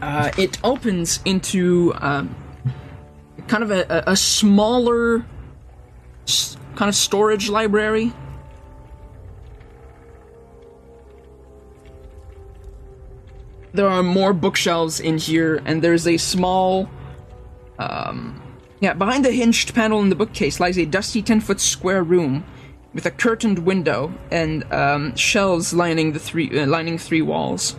[0.00, 2.34] uh, it opens into um,
[3.48, 5.26] kind of a, a, a smaller,
[6.26, 8.12] s- kind of storage library.
[13.74, 16.88] There are more bookshelves in here, and there's a small
[17.78, 18.40] um,
[18.80, 22.44] yeah, behind the hinged panel in the bookcase lies a dusty 10 foot square room
[22.94, 27.76] with a curtained window and um, shelves lining the three uh, lining three walls.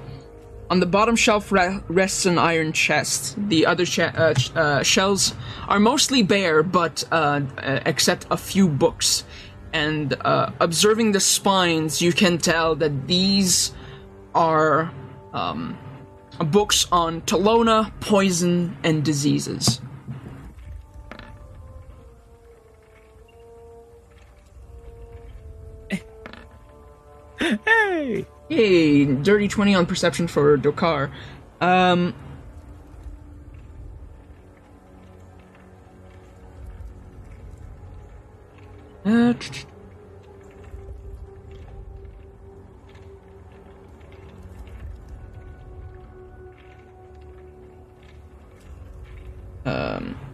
[0.69, 3.35] On the bottom shelf re- rests an iron chest.
[3.49, 5.33] The other uh, sh- uh, shelves
[5.67, 9.23] are mostly bare, but uh, uh, except a few books.
[9.73, 13.73] And uh, observing the spines, you can tell that these
[14.35, 14.91] are
[15.33, 15.75] um,
[16.37, 19.81] books on Talona, poison, and diseases.
[27.39, 31.11] Hey, Yay, dirty 20 on perception for Dokar.
[31.61, 32.15] Um.
[39.05, 39.33] Uh,
[49.65, 50.28] um.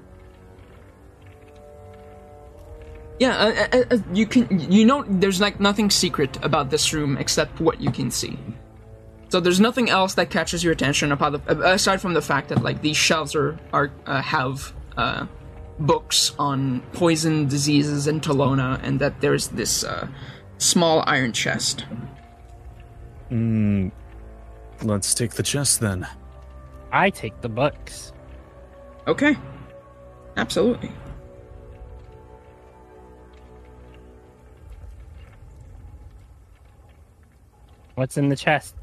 [3.20, 4.72] Yeah, uh, uh, uh, you can.
[4.72, 8.38] You know, there's like nothing secret about this room except what you can see.
[9.30, 12.62] So there's nothing else that catches your attention about the, aside from the fact that
[12.62, 15.28] like these shelves are are uh, have uh,
[15.80, 20.08] books on poison, diseases, and Talona, and that there's this uh,
[20.58, 21.86] small iron chest.
[23.30, 23.90] Hmm.
[24.82, 26.06] Let's take the chest then.
[26.92, 28.12] I take the books.
[29.08, 29.38] Okay,
[30.36, 30.92] absolutely.
[37.96, 38.76] What's in the chest?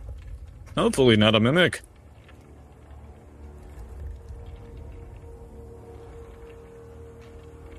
[0.77, 1.83] Hopefully not a mimic.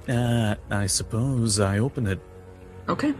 [0.07, 2.19] Uh, I suppose I open it.
[2.87, 3.13] Okay.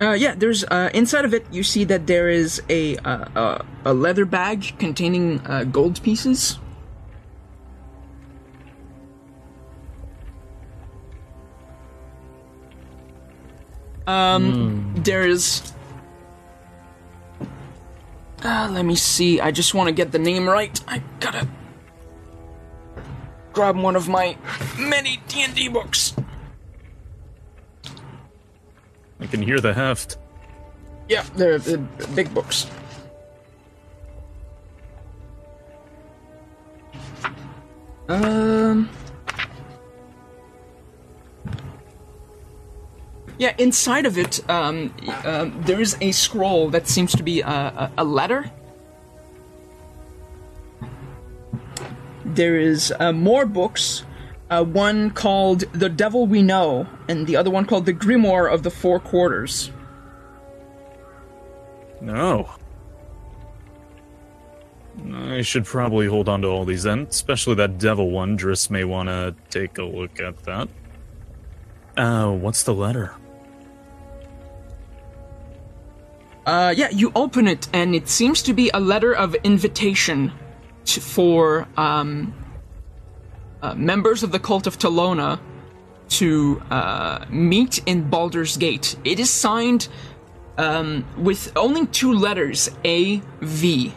[0.00, 1.44] Uh, yeah, there's uh, inside of it.
[1.50, 6.58] You see that there is a uh, uh, a leather bag containing uh, gold pieces.
[14.08, 15.74] Um, there's.
[18.42, 19.38] Uh, let me see.
[19.38, 20.80] I just want to get the name right.
[20.88, 21.46] I gotta
[23.52, 24.38] grab one of my
[24.78, 26.16] many D and D books.
[29.20, 30.16] I can hear the heft.
[31.10, 31.78] Yeah, they're, they're
[32.14, 32.66] big books.
[38.08, 38.88] Um.
[43.38, 44.92] Yeah, inside of it, um,
[45.24, 48.50] um, there is a scroll that seems to be a, a, a letter.
[52.24, 54.04] There is uh, more books.
[54.50, 58.64] Uh, one called "The Devil We Know" and the other one called "The Grimoire of
[58.64, 59.70] the Four Quarters."
[62.00, 62.48] No.
[65.14, 68.36] I should probably hold on to all these then, especially that devil one.
[68.36, 70.68] Driss may want to take a look at that.
[71.96, 73.14] Uh, what's the letter?
[76.48, 80.32] Uh, yeah, you open it, and it seems to be a letter of invitation
[80.86, 82.32] to, for um,
[83.60, 85.38] uh, members of the cult of Talona
[86.08, 88.96] to uh, meet in Baldur's Gate.
[89.04, 89.88] It is signed
[90.56, 93.92] um, with only two letters A V.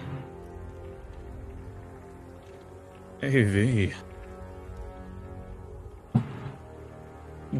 [3.23, 3.93] AV.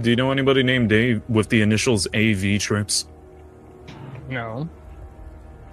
[0.01, 3.07] Do you know anybody named Dave with the initials AV trips?
[4.27, 4.67] No.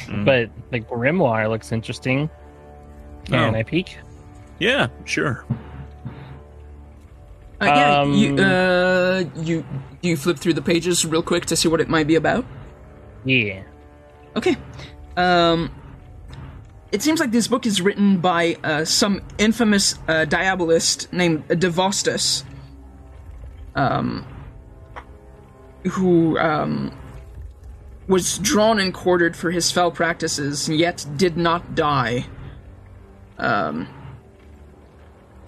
[0.07, 0.25] Mm.
[0.25, 2.31] But the grimoire looks interesting.
[3.27, 3.59] Can Oh.
[3.59, 3.99] I peek?
[4.59, 5.45] Yeah, sure.
[7.61, 9.65] Uh, yeah, you, Um, uh, you
[10.01, 12.45] you flip through the pages real quick to see what it might be about.
[13.25, 13.63] Yeah.
[14.37, 14.57] Okay.
[15.17, 15.71] Um,
[16.93, 22.45] it seems like this book is written by uh, some infamous uh, diabolist named Devostus,
[23.75, 24.25] um,
[25.91, 26.93] who um,
[28.09, 32.27] was drawn and quartered for his fell practices, yet did not die.
[33.37, 33.87] Um,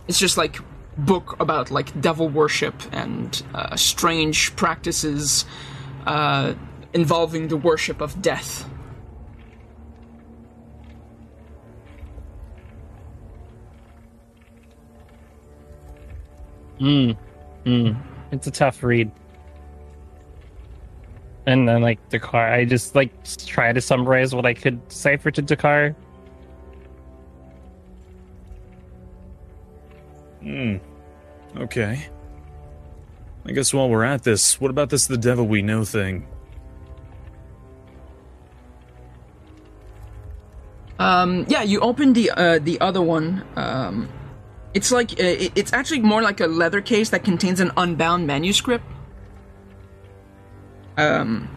[0.06, 0.58] it's just like
[0.98, 5.46] book about like devil worship and uh, strange practices
[6.06, 6.54] uh,
[6.92, 8.68] involving the worship of death.
[16.78, 17.16] Mm.
[17.64, 17.96] Mm.
[18.32, 19.10] It's a tough read.
[21.50, 23.10] And then like Dokar, I just like
[23.44, 25.96] try to summarize what I could decipher to Dokar.
[30.42, 30.76] Hmm.
[31.56, 32.06] Okay.
[33.44, 36.26] I guess while we're at this, what about this the devil we know thing?
[41.00, 43.42] Um, yeah, you open the uh, the other one.
[43.56, 44.08] Um,
[44.74, 48.84] it's like uh, it's actually more like a leather case that contains an unbound manuscript.
[51.00, 51.48] Um,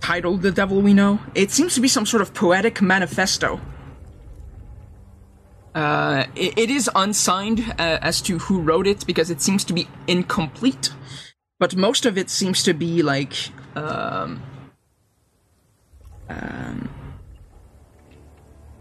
[0.00, 3.60] titled "The Devil We Know." It seems to be some sort of poetic manifesto.
[5.74, 9.72] Uh, it, it is unsigned uh, as to who wrote it because it seems to
[9.72, 10.92] be incomplete,
[11.58, 13.34] but most of it seems to be like
[13.76, 14.42] um,
[16.28, 16.88] um,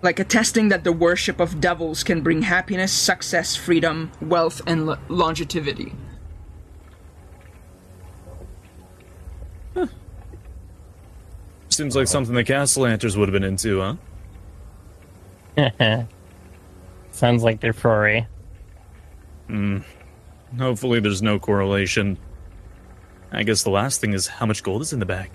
[0.01, 4.97] like attesting that the worship of devils can bring happiness, success, freedom, wealth, and lo-
[5.09, 5.93] longevity.
[11.77, 13.97] Seems like something the Castellanters would have been into,
[15.55, 16.05] huh?
[17.11, 18.25] Sounds like they're foray.
[19.45, 19.81] Hmm.
[20.57, 22.17] Hopefully there's no correlation.
[23.31, 25.29] I guess the last thing is how much gold is in the bag.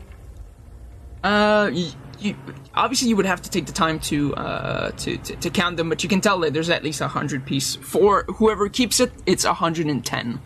[1.23, 2.35] Uh, y you,
[2.74, 5.89] obviously you would have to take the time to uh to, to, to count them,
[5.89, 7.77] but you can tell that there's at least a hundred piece.
[7.77, 10.40] For whoever keeps it, it's a hundred and ten.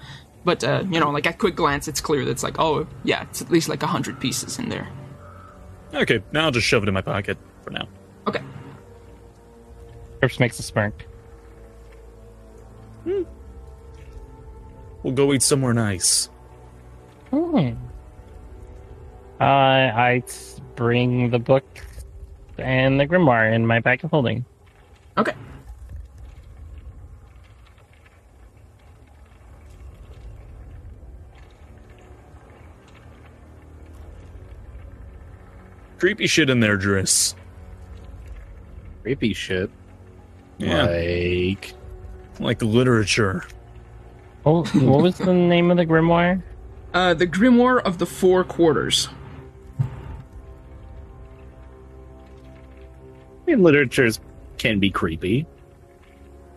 [0.45, 3.23] But uh, you know, like at quick glance, it's clear that it's like, oh yeah,
[3.23, 4.89] it's at least like a hundred pieces in there.
[5.95, 7.89] Okay, now I'll just shove it in my pocket for now.
[8.27, 8.41] Okay.
[10.21, 11.07] Trips makes a smirk.
[15.03, 16.29] We'll go eat somewhere nice.
[17.31, 17.75] Hmm.
[19.41, 21.65] Uh, I t- bring the book
[22.59, 24.45] and the grimoire in my bag of holding.
[25.17, 25.35] Okay.
[35.99, 37.35] Creepy shit in there, Driss.
[39.03, 39.71] Creepy shit.
[40.59, 41.75] Yeah, Like
[42.41, 43.45] like literature.
[44.45, 46.43] Oh, what was the name of the grimoire?
[46.95, 49.09] Uh, the Grimoire of the Four Quarters.
[49.81, 49.85] I
[53.47, 54.19] mean, literatures
[54.57, 55.47] can be creepy.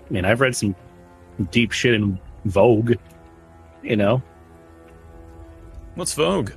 [0.09, 0.75] I mean, I've read some
[1.51, 2.93] deep shit in Vogue.
[3.83, 4.21] You know,
[5.95, 6.51] What's Vogue?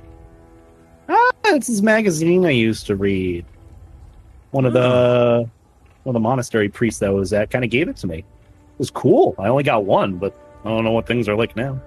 [1.45, 3.45] It's this magazine I used to read.
[4.51, 5.49] One of the
[6.03, 8.19] one of the monastery priests that was at kind of gave it to me.
[8.19, 8.25] It
[8.77, 9.35] was cool.
[9.39, 11.81] I only got one, but I don't know what things are like now.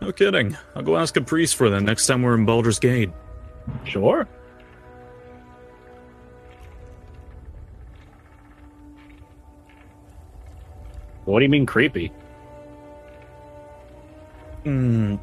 [0.00, 0.56] No kidding.
[0.74, 3.10] I'll go ask a priest for that next time we're in Baldur's Gate.
[3.84, 4.28] Sure.
[11.24, 12.12] What do you mean creepy?
[14.64, 15.16] Hmm.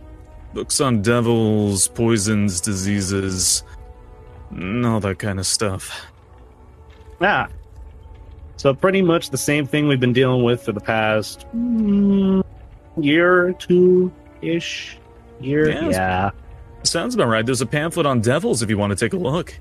[0.54, 3.64] Books on devils, poisons, diseases,
[4.52, 6.06] and all that kind of stuff.
[7.20, 7.48] Ah.
[8.58, 12.44] So pretty much the same thing we've been dealing with for the past mm,
[12.98, 14.12] year or two
[14.42, 14.98] ish.
[15.40, 15.70] Year.
[15.70, 16.32] Yeah, yeah.
[16.84, 17.46] Sounds about right.
[17.46, 19.60] There's a pamphlet on devils if you want to take a look.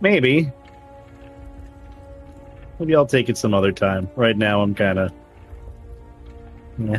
[0.00, 0.50] Maybe.
[2.78, 4.08] Maybe I'll take it some other time.
[4.16, 5.12] Right now I'm kinda
[6.78, 6.98] Yeah.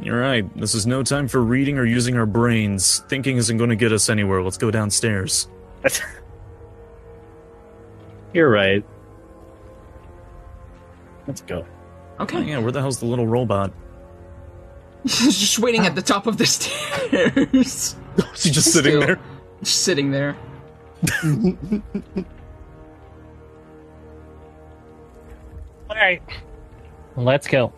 [0.00, 0.56] You're right.
[0.56, 3.00] This is no time for reading or using our brains.
[3.08, 4.42] Thinking isn't going to get us anywhere.
[4.42, 5.48] Let's go downstairs.
[8.32, 8.84] You're right.
[11.26, 11.66] Let's go.
[12.18, 12.42] Oh, Okay.
[12.42, 13.72] yeah, where the hell's the little robot?
[15.04, 17.96] He's just waiting at the top of the stairs.
[18.34, 19.00] Is he just sitting Still.
[19.00, 19.20] there?
[19.62, 20.36] just sitting there.
[25.90, 26.22] All right,
[27.16, 27.72] let's go.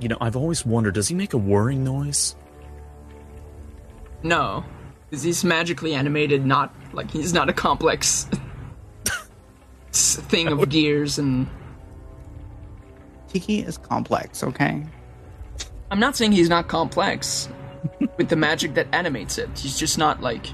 [0.00, 2.36] You know, I've always wondered, does he make a whirring noise?
[4.22, 4.64] No.
[5.08, 8.28] Because he's magically animated, not like he's not a complex
[9.92, 11.48] thing of gears and.
[13.28, 14.86] Tiki is complex, okay?
[15.90, 17.48] I'm not saying he's not complex
[18.16, 19.50] with the magic that animates it.
[19.56, 20.46] He's just not like.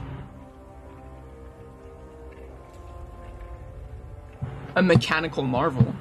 [4.76, 5.94] A mechanical marvel.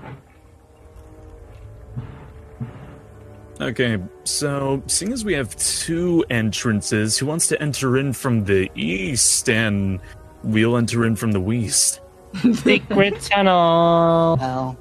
[3.61, 8.69] Okay, so seeing as we have two entrances, who wants to enter in from the
[8.75, 9.99] east and
[10.43, 12.01] we'll enter in from the west?
[12.53, 14.37] Secret tunnel.
[14.39, 14.77] Well,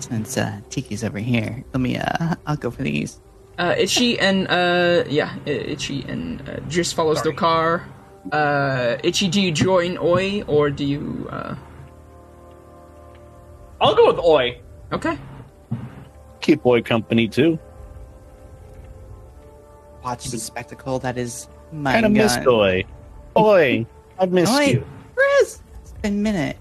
[0.00, 3.20] since uh, Tiki's over here, let me, uh, I'll go for these.
[3.58, 7.86] Uh, Itchy and uh, yeah, I- Itchy and uh, just follows the car.
[8.32, 11.26] Uh, Itchy, do you join Oi or do you?
[11.30, 11.54] Uh...
[13.80, 14.60] I'll go with Oi.
[14.92, 15.18] Okay.
[16.40, 17.58] Keep Oi company too.
[20.02, 22.22] Watch the spectacle that is my Kind of gun.
[22.24, 22.84] missed Oi.
[23.36, 23.86] Oi,
[24.18, 24.62] I've missed Oi.
[24.64, 24.86] you.
[25.14, 26.56] Chris, it's been a minute.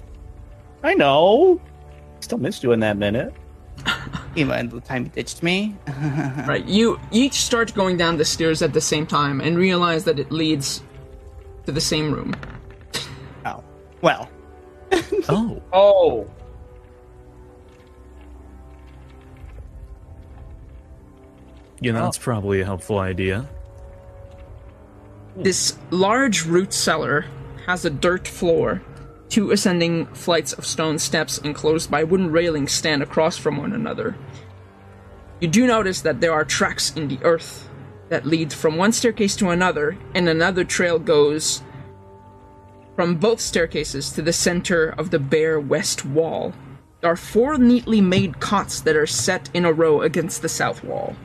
[0.84, 1.60] I know.
[2.20, 3.34] Still missed you in that minute.
[4.36, 5.76] Even the time you ditched me.
[6.48, 6.66] Right.
[6.66, 10.32] You each start going down the stairs at the same time and realize that it
[10.32, 10.84] leads
[11.66, 12.36] to the same room.
[13.46, 13.64] Oh,
[14.02, 14.30] well.
[15.30, 16.28] Oh, Oh.
[21.82, 21.96] Yeah, oh.
[21.96, 23.48] that's probably a helpful idea.
[25.36, 27.26] This large root cellar
[27.66, 28.82] has a dirt floor.
[29.30, 34.16] Two ascending flights of stone steps enclosed by wooden railings stand across from one another.
[35.40, 37.70] You do notice that there are tracks in the earth
[38.10, 41.62] that lead from one staircase to another, and another trail goes
[42.96, 46.54] from both staircases to the center of the bare west wall.
[47.00, 50.84] There are four neatly made cots that are set in a row against the south
[50.84, 51.16] wall.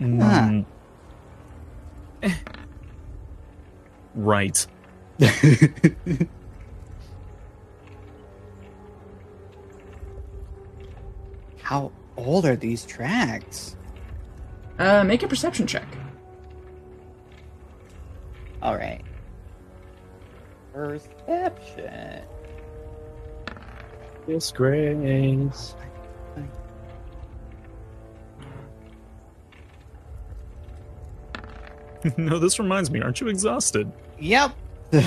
[0.00, 0.64] Mm.
[2.22, 2.32] Eh.
[4.14, 4.66] Right.
[11.62, 13.76] How old are these tracks?
[14.78, 15.86] Uh, make a perception check.
[18.62, 19.02] All right.
[20.72, 22.22] Perception.
[24.26, 25.74] Disgrace.
[32.16, 33.00] no, this reminds me.
[33.00, 33.90] Aren't you exhausted?
[34.18, 34.52] Yep.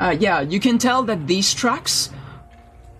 [0.00, 2.10] Uh, yeah, you can tell that these tracks,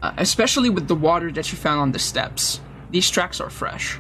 [0.02, 2.60] uh, especially with the water that you found on the steps,
[2.92, 3.98] these tracks are fresh.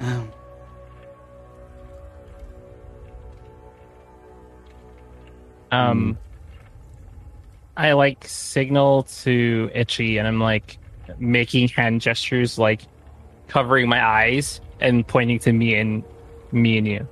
[0.00, 0.30] Um,
[5.72, 6.18] Um,
[7.76, 10.78] I like signal to Itchy, and I'm like
[11.18, 12.82] making hand gestures, like
[13.50, 16.04] covering my eyes and pointing to me and
[16.52, 17.08] me and you.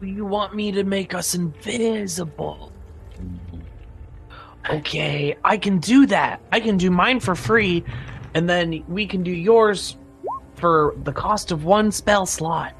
[0.00, 2.72] You want me to make us invisible?
[3.14, 4.76] Mm-hmm.
[4.76, 6.40] Okay, I can do that.
[6.50, 7.84] I can do mine for free,
[8.34, 9.96] and then we can do yours
[10.54, 12.74] for the cost of one spell slot.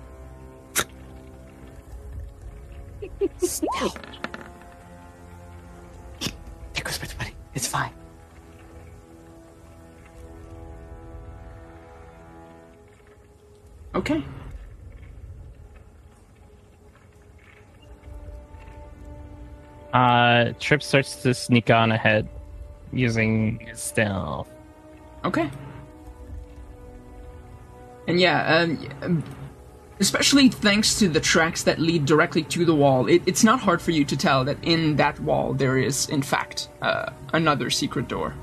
[6.88, 7.36] There goes my buddy.
[7.54, 7.90] It's fine.
[13.94, 14.24] Okay.
[19.92, 22.26] Uh, Trip starts to sneak on ahead
[22.90, 24.48] using his stealth.
[25.26, 25.50] Okay.
[28.06, 28.66] And yeah,
[29.02, 29.22] um,
[30.00, 33.82] especially thanks to the tracks that lead directly to the wall, it, it's not hard
[33.82, 38.08] for you to tell that in that wall there is, in fact, uh, another secret
[38.08, 38.34] door.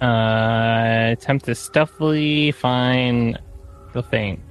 [0.00, 3.38] Uh, attempt to stealthily find
[3.92, 4.42] the thing.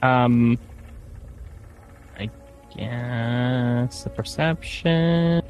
[0.00, 0.58] Um,
[2.76, 5.42] I guess the perception.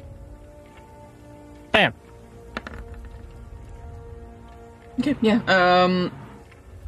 [1.71, 1.93] Bam.
[4.99, 5.41] Okay, yeah.
[5.47, 6.11] Um,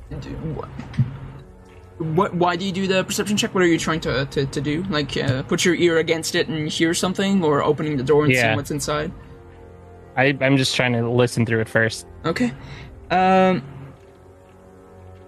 [0.10, 2.34] d- wh- what?
[2.36, 3.54] Why do you do the perception check?
[3.54, 4.84] What are you trying to to, to do?
[4.90, 8.34] Like, uh, put your ear against it and hear something, or opening the door and
[8.34, 8.44] Yeah.
[8.44, 9.12] seeing what's inside?
[10.16, 12.08] I, I'm just trying to listen through it first.
[12.26, 12.52] Okay.
[13.12, 13.62] Um,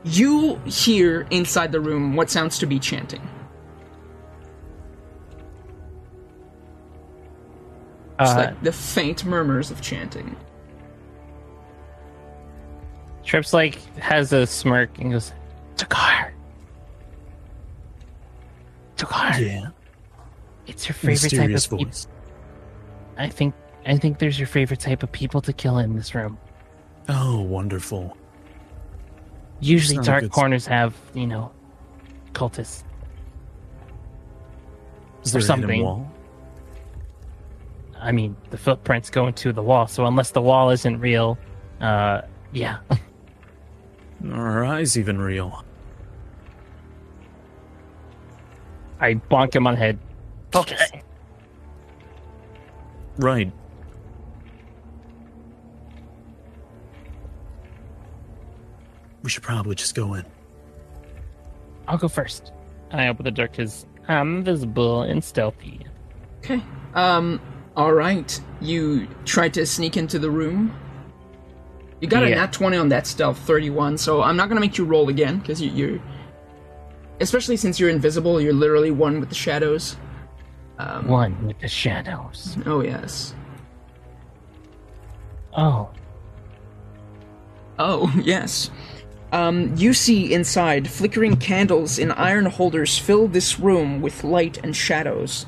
[0.04, 3.22] you hear inside the room what sounds to be chanting.
[8.20, 10.36] Just Uh, like the faint murmurs of chanting.
[13.24, 15.34] Trips like has a smirk and goes,
[15.76, 16.32] Dokar.
[18.98, 19.40] Dokar.
[19.40, 19.68] Yeah.
[20.68, 21.94] It's your favorite type Mysterious of people.
[23.18, 23.54] I think
[23.86, 26.38] I think there's your favorite type of people to kill in this room.
[27.08, 28.16] Oh, wonderful.
[29.62, 30.32] Usually Sounds dark good.
[30.32, 31.52] corners have, you know,
[32.34, 32.84] cultists.
[35.24, 36.12] Is Or there a hidden something.
[38.00, 38.08] Wall?
[38.08, 41.38] I mean, the footprints go into the wall, so unless the wall isn't real,
[41.82, 42.22] uh
[42.52, 42.80] yeah.
[44.32, 45.64] Are our eyes even real?
[49.00, 50.00] I bonk him on the head.
[50.52, 50.82] Focus.
[53.18, 53.52] Right.
[59.24, 60.26] We should probably just go in.
[61.88, 62.52] I'll go first.
[62.92, 65.86] And I open the door because I'm visible and stealthy.
[66.40, 66.64] Okay.
[66.94, 67.40] Um.
[67.80, 68.38] All right.
[68.60, 70.76] You tried to sneak into the room.
[72.02, 73.98] You got a nat twenty on that stealth, thirty-one.
[73.98, 76.02] So I'm not gonna make you roll again because you, you're,
[77.22, 79.96] especially since you're invisible, you're literally one with the shadows.
[80.78, 82.58] Um, One with the shadows.
[82.66, 83.34] Oh yes.
[85.56, 85.90] Oh,
[87.80, 88.70] Oh, yes.
[89.32, 94.76] Um, you see inside, flickering candles in iron holders fill this room with light and
[94.76, 95.46] shadows.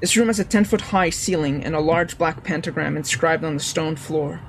[0.00, 3.54] This room has a 10 foot high ceiling and a large black pentagram inscribed on
[3.54, 4.40] the stone floor.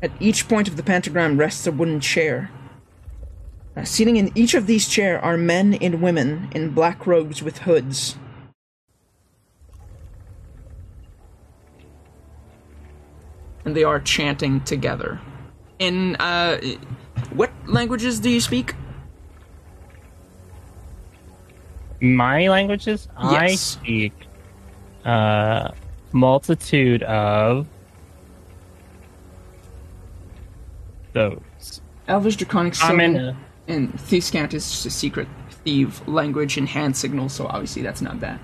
[0.00, 2.50] At each point of the pentagram rests a wooden chair.
[3.76, 7.58] Uh, seating in each of these chairs are men and women in black robes with
[7.58, 8.16] hoods.
[13.64, 15.20] And they are chanting together.
[15.78, 16.58] In uh,
[17.32, 18.74] what languages do you speak?
[22.02, 23.08] My languages?
[23.16, 23.60] I Yes.
[23.60, 24.12] speak
[25.04, 25.70] uh
[26.12, 27.66] multitude of
[31.12, 31.80] those.
[32.08, 33.36] Elvish, Draconic, Sylvan, in.
[33.68, 35.28] and Thieves' is just a secret
[35.64, 38.40] thief language and hand signals, so obviously that's not that.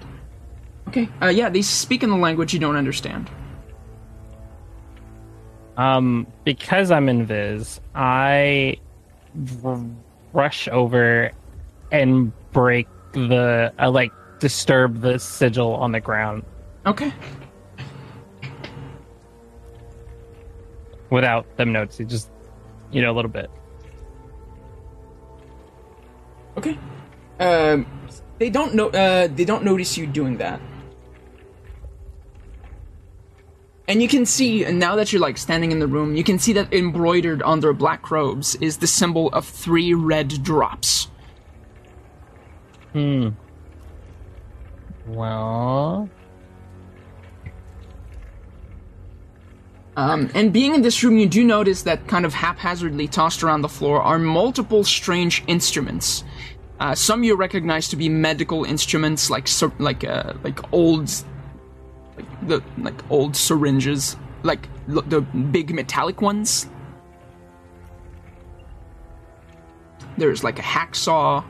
[0.88, 3.28] Okay, uh, yeah, they speak in the language you don't understand.
[5.76, 8.78] Um, because I'm in Viz, I
[9.62, 9.80] r-
[10.32, 11.30] rush over
[11.92, 16.44] and break the, I like, disturb the sigil on the ground
[16.86, 17.12] Okay,
[21.10, 22.30] without them noticing, just,
[22.90, 23.50] you know, a little bit.
[26.56, 26.76] okay.
[27.40, 27.86] Um,
[28.38, 28.88] they don't know.
[28.90, 30.60] Uh, they don't notice you doing that.
[33.86, 36.38] And you can see, and now that you're like standing in the room, you can
[36.38, 41.08] see that embroidered on their black robes is the symbol of three red drops.
[42.98, 43.28] Hmm.
[45.06, 46.10] Well,
[49.96, 53.62] Um, and being in this room, you do notice that kind of haphazardly tossed around
[53.62, 56.22] the floor are multiple strange instruments.
[56.78, 59.48] Uh, some you recognize to be medical instruments, like
[59.80, 61.10] like uh, like old,
[62.16, 66.68] like the like old syringes, like the big metallic ones.
[70.16, 71.42] There's like a hacksaw,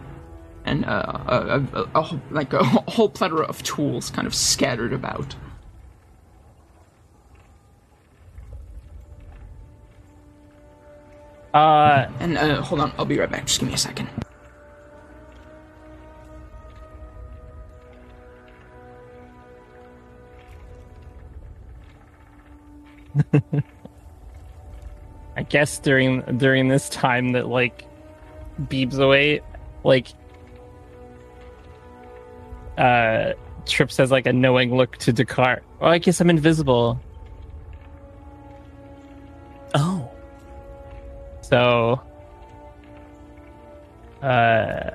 [0.69, 5.36] and uh, a, a, a, like a whole plethora of tools kind of scattered about.
[11.55, 13.47] uh, And uh, hold on, I'll be right back.
[13.47, 14.11] Just give me a second.
[25.36, 27.86] I guess during during this time that like
[28.61, 29.43] Beeb's away,
[29.85, 30.09] like
[32.78, 33.32] uh
[33.66, 35.62] Trips has like a knowing look to Descartes.
[35.80, 36.98] Oh, I guess I'm invisible.
[39.74, 40.10] Oh.
[41.42, 42.00] So
[44.22, 44.90] uh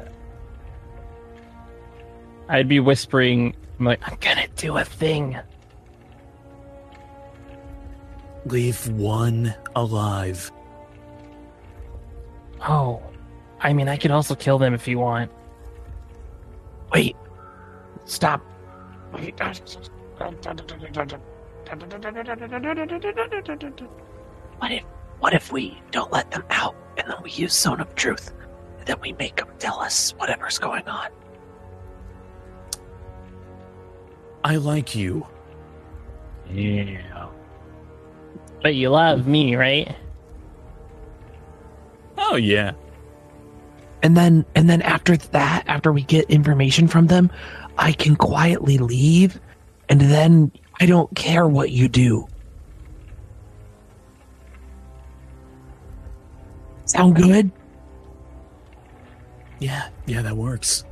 [2.49, 5.37] I'd be whispering I'm like, I'm gonna do a thing.
[8.45, 10.51] Leave one alive.
[12.67, 13.01] Oh.
[13.59, 15.31] I mean I could also kill them if you want.
[16.91, 17.15] Wait.
[18.05, 18.41] Stop.
[19.11, 19.23] What
[24.71, 24.83] if
[25.19, 28.33] what if we don't let them out and then we use Zone of Truth?
[28.79, 31.09] And then we make them tell us whatever's going on.
[34.43, 35.25] I like you.
[36.51, 37.29] Yeah.
[38.61, 39.95] But you love me, right?
[42.17, 42.73] Oh yeah.
[44.01, 47.31] And then and then after that, after we get information from them,
[47.77, 49.39] I can quietly leave
[49.89, 52.27] and then I don't care what you do.
[56.85, 57.51] Sound good?
[59.59, 60.83] Yeah, yeah, that works.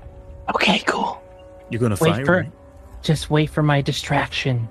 [0.56, 1.22] Okay, cool.
[1.70, 2.52] You're gonna Wait fire for me?
[3.02, 4.68] just wait for my distraction.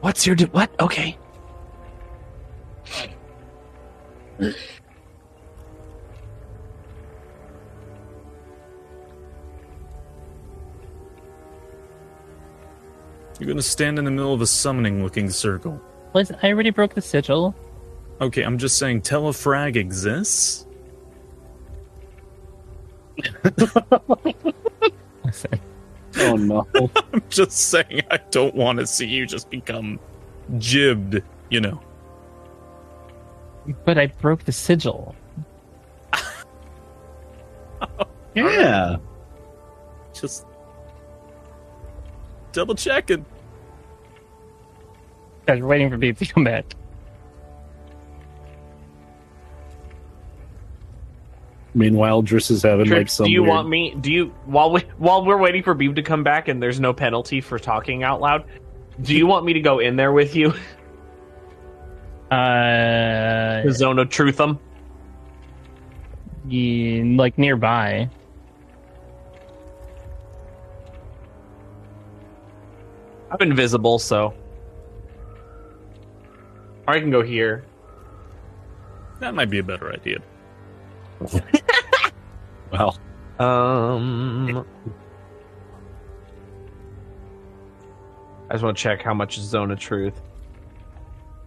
[0.00, 0.70] What's your di- what?
[0.80, 1.18] Okay.
[13.40, 15.80] You're gonna stand in the middle of a summoning looking circle.
[16.12, 17.54] Was I already broke the sigil?
[18.20, 20.66] Okay, I'm just saying telefrag exists?
[25.24, 25.60] Listen,
[26.18, 26.66] Oh no.
[27.14, 29.98] I'm just saying I don't want to see you just become
[30.58, 31.80] jibbed, you know.
[33.86, 35.14] but I broke the sigil.
[38.34, 38.96] yeah.
[40.12, 40.44] Just
[42.52, 43.24] double checking.
[45.46, 46.64] Guys, we're waiting for Beep to come back.
[51.74, 53.26] Meanwhile, Driss is having like some.
[53.26, 53.94] do you weird- want me?
[54.00, 56.92] Do you while we while we're waiting for Beeb to come back and there's no
[56.92, 58.44] penalty for talking out loud?
[59.00, 60.52] Do you want me to go in there with you?
[62.30, 64.60] Uh, The zone of truthum.
[66.46, 68.08] yeah, like nearby.
[73.30, 74.34] I'm invisible, so.
[76.86, 77.64] Or I can go here.
[79.20, 80.18] That might be a better idea.
[82.72, 82.96] Well,
[83.40, 84.64] Um.
[88.48, 90.20] I just want to check how much is zone of truth.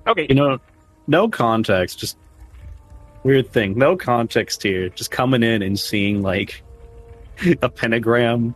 [0.08, 0.26] Okay.
[0.28, 0.60] you know,
[1.08, 2.18] no context, just
[3.24, 3.78] weird thing.
[3.78, 4.90] No context here.
[4.90, 6.62] Just coming in and seeing like
[7.62, 8.54] a pentagram,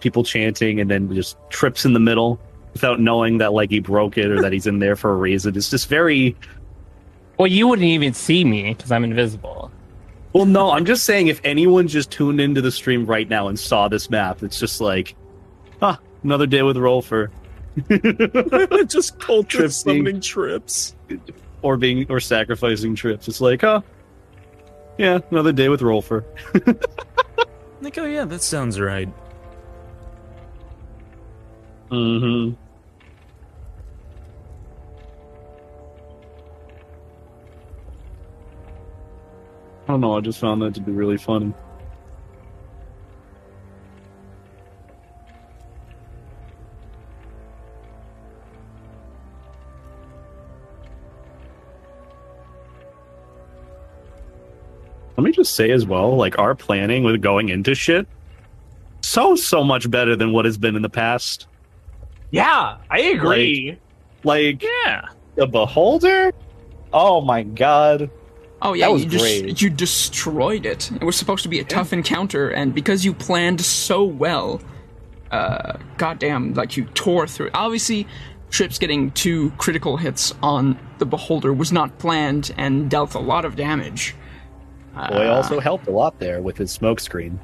[0.00, 2.38] people chanting, and then just trips in the middle
[2.74, 5.56] without knowing that like he broke it or that he's in there for a reason.
[5.56, 6.36] It's just very
[7.38, 9.70] Well, you wouldn't even see me because I'm invisible.
[10.32, 10.44] well.
[10.46, 13.88] No, I'm just saying if anyone just tuned into the stream right now and saw
[13.88, 15.14] this map, it's just like,
[15.80, 17.30] ah, another day with Rolfer.
[18.88, 19.70] just culture Tripping.
[19.70, 20.94] summoning trips.
[21.62, 23.26] or being or sacrificing trips.
[23.26, 23.82] It's like, oh,
[24.98, 26.24] yeah, another day with Rolfer.
[27.80, 29.10] Like, oh yeah, that sounds right.
[31.90, 32.54] Mm-hmm.
[39.86, 40.16] I don't know.
[40.16, 41.52] I just found that to be really funny.
[55.16, 58.06] Let me just say as well, like our planning with going into shit
[59.02, 61.46] so so much better than what has been in the past.
[62.30, 63.78] Yeah, I agree.
[64.24, 65.06] Like Yeah.
[65.36, 66.32] the beholder.
[66.92, 68.10] Oh my god.
[68.64, 69.62] Oh yeah, That was you just great.
[69.62, 70.90] you destroyed it.
[70.90, 74.60] It was supposed to be a tough encounter, and because you planned so well,
[75.30, 77.50] uh, goddamn, like you tore through.
[77.54, 78.06] Obviously,
[78.50, 83.44] Trips getting two critical hits on the Beholder was not planned and dealt a lot
[83.44, 84.14] of damage.
[84.94, 87.40] Boy also helped a lot there with his smoke screen.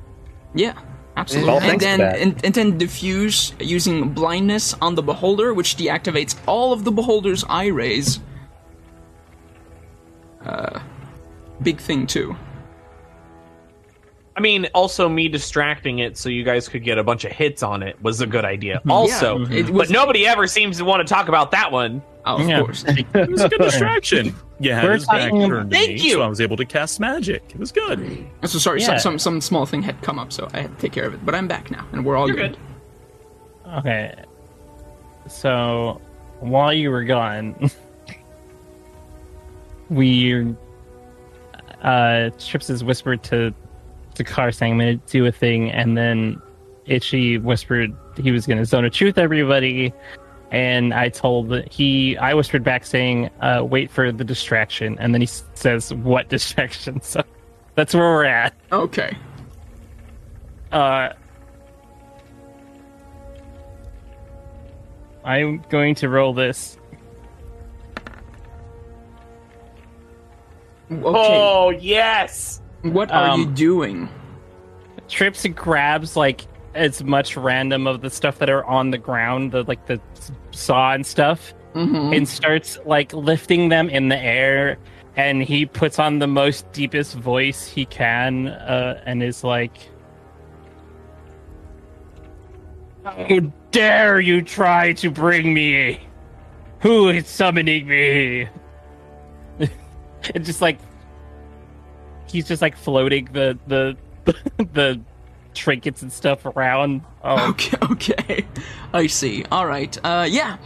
[0.55, 0.79] Yeah,
[1.17, 1.69] absolutely.
[1.69, 6.85] And then and, and then diffuse using blindness on the Beholder, which deactivates all of
[6.85, 8.21] the Beholder's eye rays.
[10.45, 10.79] Uh,
[11.63, 12.37] big thing too.
[14.37, 17.63] I mean, also me distracting it so you guys could get a bunch of hits
[17.63, 18.79] on it was a good idea.
[18.79, 18.91] Mm-hmm.
[18.91, 19.71] Also, Yeah, mm-hmm.
[19.71, 22.01] it but nobody ever seems to want to talk about that one.
[22.25, 22.61] Oh, of Yeah.
[22.61, 22.85] course.
[22.87, 24.35] It was a good distraction.
[24.59, 26.13] Yeah, We're his back talking- turned to Thank me, you.
[26.13, 27.43] so I was able to cast magic.
[27.51, 28.25] It was good.
[28.45, 28.97] So sorry, Yeah.
[28.99, 31.13] some, some some small thing had come up, so I had to take care of
[31.13, 31.27] it.
[31.27, 32.57] But I'm back now, and we're all You're good.
[33.65, 33.73] good.
[33.79, 34.15] Okay.
[35.29, 36.01] So
[36.41, 37.71] while you were gone,
[39.91, 40.55] we
[41.83, 43.55] uh Trips has whispered to
[44.15, 46.41] to Car saying I'm gonna do a thing and then
[46.87, 49.93] Itchy whispered he was gonna zone of truth everybody
[50.51, 55.21] and I told he I whispered back saying uh wait for the distraction and then
[55.21, 57.23] he says what distraction so
[57.75, 59.17] that's where we're at Okay.
[60.73, 61.11] uh,
[65.25, 66.79] I'm going to roll this.
[70.91, 71.03] Okay.
[71.05, 72.61] Oh yes.
[72.83, 74.09] what are you um, doing?
[75.09, 79.53] Trips and grabs like as much random of the stuff that are on the ground,
[79.53, 80.01] the like the
[80.51, 82.13] saw and stuff, Mm-hmm.
[82.13, 84.77] and starts like lifting them in the air.
[85.17, 89.77] And he puts on the most deepest voice he can, uh, and is like,
[93.05, 93.41] "How
[93.71, 96.01] dare you try to bring me?
[96.81, 98.49] Who is summoning me?"
[100.35, 100.79] it's just like
[102.29, 103.97] he's just like floating the the
[104.73, 105.01] the
[105.55, 107.03] trinkets and stuff around.
[107.25, 108.47] Oh, Okay, okay.
[108.93, 109.45] I see.
[109.51, 109.97] All right.
[110.05, 110.59] Uh, yeah.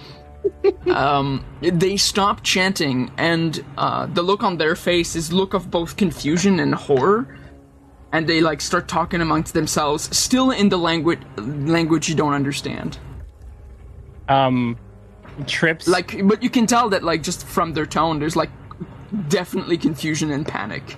[0.92, 5.96] um, they stop chanting, and uh, the look on their face is look of both
[5.96, 7.38] confusion and horror.
[8.12, 12.98] And they like start talking amongst themselves, still in the language language you don't understand.
[14.28, 14.76] um,
[15.46, 18.50] trips Like, but you can tell that like just from their tone, there's like
[19.28, 20.96] definitely confusion and panic.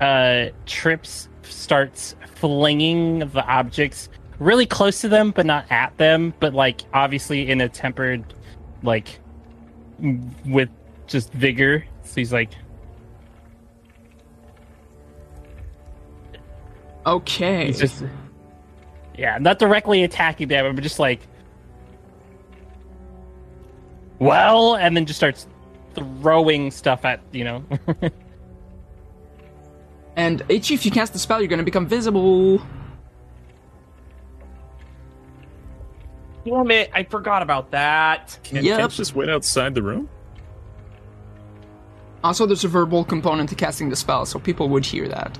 [0.00, 4.08] uh trips starts flinging the objects
[4.38, 8.34] really close to them but not at them but like obviously in a tempered
[8.82, 9.20] like
[10.44, 10.68] with
[11.06, 12.50] just vigor so he's like
[17.06, 17.66] Okay.
[17.66, 18.02] he's just
[19.16, 21.20] yeah not directly attacking them but just like
[24.18, 25.46] well and then just starts
[25.96, 27.64] throwing stuff at you know
[30.16, 32.62] And H, if you cast the spell, you're gonna become visible.
[36.44, 36.90] Damn it!
[36.94, 38.38] I forgot about that.
[38.42, 38.78] Can't Yep.
[38.78, 40.08] Kent just wait outside the room?
[42.24, 45.38] Also, there's a verbal component to casting the spell, so people would hear that.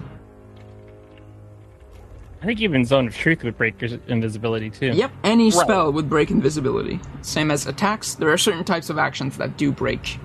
[2.42, 6.30] i think even zone of truth would break invisibility too Yep, any spell would break
[6.30, 7.00] invisibility.
[7.22, 10.18] Same as attacks, there are certain types of actions that do break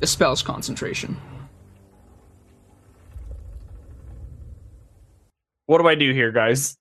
[0.00, 1.16] the spell's concentration.
[5.66, 6.76] What do I do here, guys?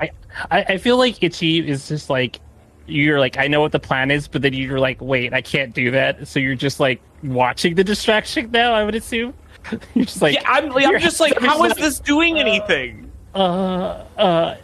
[0.00, 0.10] I,
[0.50, 2.40] I feel like Itchy is just like
[2.86, 5.74] you're like I know what the plan is, but then you're like, wait, I can't
[5.74, 6.26] do that.
[6.26, 8.72] So you're just like watching the distraction now.
[8.72, 9.34] I would assume
[9.94, 12.38] you're just like, yeah, I'm, I'm you're- just like, you're how is like, this doing
[12.38, 13.10] anything?
[13.34, 14.56] Uh, uh.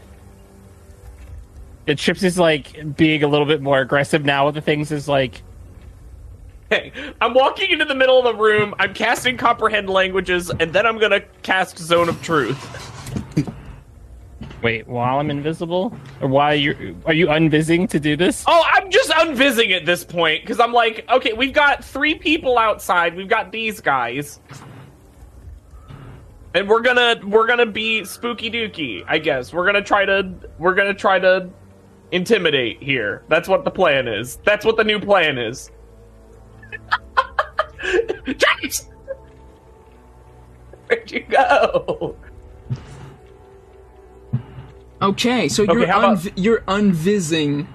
[1.87, 4.93] And Chips is like being a little bit more aggressive now with the things.
[4.93, 5.43] Is like,
[7.21, 8.75] I'm walking into the middle of the room.
[8.79, 12.59] I'm casting comprehend languages, and then I'm gonna cast zone of truth.
[14.63, 18.45] wait, while I'm invisible, or why you are you unvising to do this?
[18.47, 22.59] Oh, I'm just unvising at this point because I'm like, okay, we've got three people
[22.59, 23.17] outside.
[23.17, 24.41] We've got these guys,
[26.55, 29.05] and we're gonna we're gonna be spooky dooky.
[29.09, 31.49] I guess we're gonna try to we're gonna try to
[32.13, 33.23] intimidate here.
[33.29, 34.37] That's what the plan is.
[34.45, 35.71] That's what the new plan is.
[38.27, 38.89] James,
[40.87, 42.17] where'd you go?
[45.01, 47.67] Okay, so you're Okay, about- unv- you're unvising,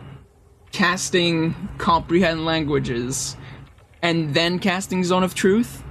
[0.71, 3.37] casting comprehend languages,
[4.01, 5.83] and then casting zone of truth.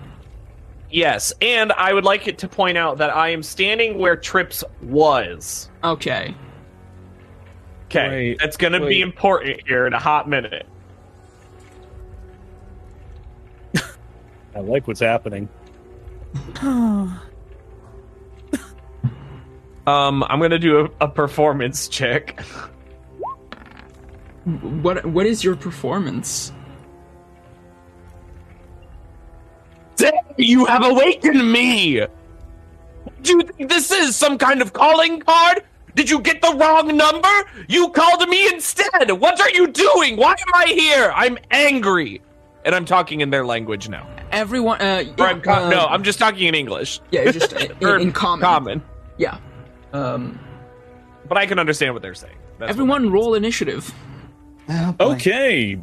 [0.91, 4.63] Yes, and I would like it to point out that I am standing where Trips
[4.83, 5.71] was.
[5.83, 6.35] Okay.
[7.87, 8.89] Okay, Wait, that's going to wait.
[8.91, 10.67] be important here in a hot minute.
[14.55, 15.49] I like what's happening.
[19.87, 22.41] Um, I'm going to do a, a performance check.
[24.45, 26.53] What what is your performance?
[29.97, 32.05] Damn, you have awakened me!
[33.23, 35.63] Do you think this is some kind of calling card?
[35.95, 37.29] Did you get the wrong number?
[37.69, 39.11] You called me instead!
[39.13, 40.17] What are you doing?
[40.17, 41.13] Why am I here?
[41.15, 42.21] I'm angry!
[42.65, 44.12] And I'm talking in their language now.
[44.33, 44.81] Everyone.
[44.81, 47.01] Uh, yeah, I'm co- uh, no, I'm just talking in English.
[47.11, 47.53] Yeah, just
[47.83, 48.41] in, in common.
[48.43, 48.83] Common.
[49.19, 49.39] Yeah.
[49.93, 50.39] Um.
[51.29, 52.37] But I can understand what they're saying.
[52.59, 53.93] That's everyone, roll initiative.
[54.69, 54.95] Oh.
[55.01, 55.79] Okay.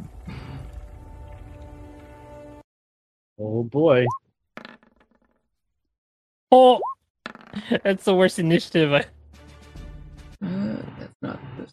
[3.38, 4.04] Oh boy.
[6.52, 6.80] Oh,
[7.84, 8.92] that's the worst initiative.
[8.92, 9.06] I-
[10.42, 11.72] Uh, that's not this.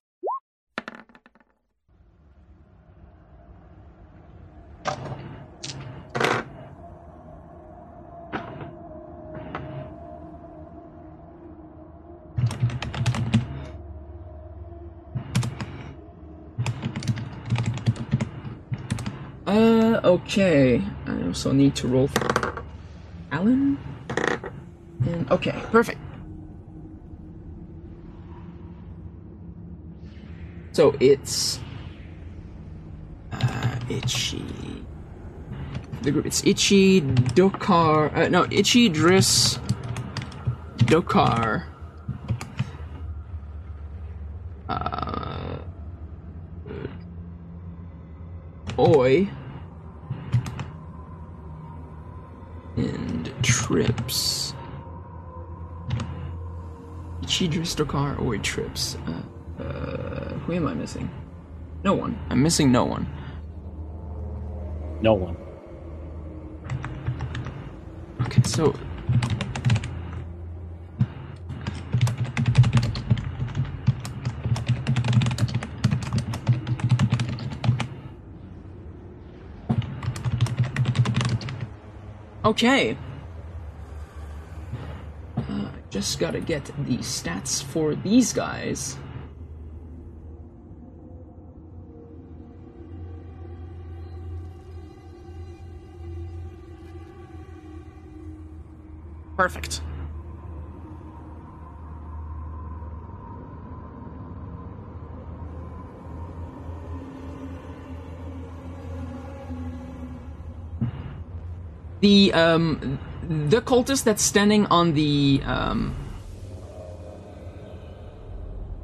[19.48, 20.82] Uh, okay.
[21.06, 22.64] I also need to roll for
[23.32, 23.78] Alan.
[25.06, 26.00] And okay, perfect.
[30.74, 31.60] So it's
[33.32, 34.86] uh, Itchy.
[36.02, 38.16] The group it's Itchy, Dokar.
[38.16, 39.60] Uh, no, Itchy, Driss,
[40.78, 41.64] Dokar.
[44.70, 45.58] Uh,
[48.80, 49.30] Oi.
[52.76, 54.54] And Trips.
[57.24, 58.98] Itchy, Driss, Dokar, Oi, Trips.
[59.08, 61.10] Uh, uh, who am I missing?
[61.84, 62.18] No one.
[62.30, 63.08] I'm missing no one.
[65.02, 65.38] No one.
[68.22, 68.74] Okay, so.
[82.48, 82.98] Okay.
[85.36, 88.96] Uh, just gotta get the stats for these guys.
[99.36, 99.82] Perfect.
[112.08, 112.98] The um
[113.50, 115.94] the cultist that's standing on the um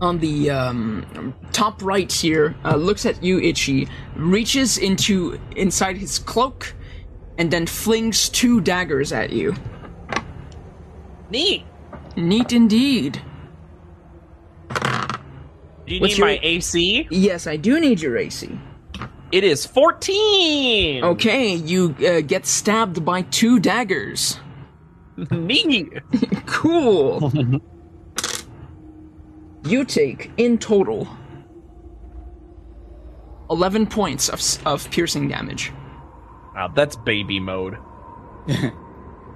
[0.02, 3.88] on the um, top right here uh, looks at you, Itchy,
[4.18, 6.74] reaches into inside his cloak,
[7.38, 9.56] and then flings two daggers at you.
[11.30, 11.64] Neat.
[12.18, 13.22] Neat indeed.
[15.88, 17.08] Do you What's need your- my AC?
[17.10, 18.60] Yes, I do need your AC.
[19.34, 21.04] It is 14!
[21.04, 24.40] Okay, you uh, get stabbed by two daggers.
[25.32, 25.90] Me!
[26.46, 27.32] Cool.
[29.66, 31.08] you take in total
[33.50, 35.74] 11 points of, of piercing damage.
[36.54, 37.78] Wow, that's baby mode.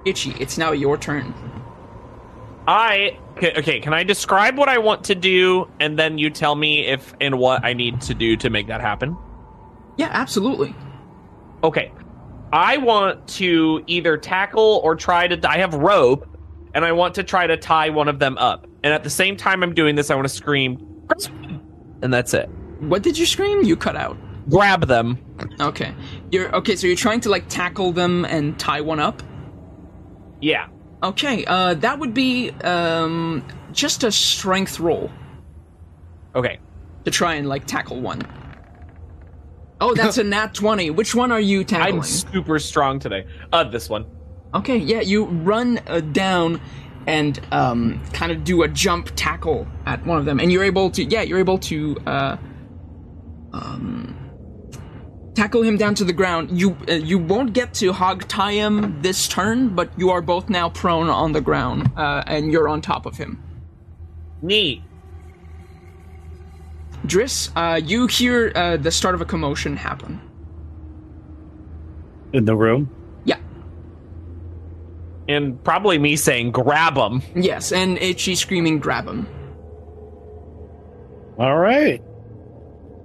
[0.04, 1.34] Itchy, it's now your turn.
[2.68, 6.54] I okay, okay, can I describe what I want to do and then you tell
[6.54, 9.16] me if and what I need to do to make that happen?
[9.98, 10.74] Yeah, absolutely.
[11.62, 11.92] Okay.
[12.52, 16.26] I want to either tackle or try to I have rope
[16.74, 18.66] and I want to try to tie one of them up.
[18.82, 20.78] And at the same time I'm doing this I want to scream
[22.00, 22.48] and that's it.
[22.80, 23.62] What did you scream?
[23.64, 24.16] You cut out.
[24.48, 25.18] Grab them.
[25.60, 25.92] Okay.
[26.30, 29.22] You're okay, so you're trying to like tackle them and tie one up?
[30.40, 30.68] Yeah.
[31.02, 35.10] Okay, uh that would be um just a strength roll
[36.34, 36.58] Okay.
[37.04, 38.22] to try and like tackle one.
[39.80, 40.90] Oh, that's a nat 20.
[40.90, 41.96] Which one are you tackling?
[41.96, 43.26] I'm super strong today.
[43.52, 44.06] Uh this one.
[44.54, 46.60] Okay, yeah, you run uh, down
[47.06, 50.90] and um, kind of do a jump tackle at one of them, and you're able
[50.90, 52.36] to, yeah, you're able to uh,
[53.52, 54.14] um,
[55.34, 56.58] tackle him down to the ground.
[56.58, 60.48] You uh, you won't get to hog tie him this turn, but you are both
[60.48, 63.42] now prone on the ground, uh, and you're on top of him.
[64.42, 64.82] Neat.
[67.06, 70.20] Driss, uh, you hear uh, the start of a commotion happen.
[72.32, 72.90] In the room.
[73.24, 73.38] Yeah.
[75.28, 77.22] and probably me saying grab him.
[77.34, 79.26] Yes, and Itchy screaming, grab him.
[81.38, 82.02] All right.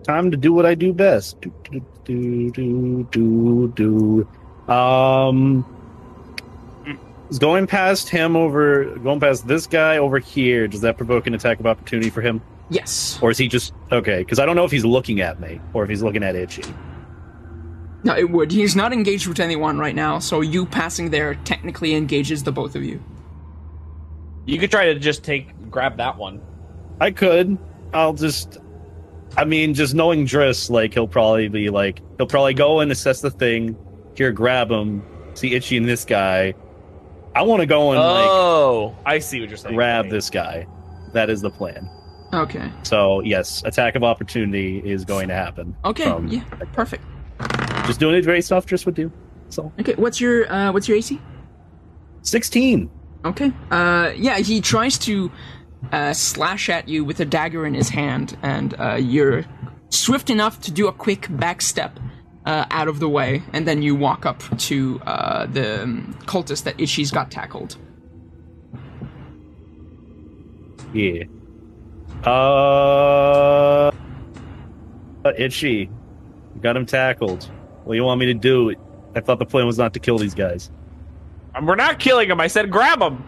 [0.04, 1.40] Time to do what I do best.
[1.42, 3.74] Do, do, do, do, do,
[4.68, 4.74] do.
[4.74, 5.66] Um,
[7.30, 11.34] is going past him over, going past this guy over here, does that provoke an
[11.34, 12.42] attack of opportunity for him?
[12.74, 13.20] Yes.
[13.22, 15.84] Or is he just, okay, because I don't know if he's looking at me or
[15.84, 16.64] if he's looking at Itchy.
[18.04, 18.52] No, it would.
[18.52, 22.76] He's not engaged with anyone right now, so you passing there technically engages the both
[22.76, 23.02] of you.
[24.46, 26.42] You could try to just take grab that one.
[27.00, 27.58] I could.
[27.94, 28.58] I'll just.
[29.38, 33.22] I mean, just knowing Driss, like he'll probably be like he'll probably go and assess
[33.22, 33.78] the thing.
[34.16, 35.02] Here, grab him.
[35.34, 36.54] See Itchy and this guy.
[37.36, 38.28] I want to go and like.
[38.30, 39.76] oh, I see what you're saying.
[39.76, 40.68] grab this guy.
[41.14, 41.90] That is the plan.
[42.34, 42.72] Okay.
[42.84, 45.76] So yes, attack of opportunity is going to happen.
[45.86, 46.06] Okay.
[46.06, 46.44] from- yeah.
[46.74, 47.04] Perfect.
[47.86, 48.68] Just doing it very soft.
[48.70, 49.12] just would do.
[49.50, 49.94] So Okay.
[49.96, 51.20] What's your uh, what's your AC?
[52.24, 52.90] sixteen.
[53.26, 53.52] Okay.
[53.72, 54.40] Uh, yeah.
[54.40, 55.32] He tries to
[55.92, 59.46] uh, slash at you with a dagger in his hand, and uh, you're
[59.90, 62.00] swift enough to do a quick back step
[62.46, 66.64] uh, out of the way, and then you walk up to uh, the um, cultist
[66.64, 67.78] that Itchy's got tackled.
[70.94, 71.24] Yeah.
[72.26, 73.92] Uh,
[75.38, 75.90] Itchy,
[76.62, 77.50] got him tackled.
[77.84, 78.74] What do you want me to do?
[79.16, 80.72] I thought the plan was not to kill these guys.
[81.56, 82.40] Um, We're not killing him.
[82.40, 83.24] I said grab him.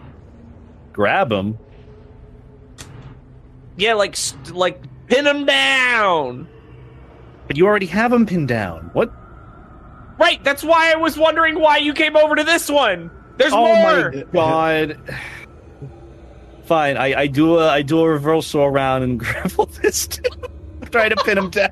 [0.92, 1.58] Grab him.
[3.76, 6.48] Yeah, like st- like pin him down.
[7.46, 8.90] But you already have him pinned down.
[8.94, 9.12] What?
[10.18, 10.42] Right.
[10.42, 13.10] That's why I was wondering why you came over to this one.
[13.36, 14.10] There's oh more.
[14.12, 14.98] my god.
[16.66, 20.26] Fine, I, I do a I do a reversal around and grapple this dude.
[20.90, 21.70] Try to pin him down.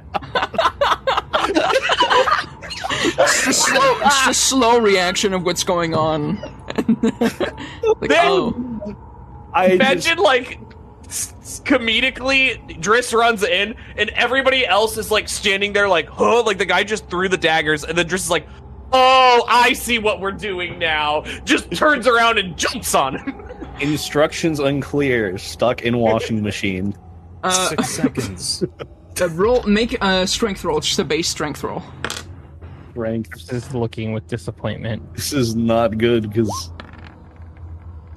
[3.06, 6.36] It's the slow, it's the slow reaction of what's going on.
[7.02, 8.96] like, Then- oh,
[9.52, 10.58] I just, Imagine like
[11.06, 16.42] s- s- comedically, Driss runs in and everybody else is like standing there like, huh,
[16.42, 18.46] like the guy just threw the daggers, and then Driss is like,
[18.92, 21.22] oh, I see what we're doing now.
[21.44, 23.40] Just turns around and jumps on him.
[23.80, 25.36] instructions unclear.
[25.38, 26.94] Stuck in washing machine.
[27.42, 28.64] uh, Six seconds.
[29.20, 31.82] uh, roll, make a strength roll, just a base strength roll.
[32.94, 33.28] Rank.
[33.50, 35.14] Is looking with disappointment.
[35.14, 36.70] This is not good because.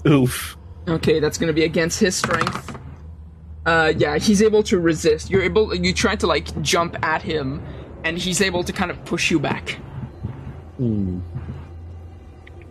[0.08, 0.56] Oof.
[0.88, 2.78] Okay, that's gonna be against his strength.
[3.66, 5.30] Uh, yeah, he's able to resist.
[5.30, 5.74] You're able.
[5.76, 7.62] You try to like jump at him,
[8.04, 9.72] and he's able to kind of push you back.
[10.78, 11.20] Hmm.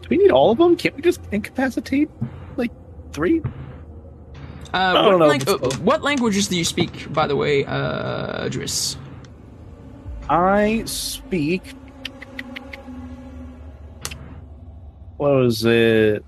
[0.00, 0.76] Do we need all of them?
[0.76, 2.30] Can't we just incapacitate like
[3.16, 3.42] three?
[4.74, 5.26] Uh, don't what, know.
[5.26, 8.96] lang- uh, what languages do you speak, by the way, uh, Driss?
[10.28, 11.74] I speak.
[15.16, 16.24] What was it?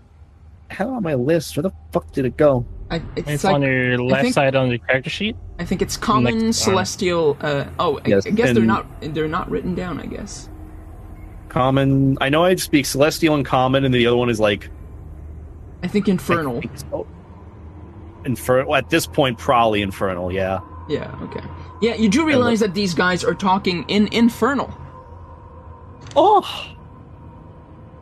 [0.70, 1.56] How on my list.
[1.56, 2.64] Where the fuck did it go?
[2.90, 5.36] I, it's, It's like, on your left think- side on the character sheet.
[5.58, 7.36] I think it's common, Next- celestial.
[7.42, 8.86] Uh, oh, I- Yes, I, guess they're not.
[9.02, 10.00] They're not written down.
[10.00, 10.48] I guess.
[11.50, 12.16] Common.
[12.22, 14.70] I know I speak Celestial and Common, and the other one is like
[15.82, 16.62] I think infernal.
[18.24, 18.74] Infernal.
[18.74, 20.32] At this point, probably Infernal.
[20.32, 20.60] Yeah.
[20.88, 21.14] Yeah.
[21.22, 21.40] Okay.
[21.80, 24.76] Yeah, you do realize that these guys are talking in infernal.
[26.16, 26.74] Oh.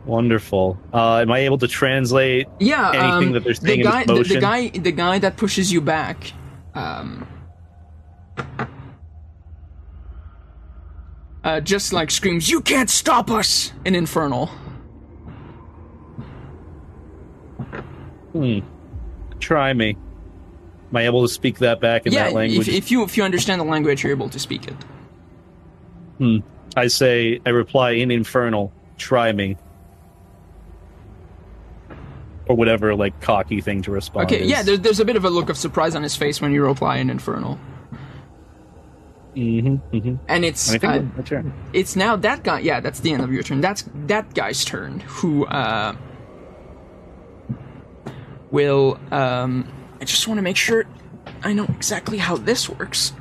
[0.05, 0.79] Wonderful.
[0.93, 2.47] Uh, am I able to translate?
[2.59, 2.89] Yeah.
[2.89, 5.71] Anything um, that they're the saying in guy, the, the guy, the guy that pushes
[5.71, 6.31] you back.
[6.73, 7.27] Um,
[11.43, 14.49] uh, just like screams, "You can't stop us!" in infernal.
[18.33, 18.59] Hmm.
[19.39, 19.97] Try me.
[20.89, 22.67] Am I able to speak that back in yeah, that language?
[22.67, 24.75] if, if you if you understand the language, you're able to speak it.
[26.17, 26.37] Hmm.
[26.75, 28.71] I say, I reply in infernal.
[28.97, 29.57] Try me.
[32.47, 34.27] Or whatever, like cocky thing to respond.
[34.27, 34.49] Okay, is.
[34.49, 36.63] yeah, there's, there's a bit of a look of surprise on his face when you
[36.63, 37.59] reply in Infernal.
[39.35, 40.15] Mm-hmm, mm-hmm.
[40.27, 41.53] And it's I think uh, that's your turn.
[41.73, 43.61] it's now that guy yeah, that's the end of your turn.
[43.61, 45.95] That's that guy's turn who uh
[48.51, 49.67] will um
[49.99, 50.85] I just want to make sure
[51.43, 53.13] I know exactly how this works.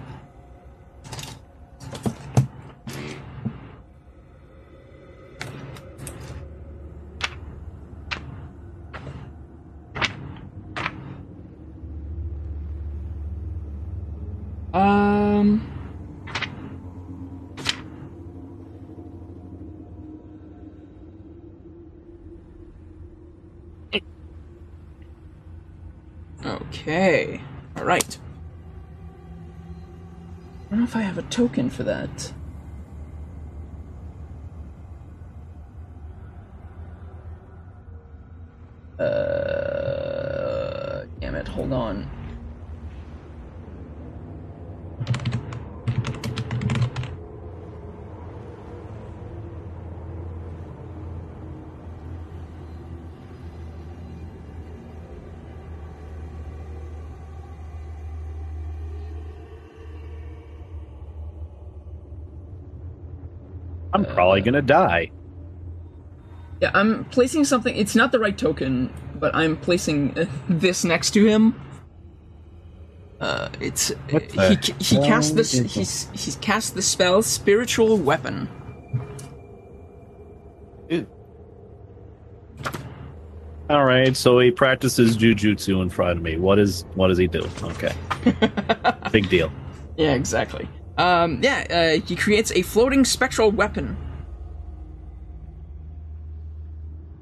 [14.72, 15.75] Um
[26.46, 27.40] Okay.
[27.76, 28.18] Alright.
[30.66, 32.32] I don't know if I have a token for that.
[38.98, 40.16] Uh,
[41.20, 42.08] damn it, hold on.
[63.96, 65.10] I'm probably gonna die.
[66.60, 67.74] Yeah, I'm placing something.
[67.76, 71.60] It's not the right token, but I'm placing uh, this next to him.
[73.20, 75.52] Uh, it's he he cast this.
[75.52, 78.48] He's he's cast the spell spiritual weapon.
[83.68, 86.36] All right, so he practices jujutsu in front of me.
[86.36, 87.48] What is what does he do?
[87.62, 87.92] Okay,
[89.10, 89.50] big deal.
[89.96, 90.68] Yeah, exactly.
[90.98, 91.66] Um, yeah,
[91.98, 93.96] uh, he creates a floating spectral weapon.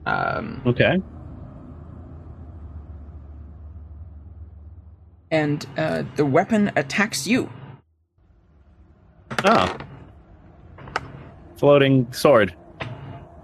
[0.06, 0.96] Um, Okay,
[5.30, 7.50] and uh, the weapon attacks you.
[9.44, 9.76] oh,
[11.56, 12.54] floating sword.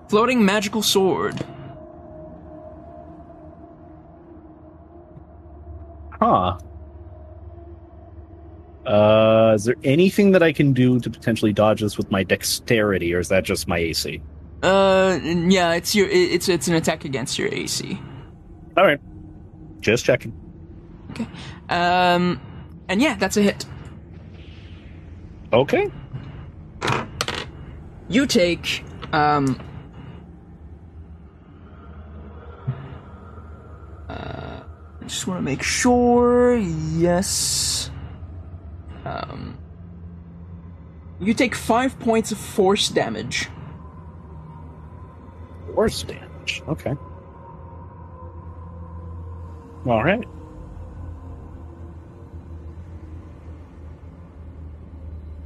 [0.09, 1.44] Floating magical sword.
[6.20, 6.59] Huh.
[8.86, 13.15] Uh, is there anything that I can do to potentially dodge this with my dexterity,
[13.15, 14.23] or is that just my AC?
[14.62, 17.98] Uh, yeah, it's your it's it's an attack against your AC.
[18.77, 19.01] All right,
[19.81, 20.32] just checking.
[21.11, 21.27] Okay.
[21.69, 22.40] Um,
[22.89, 23.66] and yeah, that's a hit.
[25.52, 25.90] Okay.
[28.09, 29.61] You take um.
[34.09, 34.62] Uh,
[35.01, 36.57] I just want to make sure.
[36.57, 37.90] Yes.
[39.10, 39.58] Um.
[41.18, 43.48] You take five points of force damage.
[45.74, 46.62] Force damage.
[46.68, 46.94] Okay.
[49.86, 50.26] All right.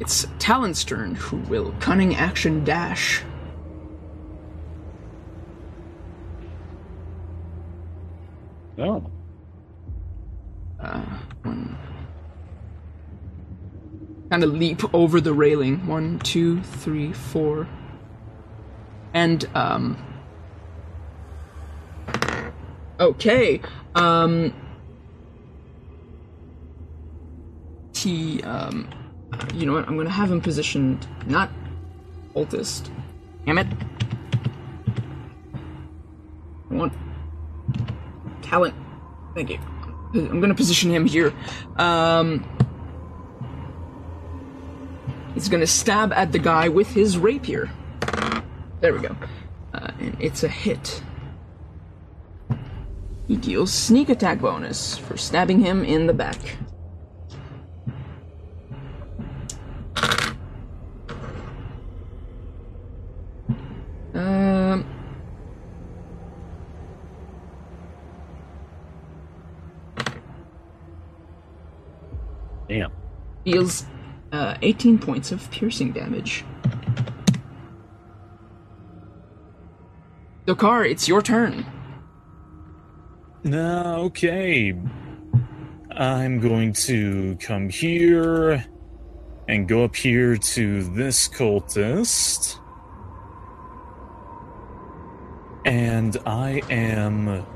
[0.00, 3.22] It's Talon's turn, who will cunning action dash.
[8.78, 9.10] Oh.
[10.80, 11.00] Uh,
[11.42, 11.78] one.
[14.30, 15.86] Kind of leap over the railing.
[15.86, 17.68] One, two, three, four.
[19.12, 19.96] And, um.
[22.98, 23.60] Okay.
[23.94, 24.52] Um.
[27.94, 28.88] He, um.
[29.54, 29.88] You know what?
[29.88, 31.50] I'm gonna have him positioned not
[32.34, 32.90] cultist.
[33.46, 33.66] Damn it.
[36.70, 36.92] I want
[38.42, 38.74] talent.
[39.34, 39.58] Thank you.
[40.14, 41.32] I'm gonna position him here.
[41.76, 42.44] Um,
[45.34, 47.70] he's gonna stab at the guy with his rapier.
[48.80, 49.16] There we go.
[49.72, 51.02] Uh, and it's a hit.
[53.26, 56.38] He deals sneak attack bonus for stabbing him in the back.
[64.12, 64.84] Um,
[72.68, 72.92] Damn.
[73.44, 73.86] deals
[74.34, 76.44] uh, 18 points of piercing damage.
[80.46, 81.64] Dokar, it's your turn.
[83.44, 84.74] No, okay.
[85.92, 88.64] I'm going to come here
[89.48, 92.58] and go up here to this cultist.
[95.64, 97.46] And I am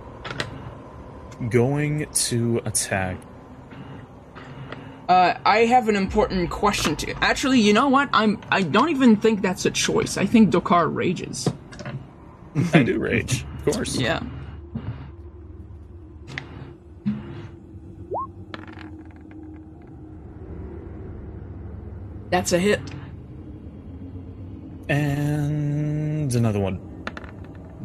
[1.51, 3.19] going to attack.
[5.09, 7.13] Uh, I have an important question to.
[7.25, 8.11] Actually, you know what?
[8.13, 8.39] I'm.
[8.51, 10.19] I don't even think that's a choice.
[10.19, 11.49] I think Dokar rages.
[12.75, 13.97] I do rage, of course.
[13.97, 14.23] Yeah.
[22.31, 22.81] That's a hit.
[24.91, 26.81] And another one.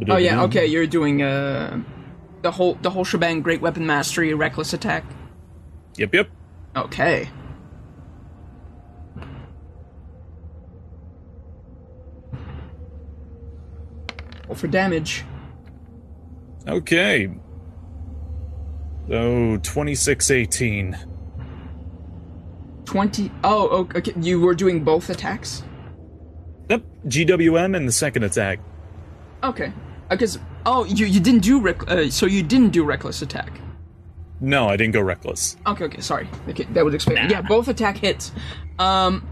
[0.09, 0.43] Oh yeah.
[0.43, 1.81] Okay, you're doing uh,
[2.41, 3.41] the whole the whole shebang.
[3.41, 5.05] Great weapon mastery, reckless attack.
[5.97, 6.29] Yep, yep.
[6.75, 7.29] Okay.
[14.47, 15.23] Roll for damage.
[16.67, 17.29] Okay.
[19.11, 20.97] Oh, 2618.
[22.85, 23.31] 20.
[23.43, 24.13] Oh, okay.
[24.19, 25.63] You were doing both attacks?
[26.69, 28.59] Yep, GWM and the second attack.
[29.43, 29.73] Okay.
[30.09, 33.59] Because, oh, you, you didn't do, rec- uh, so you didn't do reckless attack.
[34.43, 35.55] No, I didn't go reckless.
[35.65, 36.27] Okay, okay, sorry.
[36.49, 37.17] Okay, that would explain.
[37.17, 37.31] it.
[37.31, 38.33] Yeah, both attack hits.
[38.77, 39.25] Um,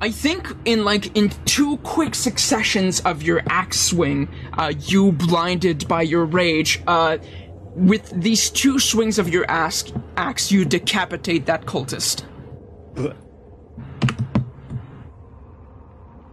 [0.00, 5.88] I think in like in two quick successions of your axe swing, uh, you blinded
[5.88, 7.18] by your rage, uh,
[7.74, 12.24] with these two swings of your axe, axe you decapitate that cultist.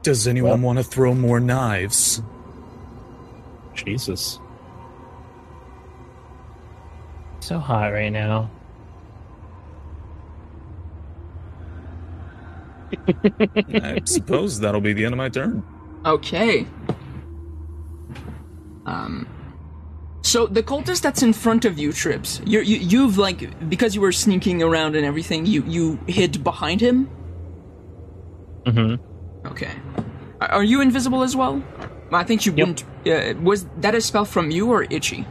[0.04, 2.22] Does anyone want to throw more knives?
[3.74, 4.40] Jesus.
[7.40, 8.50] So hot right now.
[13.08, 15.64] I suppose that'll be the end of my turn.
[16.06, 16.66] Okay.
[18.86, 19.28] Um.
[20.22, 24.02] So the cultist that's in front of you, Trips, you you you've like because you
[24.02, 27.10] were sneaking around and everything, you you hid behind him.
[28.66, 29.48] Mm-hmm.
[29.48, 29.72] Okay.
[30.42, 31.64] Are- Are you invisible as well?
[32.12, 32.68] I think you Yep.
[32.68, 32.84] wouldn't.
[33.08, 35.26] Uh, was that a spell from you or Itchy?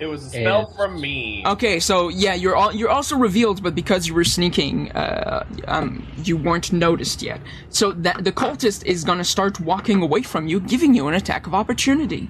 [0.00, 1.42] It was a spell It's- from me.
[1.46, 6.06] Okay, so yeah, you're all, you're also revealed, but because you were sneaking, uh, um,
[6.24, 7.40] you weren't noticed yet.
[7.68, 11.46] So that the cultist is gonna start walking away from you, giving you an attack
[11.46, 12.28] of opportunity.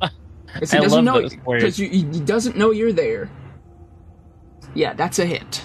[0.54, 3.30] Because he I doesn't love know because he doesn't know you're there.
[4.74, 5.62] Yeah, that's a hit.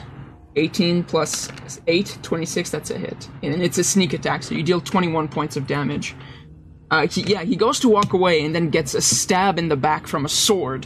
[0.55, 1.49] 18 plus
[1.87, 3.29] 8, 26, that's a hit.
[3.41, 6.15] And it's a sneak attack, so you deal 21 points of damage.
[6.91, 9.77] Uh, he, yeah, he goes to walk away and then gets a stab in the
[9.77, 10.85] back from a sword.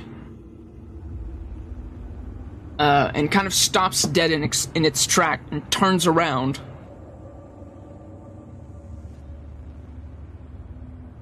[2.79, 6.59] Uh, and kind of stops dead in, its in its track and turns around.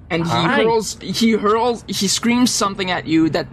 [0.10, 0.64] And he Hi.
[0.64, 3.48] hurls, he hurls, he screams something at you that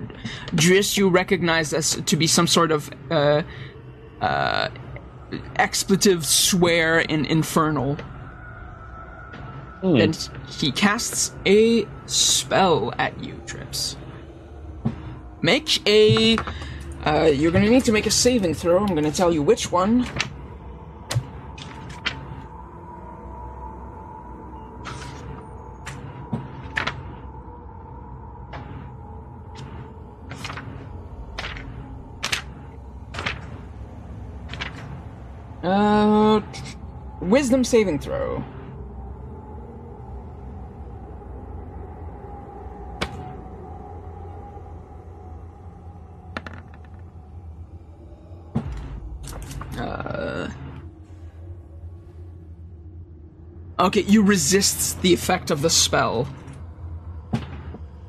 [0.48, 3.42] Driss you recognize as to be some sort of uh,
[4.20, 4.68] uh,
[5.56, 7.96] expletive swear in Infernal.
[9.82, 10.12] Then
[10.48, 13.96] he casts a spell at you, Trips.
[15.40, 16.38] Make a.
[17.04, 18.78] Uh, you're gonna need to make a saving throw.
[18.78, 20.06] I'm gonna tell you which one.
[35.64, 36.40] Uh,
[37.20, 38.44] wisdom saving throw.
[53.82, 56.28] Okay, you resist the effect of the spell.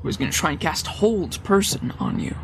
[0.02, 2.34] Who's gonna try and cast Hold Person on you?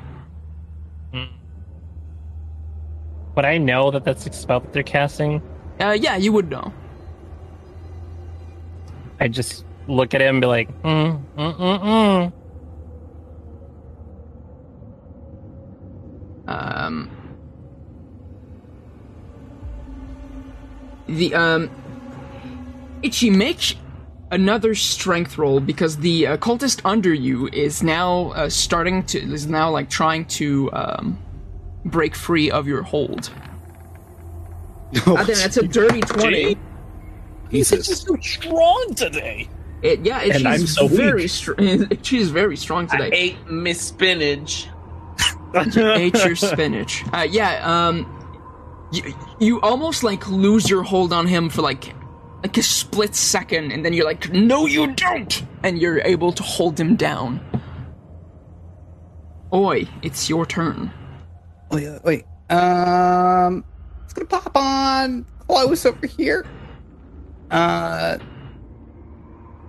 [3.36, 5.41] Would I know that that's the spell that they're casting?
[5.81, 6.75] Uh, yeah, you would know.
[9.20, 12.33] I just look at him and be like, mm, mm, mm, mm.
[16.49, 17.10] Um,
[21.07, 21.70] the um,
[23.03, 23.77] Itchy, make
[24.31, 29.47] another strength roll because the uh, cultist under you is now uh, starting to is
[29.47, 31.19] now like trying to um,
[31.85, 33.31] break free of your hold.
[35.07, 36.57] I think that's a dirty twenty.
[37.51, 39.49] He's just so strong today.
[39.83, 41.59] It, yeah, And I'm so very strong.
[41.91, 43.05] Itchy's very strong today.
[43.05, 43.17] I today.
[43.17, 44.69] ate Miss Spinach.
[45.55, 47.03] ate your spinach.
[47.12, 48.07] Uh, yeah, um,
[48.93, 51.95] you, you almost like lose your hold on him for like
[52.43, 56.43] like a split second, and then you're like, no, you don't, and you're able to
[56.43, 57.41] hold him down.
[59.52, 60.93] Oi, it's your turn.
[61.70, 62.25] Wait, wait.
[62.49, 63.65] Um,
[64.05, 66.47] it's gonna pop on close over here.
[67.51, 68.19] Uh,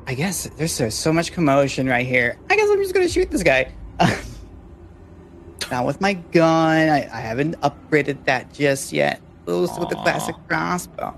[0.07, 2.37] I guess there's, there's so much commotion right here.
[2.49, 3.71] I guess I'm just gonna shoot this guy.
[5.71, 6.89] Not with my gun.
[6.89, 9.21] I, I haven't upgraded that just yet.
[9.43, 11.15] Stick with the classic crossbow.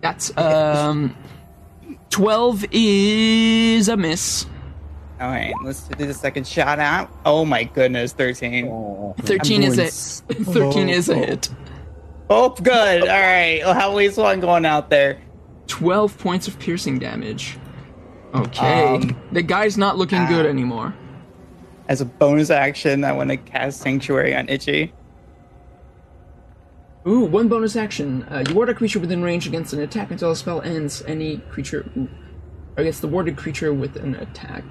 [0.00, 1.16] That's um,
[2.10, 4.46] twelve is a miss.
[5.20, 7.10] All right, let's do the second shot out.
[7.26, 9.14] Oh my goodness, thirteen.
[9.20, 11.50] Thirteen is doing a thirteen is a hit.
[12.30, 13.02] Oh, good.
[13.02, 13.60] All right.
[13.64, 15.20] Well, how is one going out there?
[15.66, 17.58] Twelve points of piercing damage.
[18.32, 20.48] Okay, Um, the guy's not looking good ah.
[20.48, 20.94] anymore.
[21.88, 24.92] As a bonus action, I want to cast Sanctuary on Itchy.
[27.06, 28.24] Ooh, one bonus action.
[28.24, 31.02] Uh, you ward a creature within range against an attack until a spell ends.
[31.06, 32.08] Any creature ooh,
[32.76, 34.64] against the warded creature with an attack.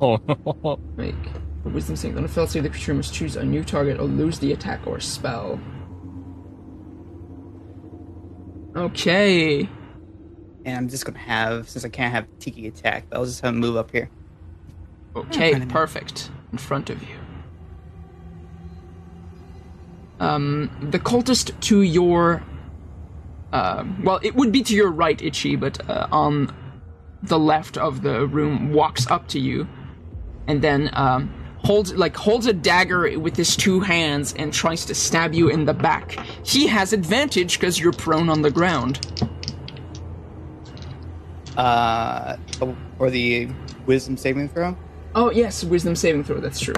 [0.00, 1.14] Oh, Make
[1.64, 2.18] a wisdom saving.
[2.18, 4.86] On a failed save, the creature must choose a new target or lose the attack
[4.86, 5.60] or spell.
[8.76, 9.68] Okay.
[10.64, 13.60] And I'm just gonna have, since I can't have Tiki attack, I'll just have him
[13.60, 14.08] move up here.
[15.16, 16.30] Okay, perfect.
[16.52, 17.17] In front of you.
[20.20, 22.42] Um, the cultist to your,
[23.52, 26.54] uh, well, it would be to your right, Itchy, but uh, on
[27.22, 29.68] the left of the room walks up to you
[30.46, 31.32] and then um,
[31.64, 35.64] holds like holds a dagger with his two hands and tries to stab you in
[35.64, 36.18] the back.
[36.44, 39.06] He has advantage because you're prone on the ground.
[41.56, 42.36] Uh,
[42.98, 43.48] or the
[43.86, 44.76] wisdom saving throw.
[45.14, 46.40] Oh yes, wisdom saving throw.
[46.40, 46.74] That's true.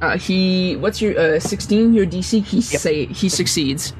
[0.00, 2.44] Uh, he what's your uh, 16 your DC?
[2.44, 3.94] He say he succeeds.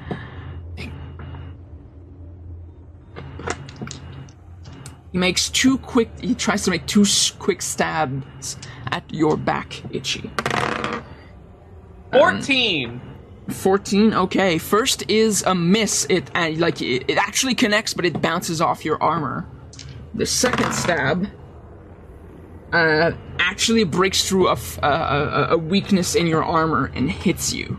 [5.12, 6.10] He makes two quick.
[6.20, 7.06] He tries to make two
[7.38, 8.58] quick stabs
[8.90, 10.30] at your back, Itchy.
[12.12, 13.00] 14.
[13.48, 18.20] 14 okay first is a miss it uh, like it, it actually connects but it
[18.20, 19.46] bounces off your armor
[20.14, 21.28] the second stab
[22.72, 27.52] uh, actually breaks through a, f- a- a- a weakness in your armor and hits
[27.52, 27.78] you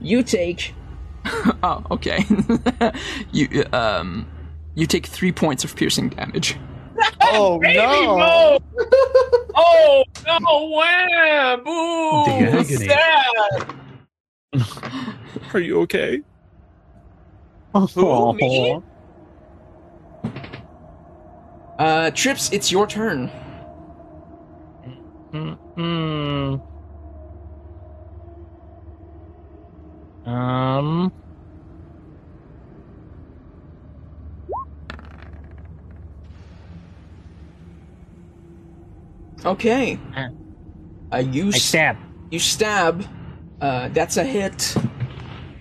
[0.00, 0.74] you take
[1.62, 2.24] oh okay
[3.32, 4.26] you um
[4.74, 6.56] you take three points of piercing damage
[7.22, 8.16] Oh no!
[8.16, 8.58] no!
[9.54, 10.70] oh no!
[10.76, 11.60] Wham!
[11.66, 12.88] Ooh, The agony.
[12.88, 13.74] sad.
[15.54, 16.20] Are you okay?
[17.74, 18.80] Who, me?
[21.78, 23.30] uh trips it's your turn
[25.32, 26.60] Mm-mm.
[30.26, 31.12] Um.
[39.44, 41.16] okay Uh.
[41.18, 41.96] you I stab.
[42.30, 43.04] You stab.
[43.60, 44.76] Uh, that's a hit.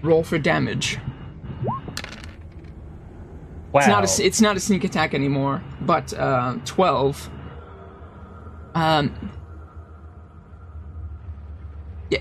[0.03, 1.00] Roll for damage.
[3.72, 3.80] Wow.
[3.80, 7.30] It's not a, it's not a sneak attack anymore, but uh, twelve.
[8.75, 9.32] Um.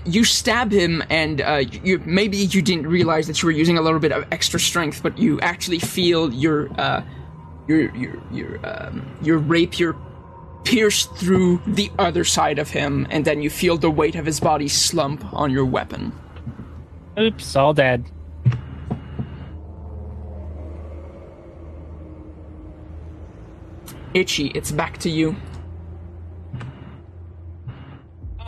[0.05, 3.81] You stab him, and uh, you maybe you didn't realize that you were using a
[3.81, 7.03] little bit of extra strength, but you actually feel your uh,
[7.67, 9.95] your your your um, your rapier
[10.63, 14.39] pierce through the other side of him, and then you feel the weight of his
[14.39, 16.13] body slump on your weapon.
[17.19, 18.05] Oops, all dead.
[24.13, 25.35] Itchy, it's back to you.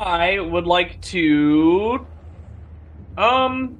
[0.03, 2.05] I would like to.
[3.17, 3.77] Um.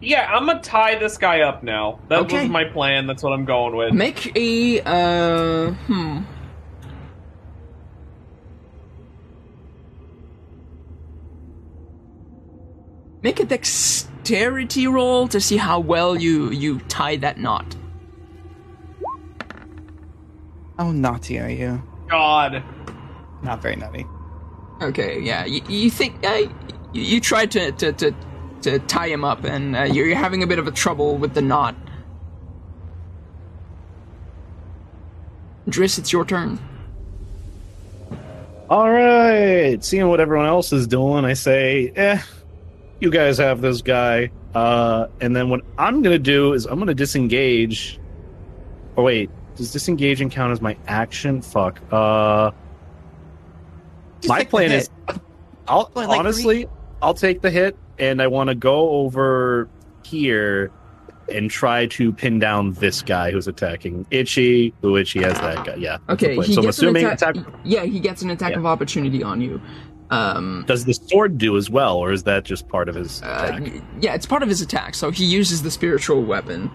[0.00, 2.00] Yeah, I'm gonna tie this guy up now.
[2.08, 2.42] That Okay.
[2.42, 3.06] was my plan.
[3.06, 3.94] That's what I'm going with.
[3.94, 6.20] Make a uh hmm.
[13.22, 17.74] Make a dexterity roll to see how well you you tie that knot.
[20.78, 21.82] How naughty are you?
[22.08, 22.62] God.
[23.42, 24.06] Not very naughty.
[24.82, 25.44] Okay, yeah.
[25.44, 26.42] You, you think uh,
[26.92, 28.14] you, tried to, to to
[28.62, 31.42] to tie him up, and uh, you're having a bit of a trouble with the
[31.42, 31.74] knot.
[35.68, 36.58] Driss, it's your turn.
[38.68, 39.82] All right.
[39.82, 42.20] Seeing what everyone else is doing, I say, eh,
[43.00, 44.30] you guys have this guy.
[44.54, 47.98] Uh, and then what I'm going to do is I'm going to disengage.
[48.96, 49.30] Oh, wait.
[49.56, 51.42] Does disengaging count as my action?
[51.42, 51.80] Fuck.
[51.92, 52.50] Uh,
[54.28, 54.90] my plan is,
[55.68, 56.66] I'll like, honestly,
[57.02, 59.68] I'll take the hit, and I want to go over
[60.04, 60.70] here
[61.32, 64.72] and try to pin down this guy who's attacking Itchy.
[64.82, 65.74] Who Itchy has that guy?
[65.74, 65.98] Yeah.
[66.08, 67.36] Okay, so I'm assuming attack.
[67.36, 67.52] attack.
[67.64, 68.58] Yeah, he gets an attack Yeah.
[68.58, 69.60] of opportunity on you.
[70.10, 73.58] Um, Does the sword do as well, or is that just part of his uh,
[74.00, 76.70] yeah, it's part of his attack, so he uses the spiritual weapon.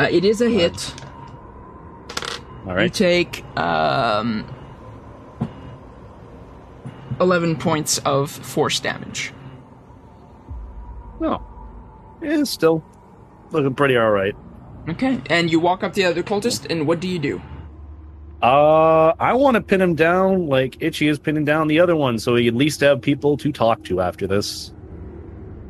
[0.00, 0.92] Uh, it is a hit.
[2.66, 2.84] All right.
[2.84, 4.44] You take um,
[7.22, 9.32] eleven points of force damage.
[11.20, 11.42] No.
[12.20, 12.84] Yeah, still
[13.52, 14.34] looking pretty all right.
[14.88, 17.40] Okay, and you walk up to the other cultist, and what do you do?
[18.42, 22.18] Uh, I want to pin him down like Itchy is pinning down the other one,
[22.18, 24.72] so we at least have people to talk to after this.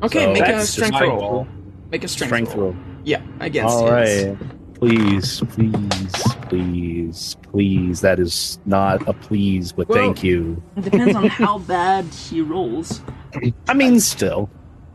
[0.02, 1.46] Okay, So make a that's strength roll.
[1.90, 2.74] Make a strength, roll.
[3.04, 4.24] Yeah, against All his.
[4.26, 4.38] right.
[4.82, 8.00] Please, please, please, please.
[8.00, 10.60] That is not a please, but Well- thank you.
[10.76, 13.00] It depends on how bad he rolls.
[13.68, 14.50] I mean, still.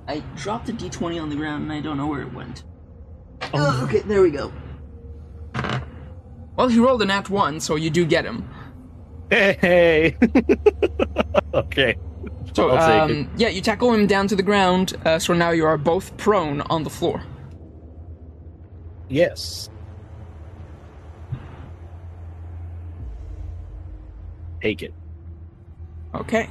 [0.06, 2.66] I dropped a d20 on the ground and I don't know where it went.
[3.54, 4.52] Oh, okay, there we go.
[6.58, 8.50] Well, he rolled an at 1, so you do get him.
[9.30, 10.18] Hey.
[11.54, 11.96] okay.
[12.54, 15.78] So, um, yeah, you tackle him down to the ground, uh, so now you are
[15.78, 17.24] both prone on the floor.
[19.08, 19.70] Yes.
[24.62, 24.94] Take it.
[26.14, 26.50] Okay.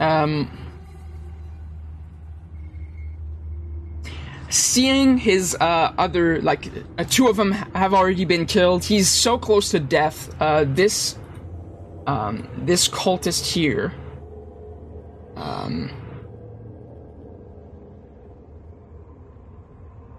[0.00, 0.50] Um.
[4.48, 9.38] Seeing his uh, other, like, uh, two of them have already been killed, he's so
[9.38, 10.34] close to death.
[10.38, 11.16] Uh, this
[12.06, 13.94] um, this cultist here.
[15.36, 15.90] Um,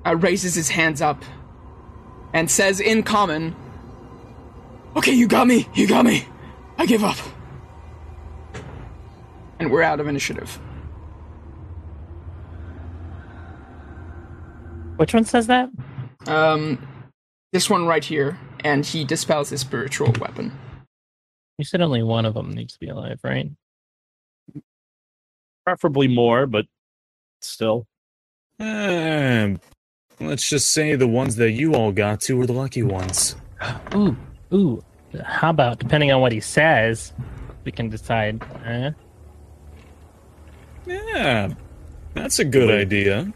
[0.06, 1.24] uh, raises his hands up
[2.34, 3.56] and says in common,
[4.96, 6.28] Okay, you got me, you got me.
[6.78, 7.18] I give up.
[9.60, 10.60] And we're out of initiative.
[14.98, 15.70] Which one says that?
[16.28, 16.88] Um,
[17.52, 20.58] this one right here, and he dispels his spiritual weapon.
[21.58, 23.50] You said only one of them needs to be alive, right?
[25.66, 26.66] Preferably more, but
[27.42, 27.86] still.
[28.60, 29.60] Um,
[30.20, 33.36] let's just say the ones that you all got to were the lucky ones.
[33.96, 34.16] Ooh,
[34.54, 34.84] ooh.
[35.24, 37.14] How about depending on what he says,
[37.64, 38.44] we can decide.
[38.66, 38.92] Eh?
[40.86, 41.54] Yeah,
[42.14, 43.32] that's a good idea.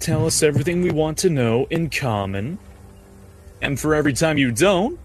[0.00, 2.58] Tell us everything we want to know in common.
[3.62, 4.98] And for every time you don't,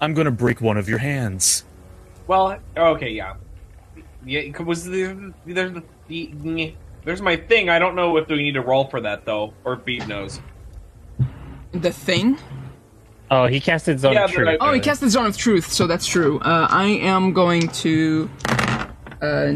[0.00, 1.64] I'm going to break one of your hands.
[2.26, 3.34] Well, okay, yeah,
[4.24, 4.56] yeah.
[4.62, 5.72] Was the there's
[6.08, 7.68] the, the there's my thing.
[7.68, 10.40] I don't know if we need to roll for that though, or if Beat knows.
[11.72, 12.38] The thing?
[13.30, 14.58] Oh, he casted Zone Yeah, of Truth.
[14.60, 16.38] Oh, he cast the Zone of Truth, so that's true.
[16.40, 18.30] Uh, I am going to.
[19.20, 19.54] Uh,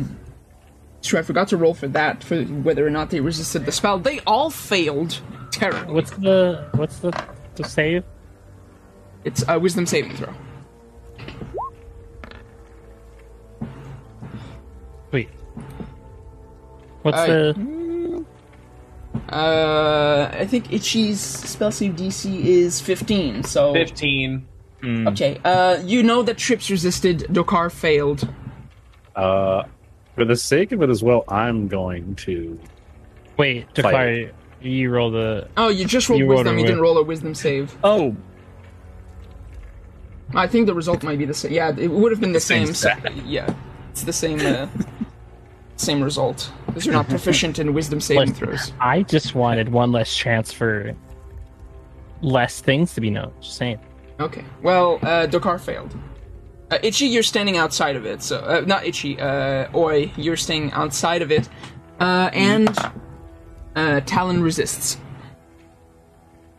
[1.03, 3.99] sure, I forgot to roll for that, for whether or not they resisted the spell.
[3.99, 5.21] They all failed
[5.53, 5.95] terribly.
[5.95, 7.13] What's the what's the
[7.57, 8.05] the save?
[9.25, 10.33] It's a wisdom saving throw.
[15.13, 15.29] Wait.
[17.03, 17.55] What's Uh, the
[19.29, 23.73] Uh, I think Itchy's spell save DC is 15, so.
[23.73, 24.47] Fifteen.
[24.83, 28.29] Okay, uh, you know that Trips resisted, Dokar failed.
[29.17, 29.65] Uh,
[30.15, 32.59] for the sake of it as well, I'm going to.
[33.37, 33.65] wait?
[33.67, 33.75] Fight.
[33.75, 34.31] Declare
[34.63, 35.49] you roll the.
[35.57, 37.77] Oh, you just rolled You wisdom, a you didn't roll a wisdom save.
[37.83, 38.17] Oh,
[40.35, 41.53] I think the result might be the same.
[41.53, 43.01] Yeah, it would have been the, same same.
[43.03, 43.53] so- yeah,
[43.91, 44.39] it's the same.
[44.41, 44.69] Uh,
[45.81, 48.73] same result because you're not proficient in wisdom saving throws.
[48.81, 50.95] I just wanted one less chance for
[52.23, 53.33] less things to be known.
[53.41, 53.79] Just saying.
[54.21, 54.45] Okay.
[54.63, 55.97] Well, uh, Dokar failed.
[56.71, 58.23] Uh, Itchy, you're standing outside of it.
[58.23, 59.19] So uh, not Itchy.
[59.19, 61.49] Uh, Oi, you're staying outside of it,
[62.01, 62.77] uh, and
[63.77, 64.99] uh, Talon resists.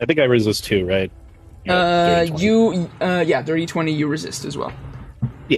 [0.02, 1.12] I think I resist too, right?
[1.66, 2.44] Yeah, Uh, dirty 20.
[2.46, 3.92] you, uh, yeah, dirty twenty.
[3.92, 4.72] You resist as well.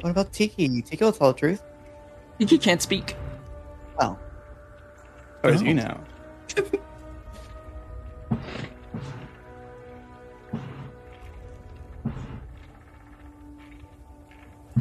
[0.02, 0.82] What about Tiki?
[0.82, 1.62] Tiki will tell the truth.
[2.40, 3.16] Itchy can't speak.
[4.00, 4.18] Oh.
[5.44, 5.66] Or as Oh.
[5.66, 5.98] you know.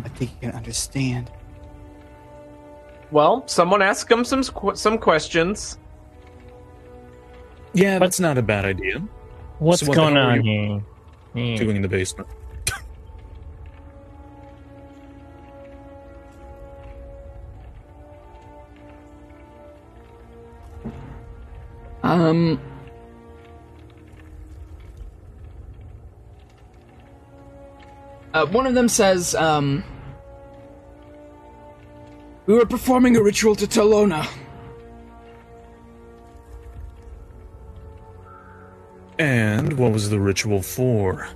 [0.04, 1.30] I think you can understand.
[3.10, 5.78] Well, someone ask him some qu- some questions.
[7.72, 8.98] yeah, that's not a bad idea.
[9.58, 10.82] What's So what the going hell are on you
[11.34, 11.54] here?
[11.54, 11.54] Hmm.
[11.64, 12.28] Doing in the basement.
[22.02, 22.60] Um.
[28.32, 29.84] Uh, one of them says, um.
[32.46, 34.26] We were performing a ritual to Talona.
[39.18, 41.28] And what was the ritual for?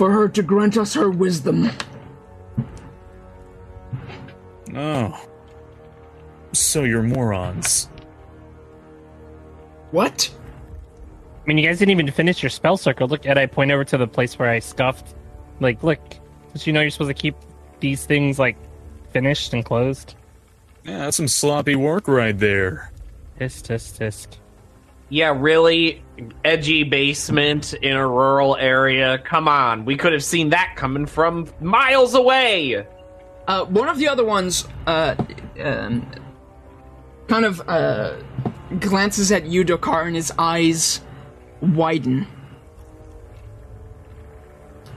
[0.00, 1.70] For her to grant us her wisdom.
[4.74, 5.26] Oh.
[6.52, 7.90] So you're morons.
[9.90, 10.32] What?
[11.44, 13.08] I mean, you guys didn't even finish your spell circle.
[13.08, 15.14] Look at I point over to the place where I scuffed.
[15.60, 16.00] Like, look,
[16.54, 17.36] did you know you're supposed to keep
[17.80, 18.56] these things like
[19.10, 20.14] finished and closed?
[20.82, 22.90] Yeah, that's some sloppy work right there.
[23.38, 24.39] Tisk tisk tisk.
[25.10, 26.02] Yeah, really
[26.44, 29.18] edgy basement in a rural area.
[29.18, 32.86] Come on, we could have seen that coming from miles away.
[33.48, 35.16] Uh, one of the other ones, uh,
[35.60, 36.08] um,
[37.26, 38.16] kind of, uh,
[38.78, 41.00] glances at you, Dokar, and his eyes
[41.60, 42.26] widen.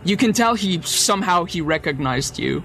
[0.04, 2.64] You can tell he somehow he recognized you.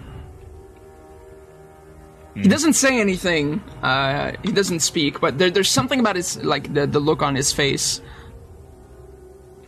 [2.34, 3.60] He doesn't say anything.
[3.82, 7.34] Uh, he doesn't speak, but there, there's something about his like the, the look on
[7.34, 8.00] his face.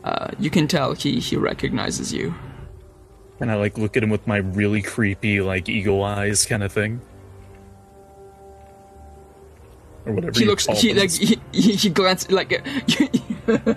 [0.05, 2.35] Uh, you can tell he he recognizes you.
[3.41, 6.73] And I like look at him with my really creepy, like eagle eyes kind of
[6.73, 7.01] thing.
[10.07, 10.39] Or whatever.
[10.39, 12.51] he looks he like he, he, he glances like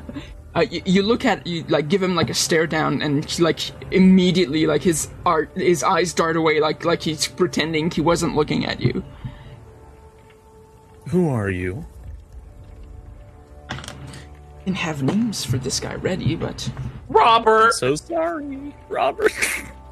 [0.56, 3.42] uh, you, you look at you like give him like a stare down and he,
[3.42, 3.60] like
[3.92, 8.66] immediately like his art his eyes dart away like like he's pretending he wasn't looking
[8.66, 9.04] at you
[11.10, 11.86] Who are you?
[14.66, 16.70] didn't have names for this guy ready, but
[17.10, 17.74] Robert.
[17.74, 19.34] So sorry, Robert.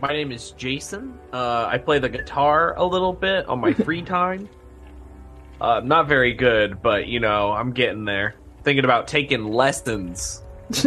[0.00, 1.18] My name is Jason.
[1.32, 4.48] Uh, I play the guitar a little bit on my free time.
[5.60, 8.34] Uh, not very good, but you know, I'm getting there.
[8.62, 10.42] Thinking about taking lessons.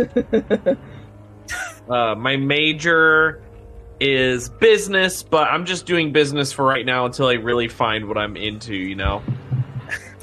[1.90, 3.44] uh, my major
[4.00, 8.18] is business, but I'm just doing business for right now until I really find what
[8.18, 9.22] I'm into, you know?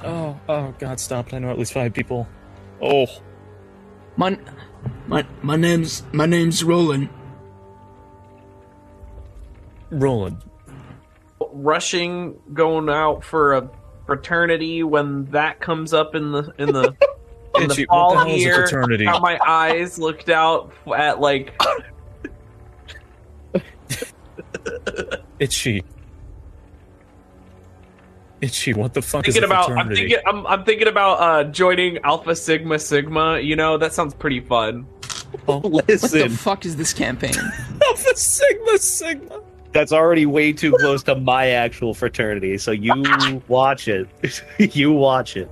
[0.03, 1.33] Oh, oh, God, stop!
[1.33, 2.27] I know at least five people.
[2.81, 3.07] Oh,
[4.17, 4.39] my
[5.07, 7.09] my my name's my name's Roland.
[9.91, 10.39] Roland.
[11.53, 13.71] Rushing, going out for a
[14.07, 16.95] fraternity when that comes up in the in the
[17.57, 18.55] in the Itchy, what the fall hell is a here.
[18.55, 19.05] fraternity?
[19.05, 21.55] How my eyes looked out at like
[23.55, 24.05] it's
[25.39, 25.83] Itchy.
[28.41, 30.09] Itchy, what the fuck thinking is a about I'm fraternity?
[30.09, 33.39] thinking I'm, I'm thinking about uh joining Alpha Sigma Sigma.
[33.41, 34.87] You know that sounds pretty fun.
[35.47, 36.21] Oh, listen.
[36.23, 37.35] What the fuck is this campaign?
[37.87, 39.43] Alpha Sigma Sigma.
[39.73, 42.59] That's already way too close to my actual fraternity.
[42.59, 44.09] So you watch it.
[44.59, 45.51] you watch it.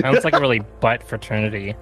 [0.00, 1.74] Sounds like a really butt fraternity.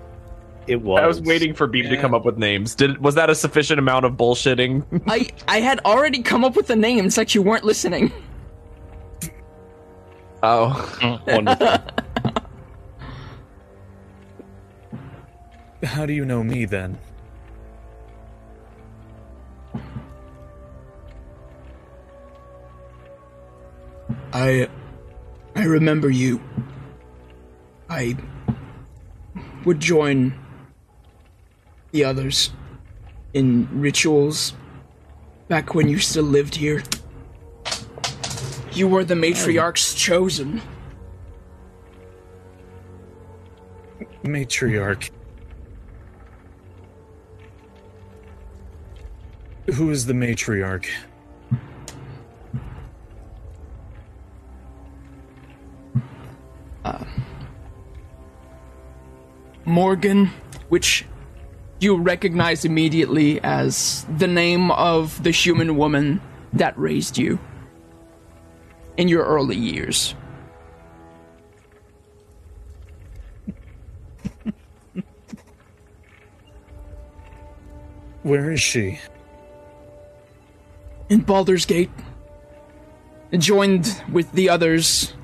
[0.66, 1.00] It was.
[1.00, 2.74] I was waiting for Beam to come up with names.
[2.74, 5.02] Did was that a sufficient amount of bullshitting?
[5.06, 8.12] I I had already come up with the names It's like you weren't listening.
[10.42, 11.78] Oh, mm, Wonderful.
[15.82, 16.98] How do you know me then?
[24.32, 24.68] I
[25.54, 26.40] I remember you.
[27.88, 28.16] I
[29.64, 30.34] would join
[31.90, 32.50] the others
[33.32, 34.54] in rituals
[35.48, 36.82] back when you still lived here.
[38.72, 40.60] You were the matriarch's chosen.
[44.22, 45.10] Matriarch.
[49.74, 50.86] Who is the matriarch?
[56.88, 57.04] Uh,
[59.64, 60.30] Morgan,
[60.70, 61.04] which
[61.80, 66.22] you recognize immediately as the name of the human woman
[66.54, 67.38] that raised you
[68.96, 70.14] in your early years.
[78.22, 78.98] Where is she?
[81.08, 81.90] in Baldur's Gate,
[83.32, 85.14] joined with the others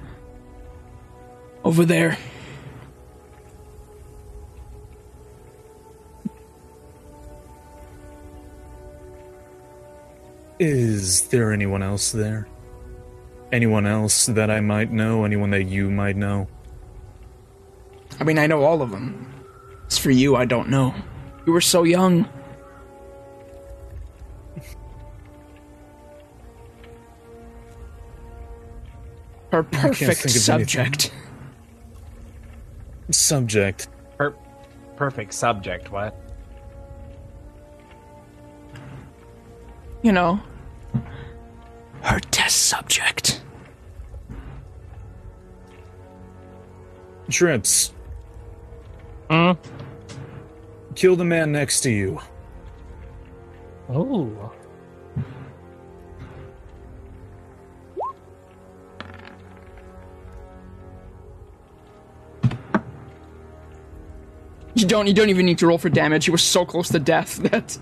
[1.65, 2.19] over there.
[10.61, 12.47] Is there anyone else there?
[13.51, 15.25] Anyone else that I might know?
[15.25, 16.49] Anyone that you might know?
[18.21, 19.33] I mean, I know all of them.
[19.89, 20.95] As for you, I don't know.
[21.47, 22.29] You were so young.
[29.51, 31.07] Her perfect subject.
[31.07, 31.13] of
[33.11, 33.83] subject.
[33.83, 33.89] Subject.
[34.19, 34.35] per-
[34.97, 35.91] perfect subject.
[35.91, 36.17] What?
[40.03, 40.41] You know,
[42.03, 43.41] her test subject.
[47.31, 47.93] Trips.
[49.31, 49.53] Hmm?
[50.95, 52.21] Kill the man next to you.
[53.89, 54.53] Oh.
[64.75, 65.07] You don't.
[65.07, 66.27] You don't even need to roll for damage.
[66.27, 67.79] You were so close to death that.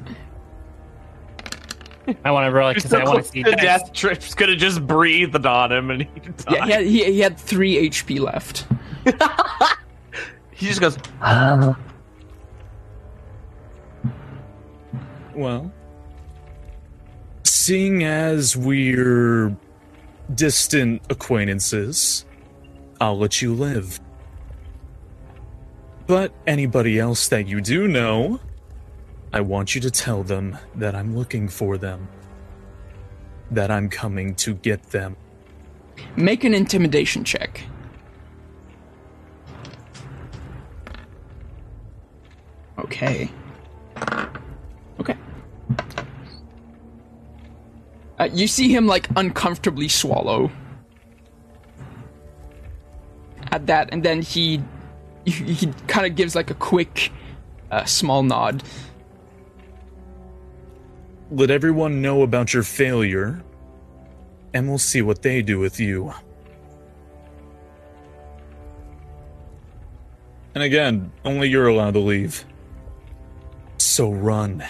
[2.24, 4.58] I want to roll it because I want to see the death trips could have
[4.58, 6.44] just breathed on him and he died.
[6.50, 8.66] Yeah, he had, he, he had three HP left.
[10.50, 10.98] he just goes.
[11.20, 11.74] Uh,
[15.34, 15.72] Well,
[17.44, 19.56] seeing as we're
[20.34, 22.26] distant acquaintances,
[23.00, 23.98] I'll let you live.
[26.06, 28.40] But anybody else that you do know,
[29.32, 32.08] I want you to tell them that I'm looking for them.
[33.50, 35.16] That I'm coming to get them.
[36.16, 37.62] Make an intimidation check.
[42.78, 43.30] Okay.
[44.98, 45.16] Okay.
[48.18, 50.50] Uh, you see him like uncomfortably swallow
[53.50, 54.62] at that, and then he
[55.24, 57.10] he, he kind of gives like a quick,
[57.70, 58.62] uh, small nod.
[61.30, 63.42] Let everyone know about your failure.
[64.54, 66.12] and we'll see what they do with you.
[70.54, 72.44] And again, only you're allowed to leave.
[73.78, 74.62] So run.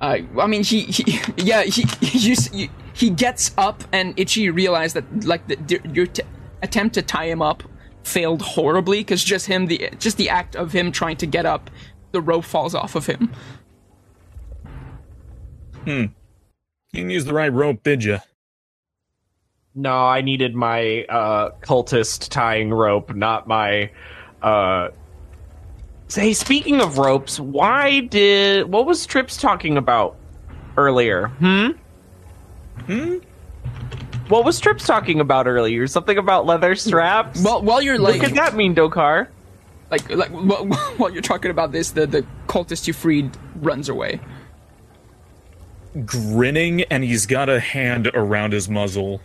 [0.00, 2.54] Uh, I mean, he, he yeah, he, he, just-
[2.96, 6.22] he, he gets up, and Itchy realized that like the, the- your t-
[6.62, 7.62] attempt to tie him up
[8.02, 11.70] failed horribly because just him, the just the act of him trying to get up,
[12.12, 13.30] the rope falls off of him.
[15.84, 16.06] Hmm.
[16.92, 18.18] You didn't use the right rope, did you?
[19.74, 23.90] No, I needed my uh, cultist tying rope, not my.
[24.40, 24.88] Uh...
[26.08, 30.16] Say, speaking of ropes, why did what was Trips talking about
[30.76, 31.26] earlier?
[31.26, 31.70] Hmm.
[32.84, 33.18] Hmm?
[34.28, 35.86] What was Trips talking about earlier?
[35.86, 37.42] Something about leather straps.
[37.42, 39.28] Well, while you're what like, could that mean, Dokar?
[39.90, 44.20] like, like while, while you're talking about this, the the cultist you freed runs away.
[46.04, 49.20] Grinning, and he's got a hand around his muzzle.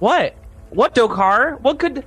[0.00, 0.34] What?
[0.70, 1.60] What, Dokar?
[1.60, 2.04] What could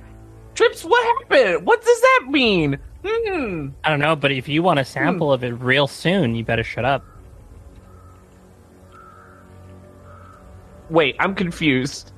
[0.54, 0.84] Trips?
[0.84, 1.66] What happened?
[1.66, 2.78] What does that mean?
[3.04, 3.68] Hmm.
[3.82, 6.64] I don't know, but if you want a sample of it real soon, you better
[6.64, 7.04] shut up.
[10.90, 12.12] Wait, I'm confused.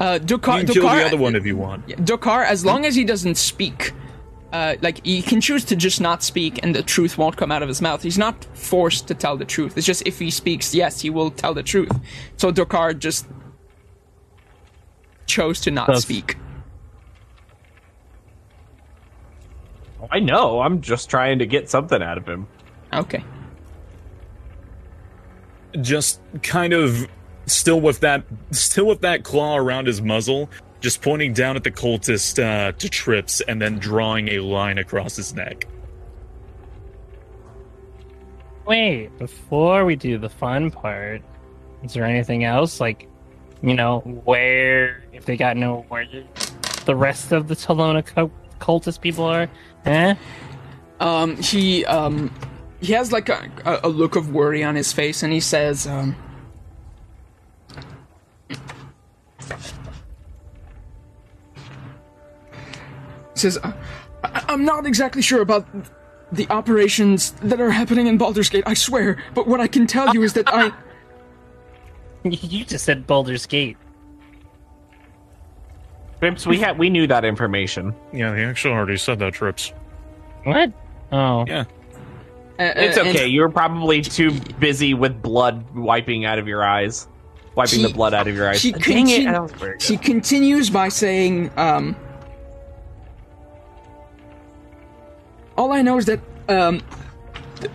[0.00, 1.86] Uh, You Dokar, can kill Dokar, the other one if you want.
[1.88, 3.92] Dokar, as long as he doesn't speak,
[4.52, 7.62] uh, like he can choose to just not speak, and the truth won't come out
[7.62, 8.02] of his mouth.
[8.02, 9.76] He's not forced to tell the truth.
[9.76, 11.92] It's just if he speaks, yes, he will tell the truth.
[12.36, 13.26] So Dokar just
[15.26, 16.36] chose to not That's- speak.
[20.10, 20.60] I know.
[20.60, 22.46] I'm just trying to get something out of him.
[22.92, 23.24] Okay.
[25.80, 27.08] Just kind of
[27.46, 30.48] still with that still with that claw around his muzzle,
[30.80, 35.16] just pointing down at the cultist uh, to trips and then drawing a line across
[35.16, 35.66] his neck.
[38.66, 41.20] Wait, before we do the fun part,
[41.82, 42.80] is there anything else?
[42.80, 43.08] Like,
[43.62, 46.06] you know, where, if they got no where
[46.86, 49.48] the rest of the Talona cultist people are?
[49.84, 50.14] Eh?
[51.00, 52.32] Um, he um,
[52.84, 55.86] he has like a, a, a look of worry on his face, and he says,
[55.86, 56.14] um,
[63.34, 63.72] says, "I,
[64.22, 65.66] I- I'm not exactly sure about
[66.32, 68.64] the operations that are happening in Baldur's Gate.
[68.66, 70.72] I swear, but what I can tell you is that I."
[72.26, 73.76] You just said Baldur's Gate.
[76.20, 77.94] Trips, we had we knew that information.
[78.14, 79.74] Yeah, he actually already said that, Trips.
[80.44, 80.72] What?
[81.12, 81.44] Oh.
[81.46, 81.64] Yeah.
[82.58, 83.26] Uh, It's uh, and- okay.
[83.26, 87.08] You were probably too busy with blood wiping out of your eyes,
[87.56, 88.62] wiping He- the blood out of your eyes.
[88.62, 89.22] he Dang it!
[89.22, 90.04] continu- that was very He good.
[90.04, 91.96] continues by saying, um,
[95.56, 96.80] All I know is that, um,
[97.60, 97.70] the,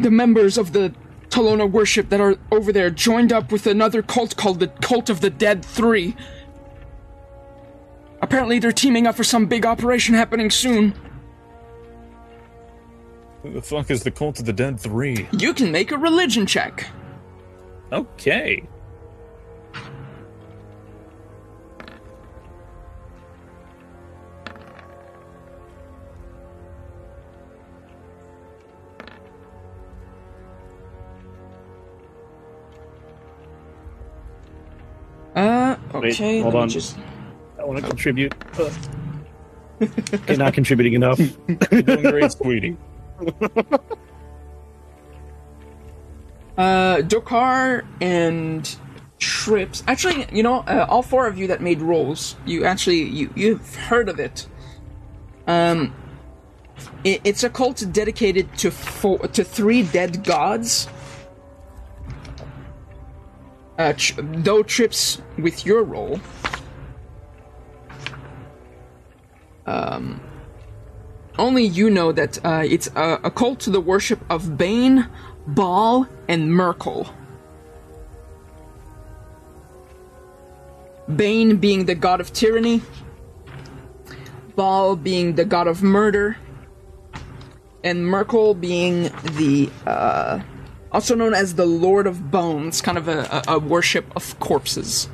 [0.00, 0.94] the members of the
[1.30, 5.20] Talona worship that are over there joined up with another cult called the Cult of
[5.22, 6.14] the Dead Three.
[8.22, 10.94] Apparently, they're teaming up for some big operation happening soon.
[13.46, 15.28] Who the fuck is the Cult of the Dead 3?
[15.38, 16.84] You can make a religion check.
[17.92, 18.66] Okay.
[35.36, 36.40] Uh, Wait, okay.
[36.40, 36.68] hold on.
[36.68, 36.98] Just...
[37.60, 38.34] I want to contribute.
[39.80, 41.20] okay, not contributing enough.
[41.70, 42.76] You're doing great, sweetie.
[46.56, 48.76] Uh, Dokar and
[49.18, 49.82] Trips.
[49.86, 53.74] Actually, you know, uh, all four of you that made rolls, you actually you you've
[53.74, 54.46] heard of it.
[55.46, 55.94] Um,
[57.04, 60.88] it, it's a cult dedicated to four to three dead gods.
[63.78, 66.18] Uh, tr- though Trips with your roll.
[69.66, 70.20] Um,
[71.38, 75.08] only you know that uh, it's a, a cult to the worship of Bane,
[75.48, 77.12] Bhaal, and Myrkul.
[81.14, 82.82] Bane being the god of tyranny,
[84.56, 86.36] Bhaal being the god of murder,
[87.84, 89.04] and Myrkul being
[89.36, 90.40] the uh,
[90.90, 95.08] also known as the Lord of Bones, kind of a, a worship of corpses.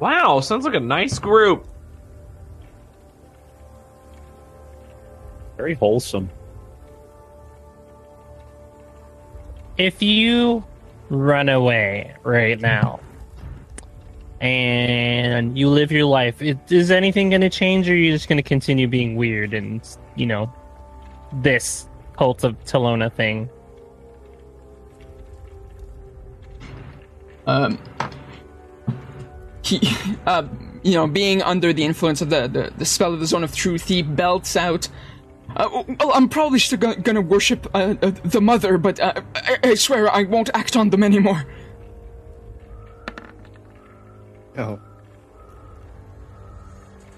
[0.00, 1.66] Wow, sounds like a nice group.
[5.56, 6.30] Very wholesome.
[9.78, 10.64] If you
[11.08, 13.00] run away right now
[14.42, 16.42] and you live your life.
[16.42, 19.54] It, is anything going to change, or are you just going to continue being weird
[19.54, 19.80] and
[20.16, 20.52] you know
[21.34, 23.48] this cult of Talona thing?
[27.46, 27.78] Um,
[29.62, 29.80] he,
[30.26, 30.44] uh,
[30.82, 33.54] you know, being under the influence of the, the, the spell of the Zone of
[33.54, 34.88] Truth, he belts out.
[35.56, 39.58] Uh, well, I'm probably still gonna, gonna worship uh, uh, the mother, but uh, I,
[39.62, 41.44] I swear I won't act on them anymore.
[44.56, 44.78] Oh.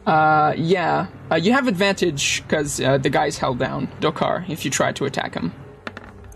[0.07, 1.07] Uh, yeah.
[1.31, 5.05] Uh, you have advantage because uh, the guy's held down, Dokar, if you try to
[5.05, 5.53] attack him.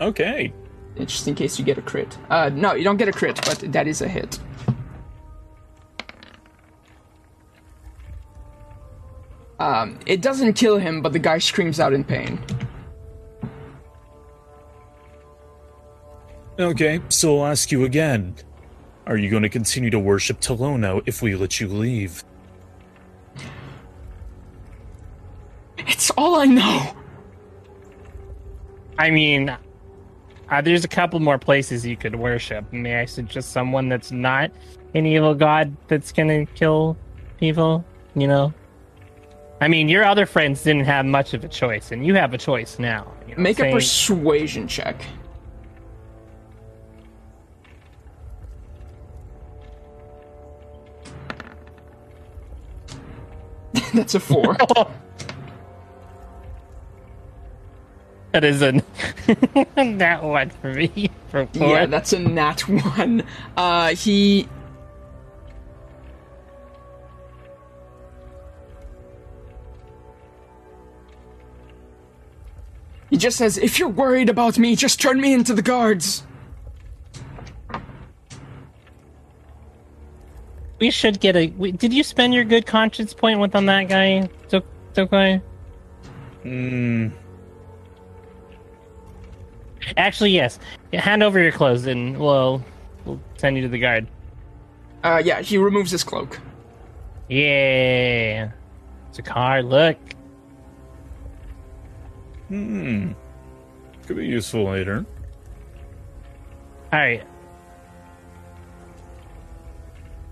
[0.01, 0.53] Okay.
[0.97, 2.17] Just in case you get a crit.
[2.29, 4.39] Uh, no, you don't get a crit, but that is a hit.
[9.59, 12.41] Um, it doesn't kill him, but the guy screams out in pain.
[16.57, 18.35] Okay, so I'll ask you again.
[19.05, 22.23] Are you going to continue to worship Talona if we let you leave?
[25.77, 26.95] It's all I know.
[28.97, 29.57] I mean,
[30.49, 32.71] uh, there's a couple more places you could worship.
[32.73, 34.51] May I suggest someone that's not
[34.93, 36.97] an evil god that's gonna kill
[37.39, 37.85] people?
[38.15, 38.53] You know.
[39.61, 42.37] I mean, your other friends didn't have much of a choice, and you have a
[42.37, 43.11] choice now.
[43.27, 45.03] You know, Make a persuasion check.
[53.93, 54.57] That's a four.
[58.31, 58.73] That is a
[59.75, 61.09] that one for me.
[61.29, 61.67] For four.
[61.67, 63.23] Yeah, that's a nat one.
[63.57, 64.47] Uh, he.
[73.19, 76.23] Just says, if you're worried about me, just turn me into the guards.
[80.79, 81.47] we should get a.
[81.57, 85.41] We, did you spend your good conscience point with on that guy, Tok- Tokoi?
[86.43, 87.09] Hmm.
[89.97, 90.59] Actually, yes.
[90.93, 92.63] Hand over your clothes, and we'll
[93.05, 94.07] we'll send you to the guard.
[95.03, 96.39] Uh, yeah, he removes his cloak.
[97.29, 98.51] Yeah.
[99.09, 99.61] It's a car.
[99.63, 99.97] Look.
[102.49, 103.11] Hmm.
[104.05, 105.05] Could be useful later.
[106.91, 107.23] All right.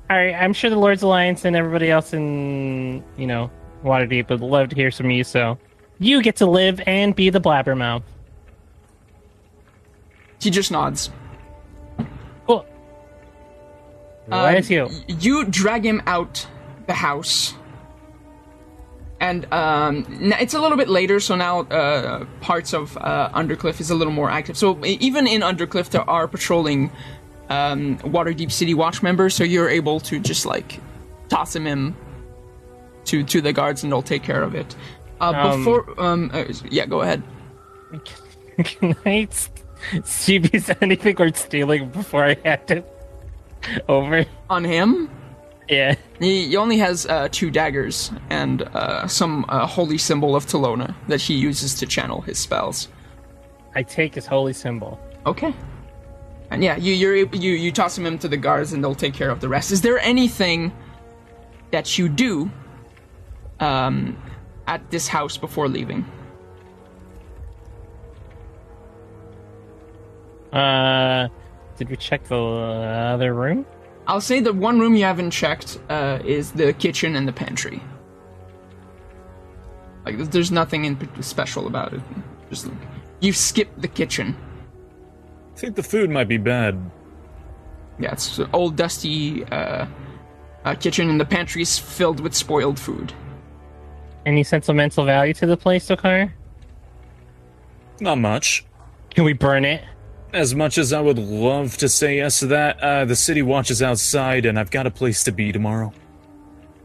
[0.10, 0.34] All right.
[0.34, 3.52] I'm sure the Lord's Alliance and everybody else in you know
[3.84, 5.24] Waterdeep would love to hear from you.
[5.24, 5.58] So
[6.00, 8.04] you get to live and be the blabbermouth.
[10.40, 11.10] He just nods.
[12.48, 12.66] Cool.
[14.32, 14.90] Um, Nice you.
[15.08, 16.46] You drag him out
[16.88, 17.54] the house.
[19.20, 20.06] And um,
[20.40, 24.14] it's a little bit later, so now uh, parts of uh, Undercliff is a little
[24.14, 24.56] more active.
[24.58, 26.92] So even in Undercliff, there are patrolling
[27.50, 30.80] um, Waterdeep City Watch members, so you're able to just like
[31.30, 31.96] toss him in
[33.06, 34.76] to to the guards, and they'll take care of it.
[35.20, 37.24] Uh, Um, before, um, uh, yeah, go ahead.
[38.64, 39.28] Can I
[40.04, 42.86] see if he's anything worth stealing before I hand it
[43.88, 44.26] over?
[44.50, 45.10] On him,
[45.70, 45.96] Yeah.
[46.20, 50.96] He, he only has uh, two daggers and uh, some uh, holy symbol of Talona
[51.08, 52.88] that he uses to channel his spells.
[53.76, 55.00] I take his holy symbol.
[55.26, 55.54] Okay.
[56.50, 59.30] And yeah, you you're, you you toss him into the guards and they'll take care
[59.30, 59.72] of the rest.
[59.72, 60.72] Is there anything
[61.72, 62.50] that you do
[63.60, 64.18] um,
[64.66, 66.06] at this house before leaving?
[70.54, 71.28] Uh,
[71.78, 73.66] did we check the other room?
[74.08, 77.82] I'll say the one room you haven't checked uh, is the kitchen and the pantry.
[80.06, 82.02] Like, there's nothing in special about it.
[82.50, 82.70] Just
[83.20, 84.38] you skip the kitchen.
[85.54, 86.80] I think the food might be bad.
[88.00, 89.86] Yeah, it's an old dusty uh,
[90.64, 93.12] uh, kitchen, and the pantry's filled with spoiled food.
[94.26, 96.32] Any sentimental value to the place, Dokar?
[98.00, 98.66] Not much.
[99.10, 99.84] Can we burn it?
[100.34, 103.82] As much as I would love to say yes to that, uh, the city watches
[103.82, 105.94] outside, and I've got a place to be tomorrow.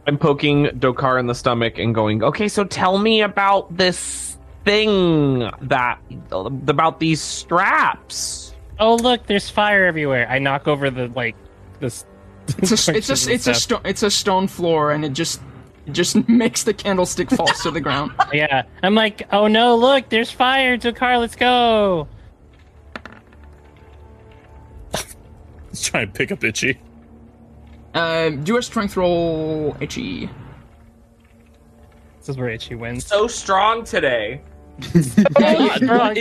[0.07, 5.51] I'm poking Dokar in the stomach and going, okay, so tell me about this thing
[5.63, 8.55] that about these straps.
[8.79, 10.27] Oh, look, there's fire everywhere.
[10.29, 11.37] I knock over the like
[11.81, 12.05] this.
[12.59, 15.41] It's a it's a it's a sto- it's a stone floor, and it just
[15.87, 18.13] it just makes the candlestick fall to the ground.
[18.33, 18.65] yeah.
[18.83, 21.21] I'm like, oh no, look, there's fire, Dokar.
[21.21, 22.09] Let's go.
[25.75, 26.79] Let's try and pick up Itchy.
[27.95, 30.29] Uh, do a strength roll, itchy.
[32.19, 33.07] This is where Itchy wins.
[33.07, 34.41] So strong today.
[35.41, 36.17] Yeah, you- Wrong.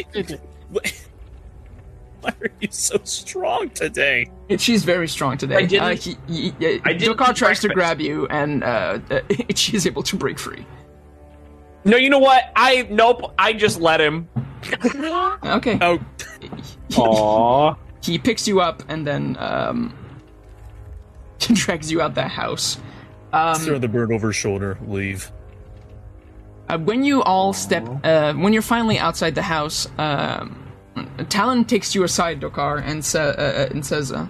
[2.21, 4.29] Why are you so strong today?
[4.57, 5.55] She's very strong today.
[5.55, 7.73] I didn't- Uh, he, he, uh, I didn't Dokar tries to breakfast.
[7.73, 9.21] grab you, and uh, uh,
[9.55, 10.65] she's able to break free.
[11.85, 12.43] No, you know what?
[12.55, 13.33] I nope.
[13.39, 14.27] I just let him.
[15.43, 15.77] Okay.
[15.81, 15.99] Oh,
[16.91, 17.77] Aww.
[18.01, 19.93] He picks you up and then um,
[21.39, 22.77] drags you out the house.
[23.33, 24.77] Um, throw the bird over his shoulder.
[24.85, 25.31] Leave.
[26.67, 30.57] Uh, when you all step, uh, when you're finally outside the house, um,
[31.29, 34.27] Talon takes you aside, Dokar, and, sa- uh, uh, and says, uh,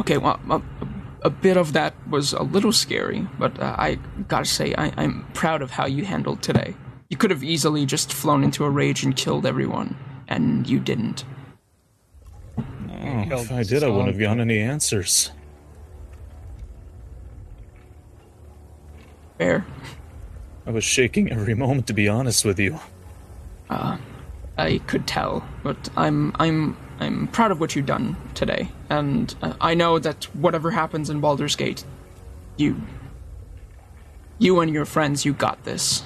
[0.00, 0.62] "Okay, well, a,
[1.22, 3.98] a bit of that was a little scary, but uh, I
[4.28, 6.74] gotta say, I, I'm proud of how you handled today.
[7.08, 9.96] You could have easily just flown into a rage and killed everyone,
[10.28, 11.24] and you didn't.
[12.58, 15.30] Oh, if I did, I wouldn't have gotten any answers.
[19.38, 19.64] Fair.
[20.66, 22.78] I was shaking every moment, to be honest with you.
[24.58, 29.54] I could tell, but I'm I'm I'm proud of what you've done today, and uh,
[29.60, 31.84] I know that whatever happens in Baldur's Gate,
[32.56, 32.82] you,
[34.38, 36.02] you and your friends, you got this.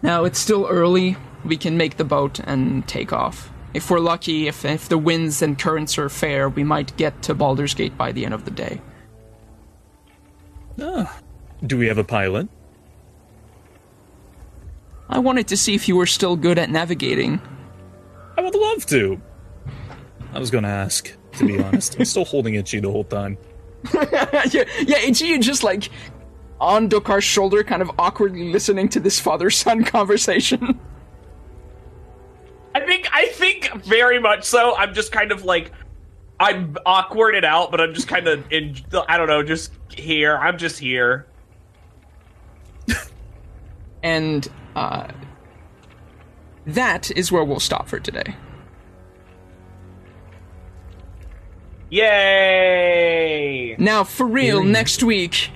[0.00, 1.16] Now it's still early.
[1.44, 3.50] We can make the boat and take off.
[3.72, 7.34] If we're lucky, if if the winds and currents are fair, we might get to
[7.34, 8.80] Baldur's Gate by the end of the day.
[10.80, 11.20] Ah.
[11.64, 12.48] Do we have a pilot?
[15.08, 17.40] I wanted to see if you were still good at navigating.
[18.38, 19.20] I would love to.
[20.32, 21.96] I was going to ask, to be honest.
[21.98, 23.36] I'm still holding itchy the whole time.
[24.12, 25.90] yeah, yeah, just like
[26.60, 30.78] on Dokar's shoulder, kind of awkwardly listening to this father-son conversation.
[33.00, 34.76] I think I think very much so.
[34.76, 35.72] I'm just kind of like
[36.38, 38.76] I'm awkwarded out, but I'm just kind of in.
[39.08, 40.36] I don't know, just here.
[40.36, 41.26] I'm just here.
[44.02, 45.08] and uh,
[46.66, 48.34] that is where we'll stop for today.
[51.90, 53.74] Yay!
[53.78, 55.50] Now, for real, next week,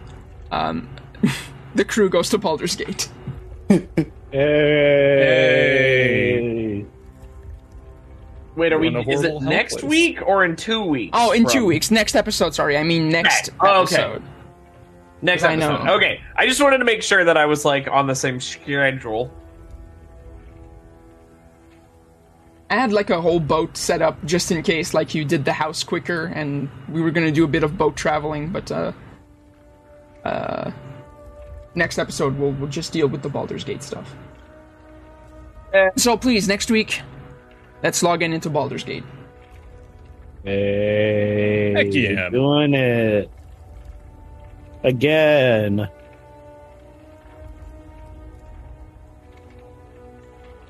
[0.51, 0.89] um,
[1.77, 3.09] the crew goes to Baldur's Gate.
[4.35, 6.34] Hey.
[8.57, 8.89] Wait, are we?
[8.91, 9.85] We're in a Is it next place.
[9.85, 11.11] week or in two weeks?
[11.13, 11.91] Oh, in two weeks.
[11.91, 12.77] Next episode, sorry.
[12.79, 13.57] I mean next Okay.
[13.61, 13.97] Oh, okay.
[13.97, 14.23] episode.
[15.23, 15.77] Next I know.
[15.97, 19.33] Okay, I just wanted to make sure that I was like on the same schedule.
[22.71, 25.53] I had like a whole boat set up just in case, like you did the
[25.53, 28.49] house quicker, and we were gonna do a bit of boat traveling.
[28.51, 28.93] But uh,
[30.25, 30.71] uh,
[31.75, 34.15] next episode we'll we'll just deal with the Baldur's Gate stuff.
[35.73, 35.91] Eh.
[35.97, 37.01] So please, next week,
[37.85, 39.05] let's log in into Baldur's Gate.
[40.43, 41.73] Hey.
[41.77, 42.29] Heck yeah.
[42.31, 43.31] Doing it.
[44.83, 45.89] Again.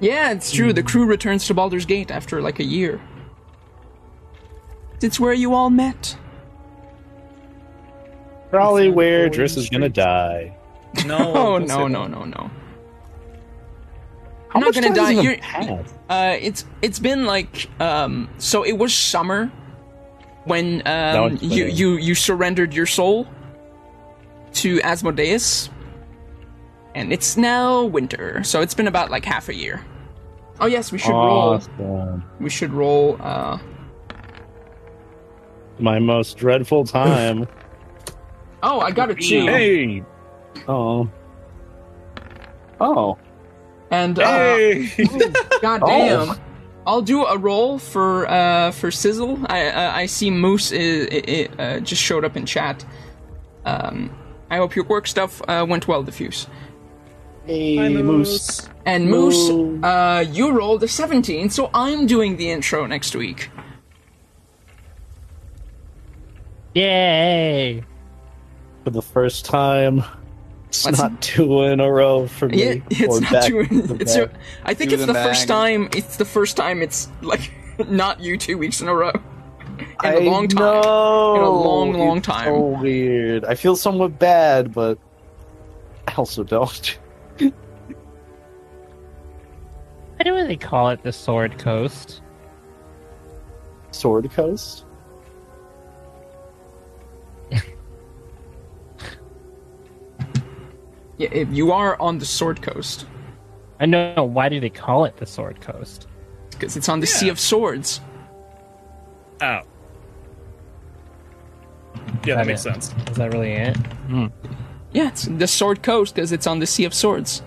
[0.01, 0.73] Yeah, it's true.
[0.73, 3.01] The crew returns to Baldur's Gate after like a year.
[5.01, 6.17] It's where you all met.
[8.51, 10.57] Probably where Driss is gonna die.
[11.07, 11.35] No.
[11.35, 12.51] Oh don't no no no no.
[14.55, 15.03] How not much gonna time die.
[15.13, 18.29] has even You're- Uh, it's it's been like um.
[18.39, 19.51] So it was summer
[20.45, 23.27] when um you you you surrendered your soul
[24.55, 25.69] to Asmodeus,
[26.95, 28.43] and it's now winter.
[28.45, 29.85] So it's been about like half a year.
[30.61, 31.61] Oh yes, we should roll.
[32.39, 33.17] We should roll.
[33.21, 33.59] Uh,
[35.81, 37.49] My most dreadful time.
[38.63, 39.47] oh, I got a two.
[39.47, 40.05] Hey!
[40.69, 41.09] oh.
[42.81, 43.19] Oh.
[43.95, 44.89] And uh, Hey!
[45.63, 46.37] God Oh.
[46.87, 49.39] I'll do a roll for uh for Sizzle.
[49.47, 52.85] I uh, I see Moose is, i i uh, just showed up in chat.
[53.65, 54.11] Um,
[54.51, 56.47] I hope your work stuff uh, went well, Diffuse.
[57.47, 58.69] Hey, Hi, Moose.
[58.85, 59.83] And Moose, Moo.
[59.83, 63.51] uh, you rolled a 17, so I'm doing the intro next week.
[66.75, 67.83] Yay!
[68.85, 70.03] For the first time.
[70.75, 72.65] It's What's- not two in a row for me.
[72.65, 73.65] Yeah, it's Or not back too.
[73.67, 74.31] to It's back.
[74.31, 75.89] a, I think Two it's the the first time.
[75.95, 76.83] It's the first time.
[76.83, 77.53] It's like
[77.89, 79.13] not you two weeks in a row.
[79.79, 80.59] In a I long time.
[80.61, 81.35] know.
[81.37, 82.47] In a long, long It's time.
[82.47, 83.45] So weird.
[83.45, 84.99] I feel somewhat bad, but
[86.09, 86.99] I also don't.
[90.17, 92.21] Why do they call it the Sword Coast?
[93.91, 94.85] Sword Coast.
[101.19, 103.07] Yeah, if you are on the Sword Coast
[103.81, 104.25] I know.
[104.25, 106.07] Why do they call it the Sword Coast?
[106.55, 108.01] because it's on the Sea of Swords.
[109.41, 109.61] Oh.
[112.25, 112.95] Yeah, that makes sense.
[113.11, 113.77] Is that really it?
[114.93, 117.43] Yeah, it's the Sword Coast because it's on the Sea of Swords.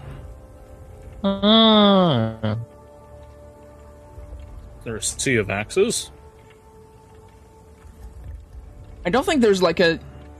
[1.24, 2.58] Ah.
[4.84, 6.12] There's Sea of Axes.
[9.06, 10.00] I don't think there's like a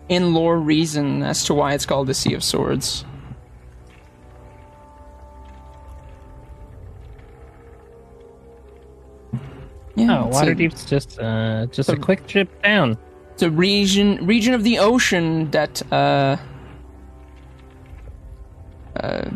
[0.10, 3.06] in lore reason as to why it's called the Sea of Swords.
[9.98, 12.98] Yeah, Oh, it's a- just uh just a So- quick trip down.
[13.34, 16.38] It's a region region of the ocean that uh,
[19.00, 19.30] uh,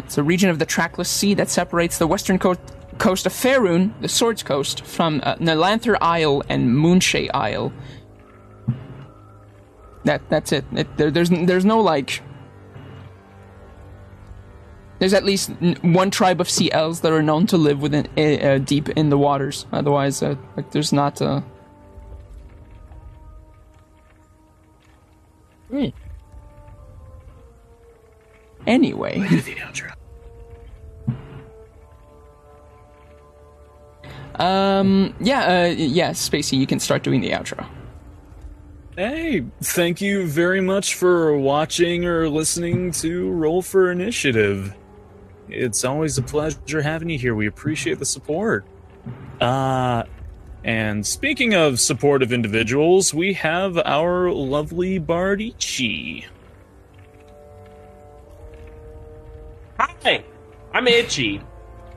[0.00, 2.60] it's a region of the trackless sea that separates the western coast
[2.98, 7.72] coast of Faerun, the Swords Coast, from uh, Nelanther Isle and Moonshae Isle.
[10.04, 10.64] That that's it.
[10.74, 12.22] it there, there's there's no like.
[14.98, 15.50] There's at least
[15.82, 19.10] one tribe of sea elves that are known to live within uh, uh, deep in
[19.10, 19.64] the waters.
[19.72, 21.20] Otherwise, uh, like there's not.
[21.22, 21.40] Uh,
[25.70, 25.88] Hmm.
[28.66, 29.18] Anyway.
[34.36, 35.14] Um.
[35.20, 35.64] Yeah.
[35.64, 35.74] Uh.
[35.76, 36.10] Yeah.
[36.10, 37.66] Spacey, you can start doing the outro.
[38.96, 44.74] Hey, thank you very much for watching or listening to Roll for Initiative.
[45.48, 47.34] It's always a pleasure having you here.
[47.34, 48.64] We appreciate the support.
[49.40, 50.04] Uh,
[50.64, 56.24] and speaking of supportive individuals, we have our lovely Bardici.
[59.78, 60.24] Hi,
[60.72, 61.40] I'm Itchy.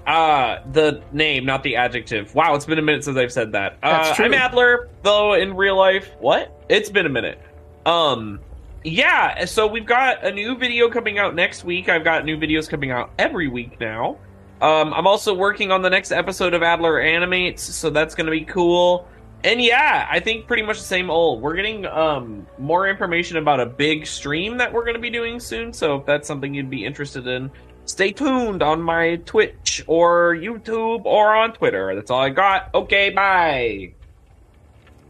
[0.05, 2.33] Uh, the name, not the adjective.
[2.33, 3.77] Wow, it's been a minute since I've said that.
[3.83, 4.25] Uh, That's true.
[4.25, 6.63] I'm Adler, though in real life, what?
[6.69, 7.39] It's been a minute.
[7.85, 8.39] Um,
[8.84, 11.90] yeah, so we've got a new video coming out next week.
[11.90, 14.18] I've got new videos coming out every week now.
[14.61, 18.45] Um, I'm also working on the next episode of Adler Animates, so that's gonna be
[18.45, 19.08] cool.
[19.43, 21.42] And yeah, I think pretty much the same old.
[21.42, 25.74] We're getting um more information about a big stream that we're gonna be doing soon,
[25.74, 27.51] so if that's something you'd be interested in,
[27.85, 31.95] stay tuned on my Twitch or YouTube or on Twitter.
[31.95, 32.74] That's all I got.
[32.74, 33.93] Okay, bye.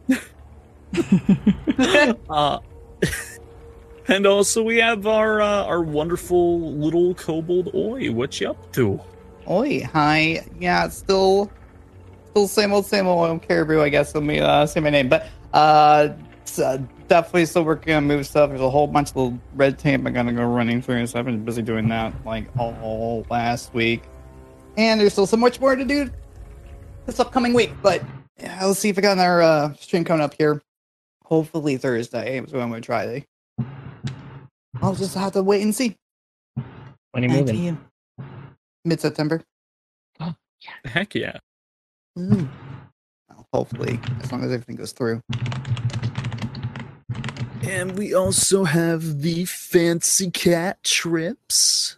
[2.29, 2.59] Uh,
[4.11, 8.11] and also we have our uh, our wonderful little kobold Oi.
[8.11, 8.99] What you up to?
[9.49, 10.45] Oi, hi.
[10.59, 11.49] Yeah, still,
[12.29, 13.29] still same old, same old.
[13.29, 14.13] I'm Caribou, I guess.
[14.13, 16.09] Let me uh, say my name, but uh,
[16.61, 18.49] uh, definitely still working on move stuff.
[18.49, 21.25] There's a whole bunch of little red tape I gotta go running through, so I've
[21.25, 24.03] been busy doing that like all last week.
[24.75, 26.09] And there's still so much more to do
[27.05, 28.03] this upcoming week, but
[28.37, 30.61] yeah, let's see if we got another uh, stream coming up here.
[31.23, 33.25] Hopefully Thursday when I'm gonna try.
[34.81, 35.95] I'll just have to wait and see.
[37.11, 37.77] When are you moving?
[38.83, 39.41] Mid September.
[40.19, 40.91] Oh, Yeah.
[40.91, 41.37] Heck yeah!
[42.17, 42.47] Mm.
[43.29, 45.21] Well, hopefully, as long as everything goes through.
[47.63, 51.97] And we also have the fancy cat trips.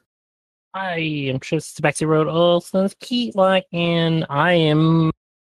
[0.73, 0.97] I
[1.29, 5.11] am Trips to Baxi Road, also Keat Lock, and I am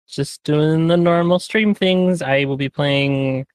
[0.08, 2.22] just doing the normal stream things.
[2.22, 3.46] I will be playing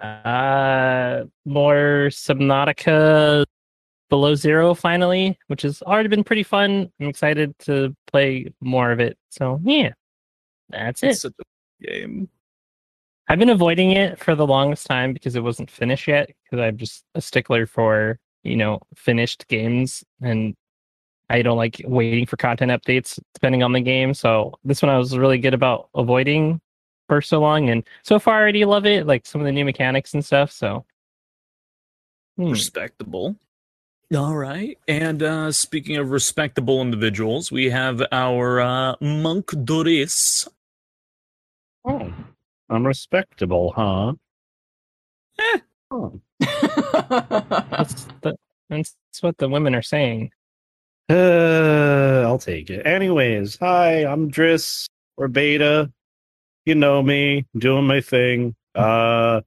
[0.00, 3.44] uh more Subnautica
[4.08, 6.90] Below Zero finally, which has already been pretty fun.
[7.00, 9.16] I'm excited to play more of it.
[9.30, 9.92] So yeah,
[10.68, 11.10] that's it.
[11.10, 12.28] It's such a game.
[13.28, 16.30] I've been avoiding it for the longest time because it wasn't finished yet.
[16.44, 20.56] Because I'm just a stickler for you know finished games, and
[21.30, 24.14] I don't like waiting for content updates depending on the game.
[24.14, 26.60] So this one I was really good about avoiding
[27.10, 29.06] for so long, and so far I already love it.
[29.06, 30.52] Like some of the new mechanics and stuff.
[30.52, 30.84] So
[32.40, 32.52] Hmm.
[32.52, 33.36] Respectable.
[34.16, 34.78] All right.
[34.88, 40.48] And uh, speaking of respectable individuals, we have our uh, Monk Doris.
[41.84, 42.10] Oh,
[42.70, 44.14] I'm respectable, huh?
[45.38, 45.58] Eh.
[45.90, 46.20] Oh.
[46.38, 48.36] that's, the,
[48.70, 50.30] that's what the women are saying.
[51.10, 52.86] Uh, I'll take it.
[52.86, 54.86] Anyways, hi, I'm Driss
[55.18, 55.92] or Beta.
[56.66, 58.54] You know me, doing my thing.
[58.74, 59.40] Uh,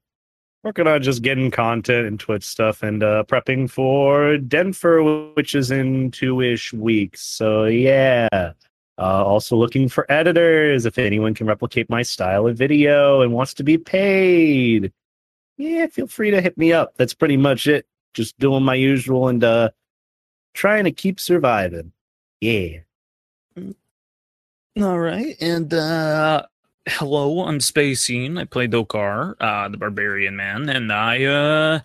[0.63, 5.71] working on just getting content and Twitch stuff and uh, prepping for Denver, which is
[5.71, 7.21] in two ish weeks.
[7.21, 8.27] So, yeah.
[8.31, 13.53] Uh, also looking for editors if anyone can replicate my style of video and wants
[13.55, 14.91] to be paid.
[15.57, 16.93] Yeah, feel free to hit me up.
[16.97, 17.87] That's pretty much it.
[18.13, 19.71] Just doing my usual and uh
[20.53, 21.91] trying to keep surviving.
[22.39, 22.79] Yeah.
[24.79, 25.35] All right.
[25.39, 26.45] And uh,
[26.87, 28.39] hello, I'm Spacine.
[28.39, 31.79] I play Dokar, uh, the barbarian man, and I uh,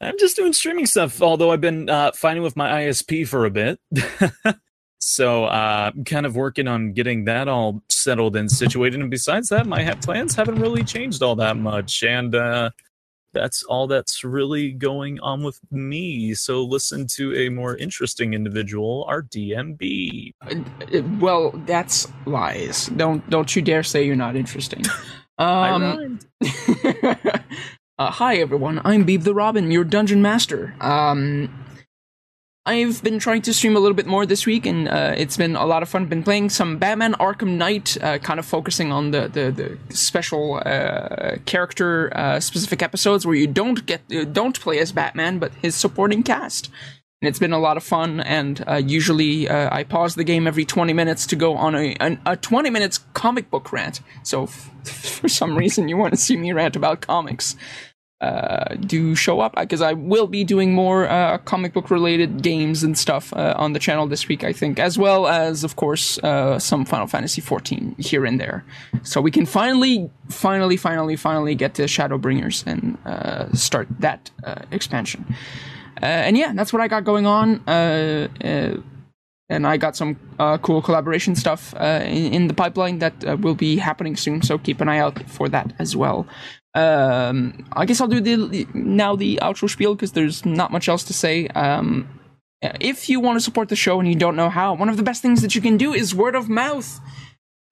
[0.00, 1.22] I'm just doing streaming stuff.
[1.22, 3.80] Although I've been uh, fighting with my ISP for a bit.
[4.98, 9.00] So uh, I'm kind of working on getting that all settled and situated.
[9.00, 12.02] And besides that, my plans haven't really changed all that much.
[12.02, 12.70] And uh,
[13.36, 16.34] that's all that's really going on with me.
[16.34, 20.32] So listen to a more interesting individual, our DMB.
[20.40, 22.86] Uh, well, that's lies.
[22.96, 24.82] Don't don't you dare say you're not interesting.
[25.38, 26.18] Um,
[27.98, 30.74] uh, hi everyone, I'm Beeb the Robin, your dungeon master.
[30.80, 31.50] Um,
[32.66, 35.54] I've been trying to stream a little bit more this week, and uh, it's been
[35.54, 36.06] a lot of fun.
[36.06, 40.60] Been playing some Batman Arkham Knight, uh, kind of focusing on the the, the special
[40.66, 45.76] uh, character uh, specific episodes where you don't get don't play as Batman, but his
[45.76, 46.68] supporting cast.
[47.22, 48.20] And it's been a lot of fun.
[48.20, 51.94] And uh, usually, uh, I pause the game every 20 minutes to go on a
[52.00, 54.00] an, a 20 minutes comic book rant.
[54.24, 54.46] So,
[54.84, 57.54] for some reason, you want to see me rant about comics
[58.20, 62.82] uh, do show up because I will be doing more uh, comic book related games
[62.82, 66.18] and stuff uh, on the channel this week, I think, as well as, of course,
[66.20, 68.64] uh, some Final Fantasy XIV here and there.
[69.02, 74.62] So we can finally, finally, finally, finally get to Shadowbringers and uh, start that uh,
[74.70, 75.26] expansion.
[75.98, 77.62] And yeah, that's what I got going on.
[79.48, 80.16] And I got some
[80.62, 84.42] cool collaboration stuff in, in the pipeline that will be happening soon.
[84.42, 86.26] So keep an eye out for that as well.
[86.76, 91.04] Um, I guess I'll do the now the outro spiel because there's not much else
[91.04, 91.48] to say.
[91.48, 92.06] Um,
[92.60, 95.02] if you want to support the show and you don't know how, one of the
[95.02, 97.00] best things that you can do is word of mouth.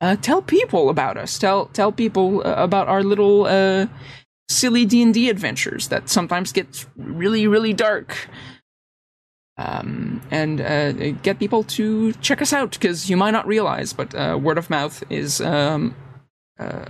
[0.01, 1.39] Uh, tell people about us.
[1.39, 3.87] Tell tell people uh, about our little uh,
[4.49, 8.29] silly D and D adventures that sometimes get really really dark.
[9.57, 14.13] Um, and uh, get people to check us out because you might not realize, but
[14.15, 15.95] uh, word of mouth is um,
[16.59, 16.87] uh,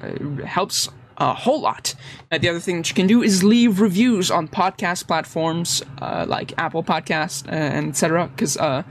[0.47, 1.94] helps a whole lot.
[2.31, 6.25] Uh, the other thing that you can do is leave reviews on podcast platforms uh,
[6.28, 8.28] like Apple Podcast uh, and etc.
[8.28, 8.83] Because uh,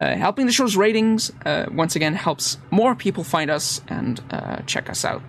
[0.00, 4.20] uh, helping the show's ratings uh, once again helps more people find us and
[4.66, 5.22] check us out.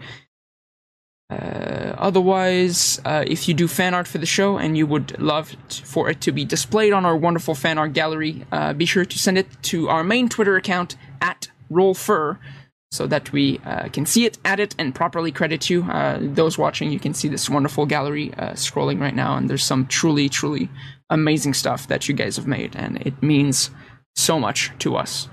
[1.32, 6.10] Otherwise, if you do fan art for the show and you would love t- for
[6.10, 8.46] it to be displayed on our wonderful fan art gallery,
[8.78, 12.38] be sure to send it to our main Twitter account at RollFur
[12.92, 15.84] so that we uh, can see it, add it, and properly credit you.
[15.84, 19.64] Uh, those watching, you can see this wonderful gallery uh, scrolling right now, and there's
[19.64, 20.70] some truly, truly
[21.10, 23.70] amazing stuff that you guys have made, and it means
[24.16, 25.30] so much to us.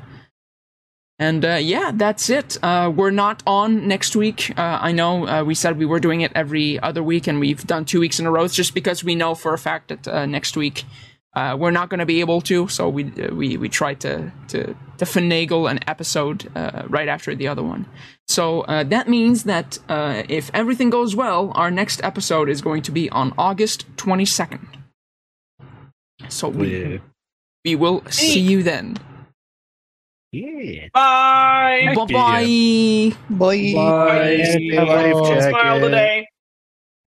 [1.18, 2.58] And uh, yeah, that's it.
[2.62, 4.52] Uh, we're not on next week.
[4.58, 7.86] Uh, I know we said we were doing it every other week, and we've done
[7.86, 8.44] two weeks in a row.
[8.44, 10.84] It's just because we know for a fact that next week
[11.36, 12.66] uh, we're not going to be able to.
[12.68, 17.34] So we uh, we we tried to to to finagle an episode uh, right after
[17.36, 17.84] the other one.
[18.26, 22.82] So uh, that means that uh, if everything goes well, our next episode is going
[22.82, 24.66] to be on August twenty second.
[26.28, 26.98] So we Yeah.
[27.64, 28.96] we will see you then.
[30.32, 30.88] Yeah.
[30.92, 31.92] Bye.
[31.94, 33.16] Bye bye.
[33.30, 33.74] Boy.
[33.74, 34.42] Bye.
[35.50, 36.26] Smile today.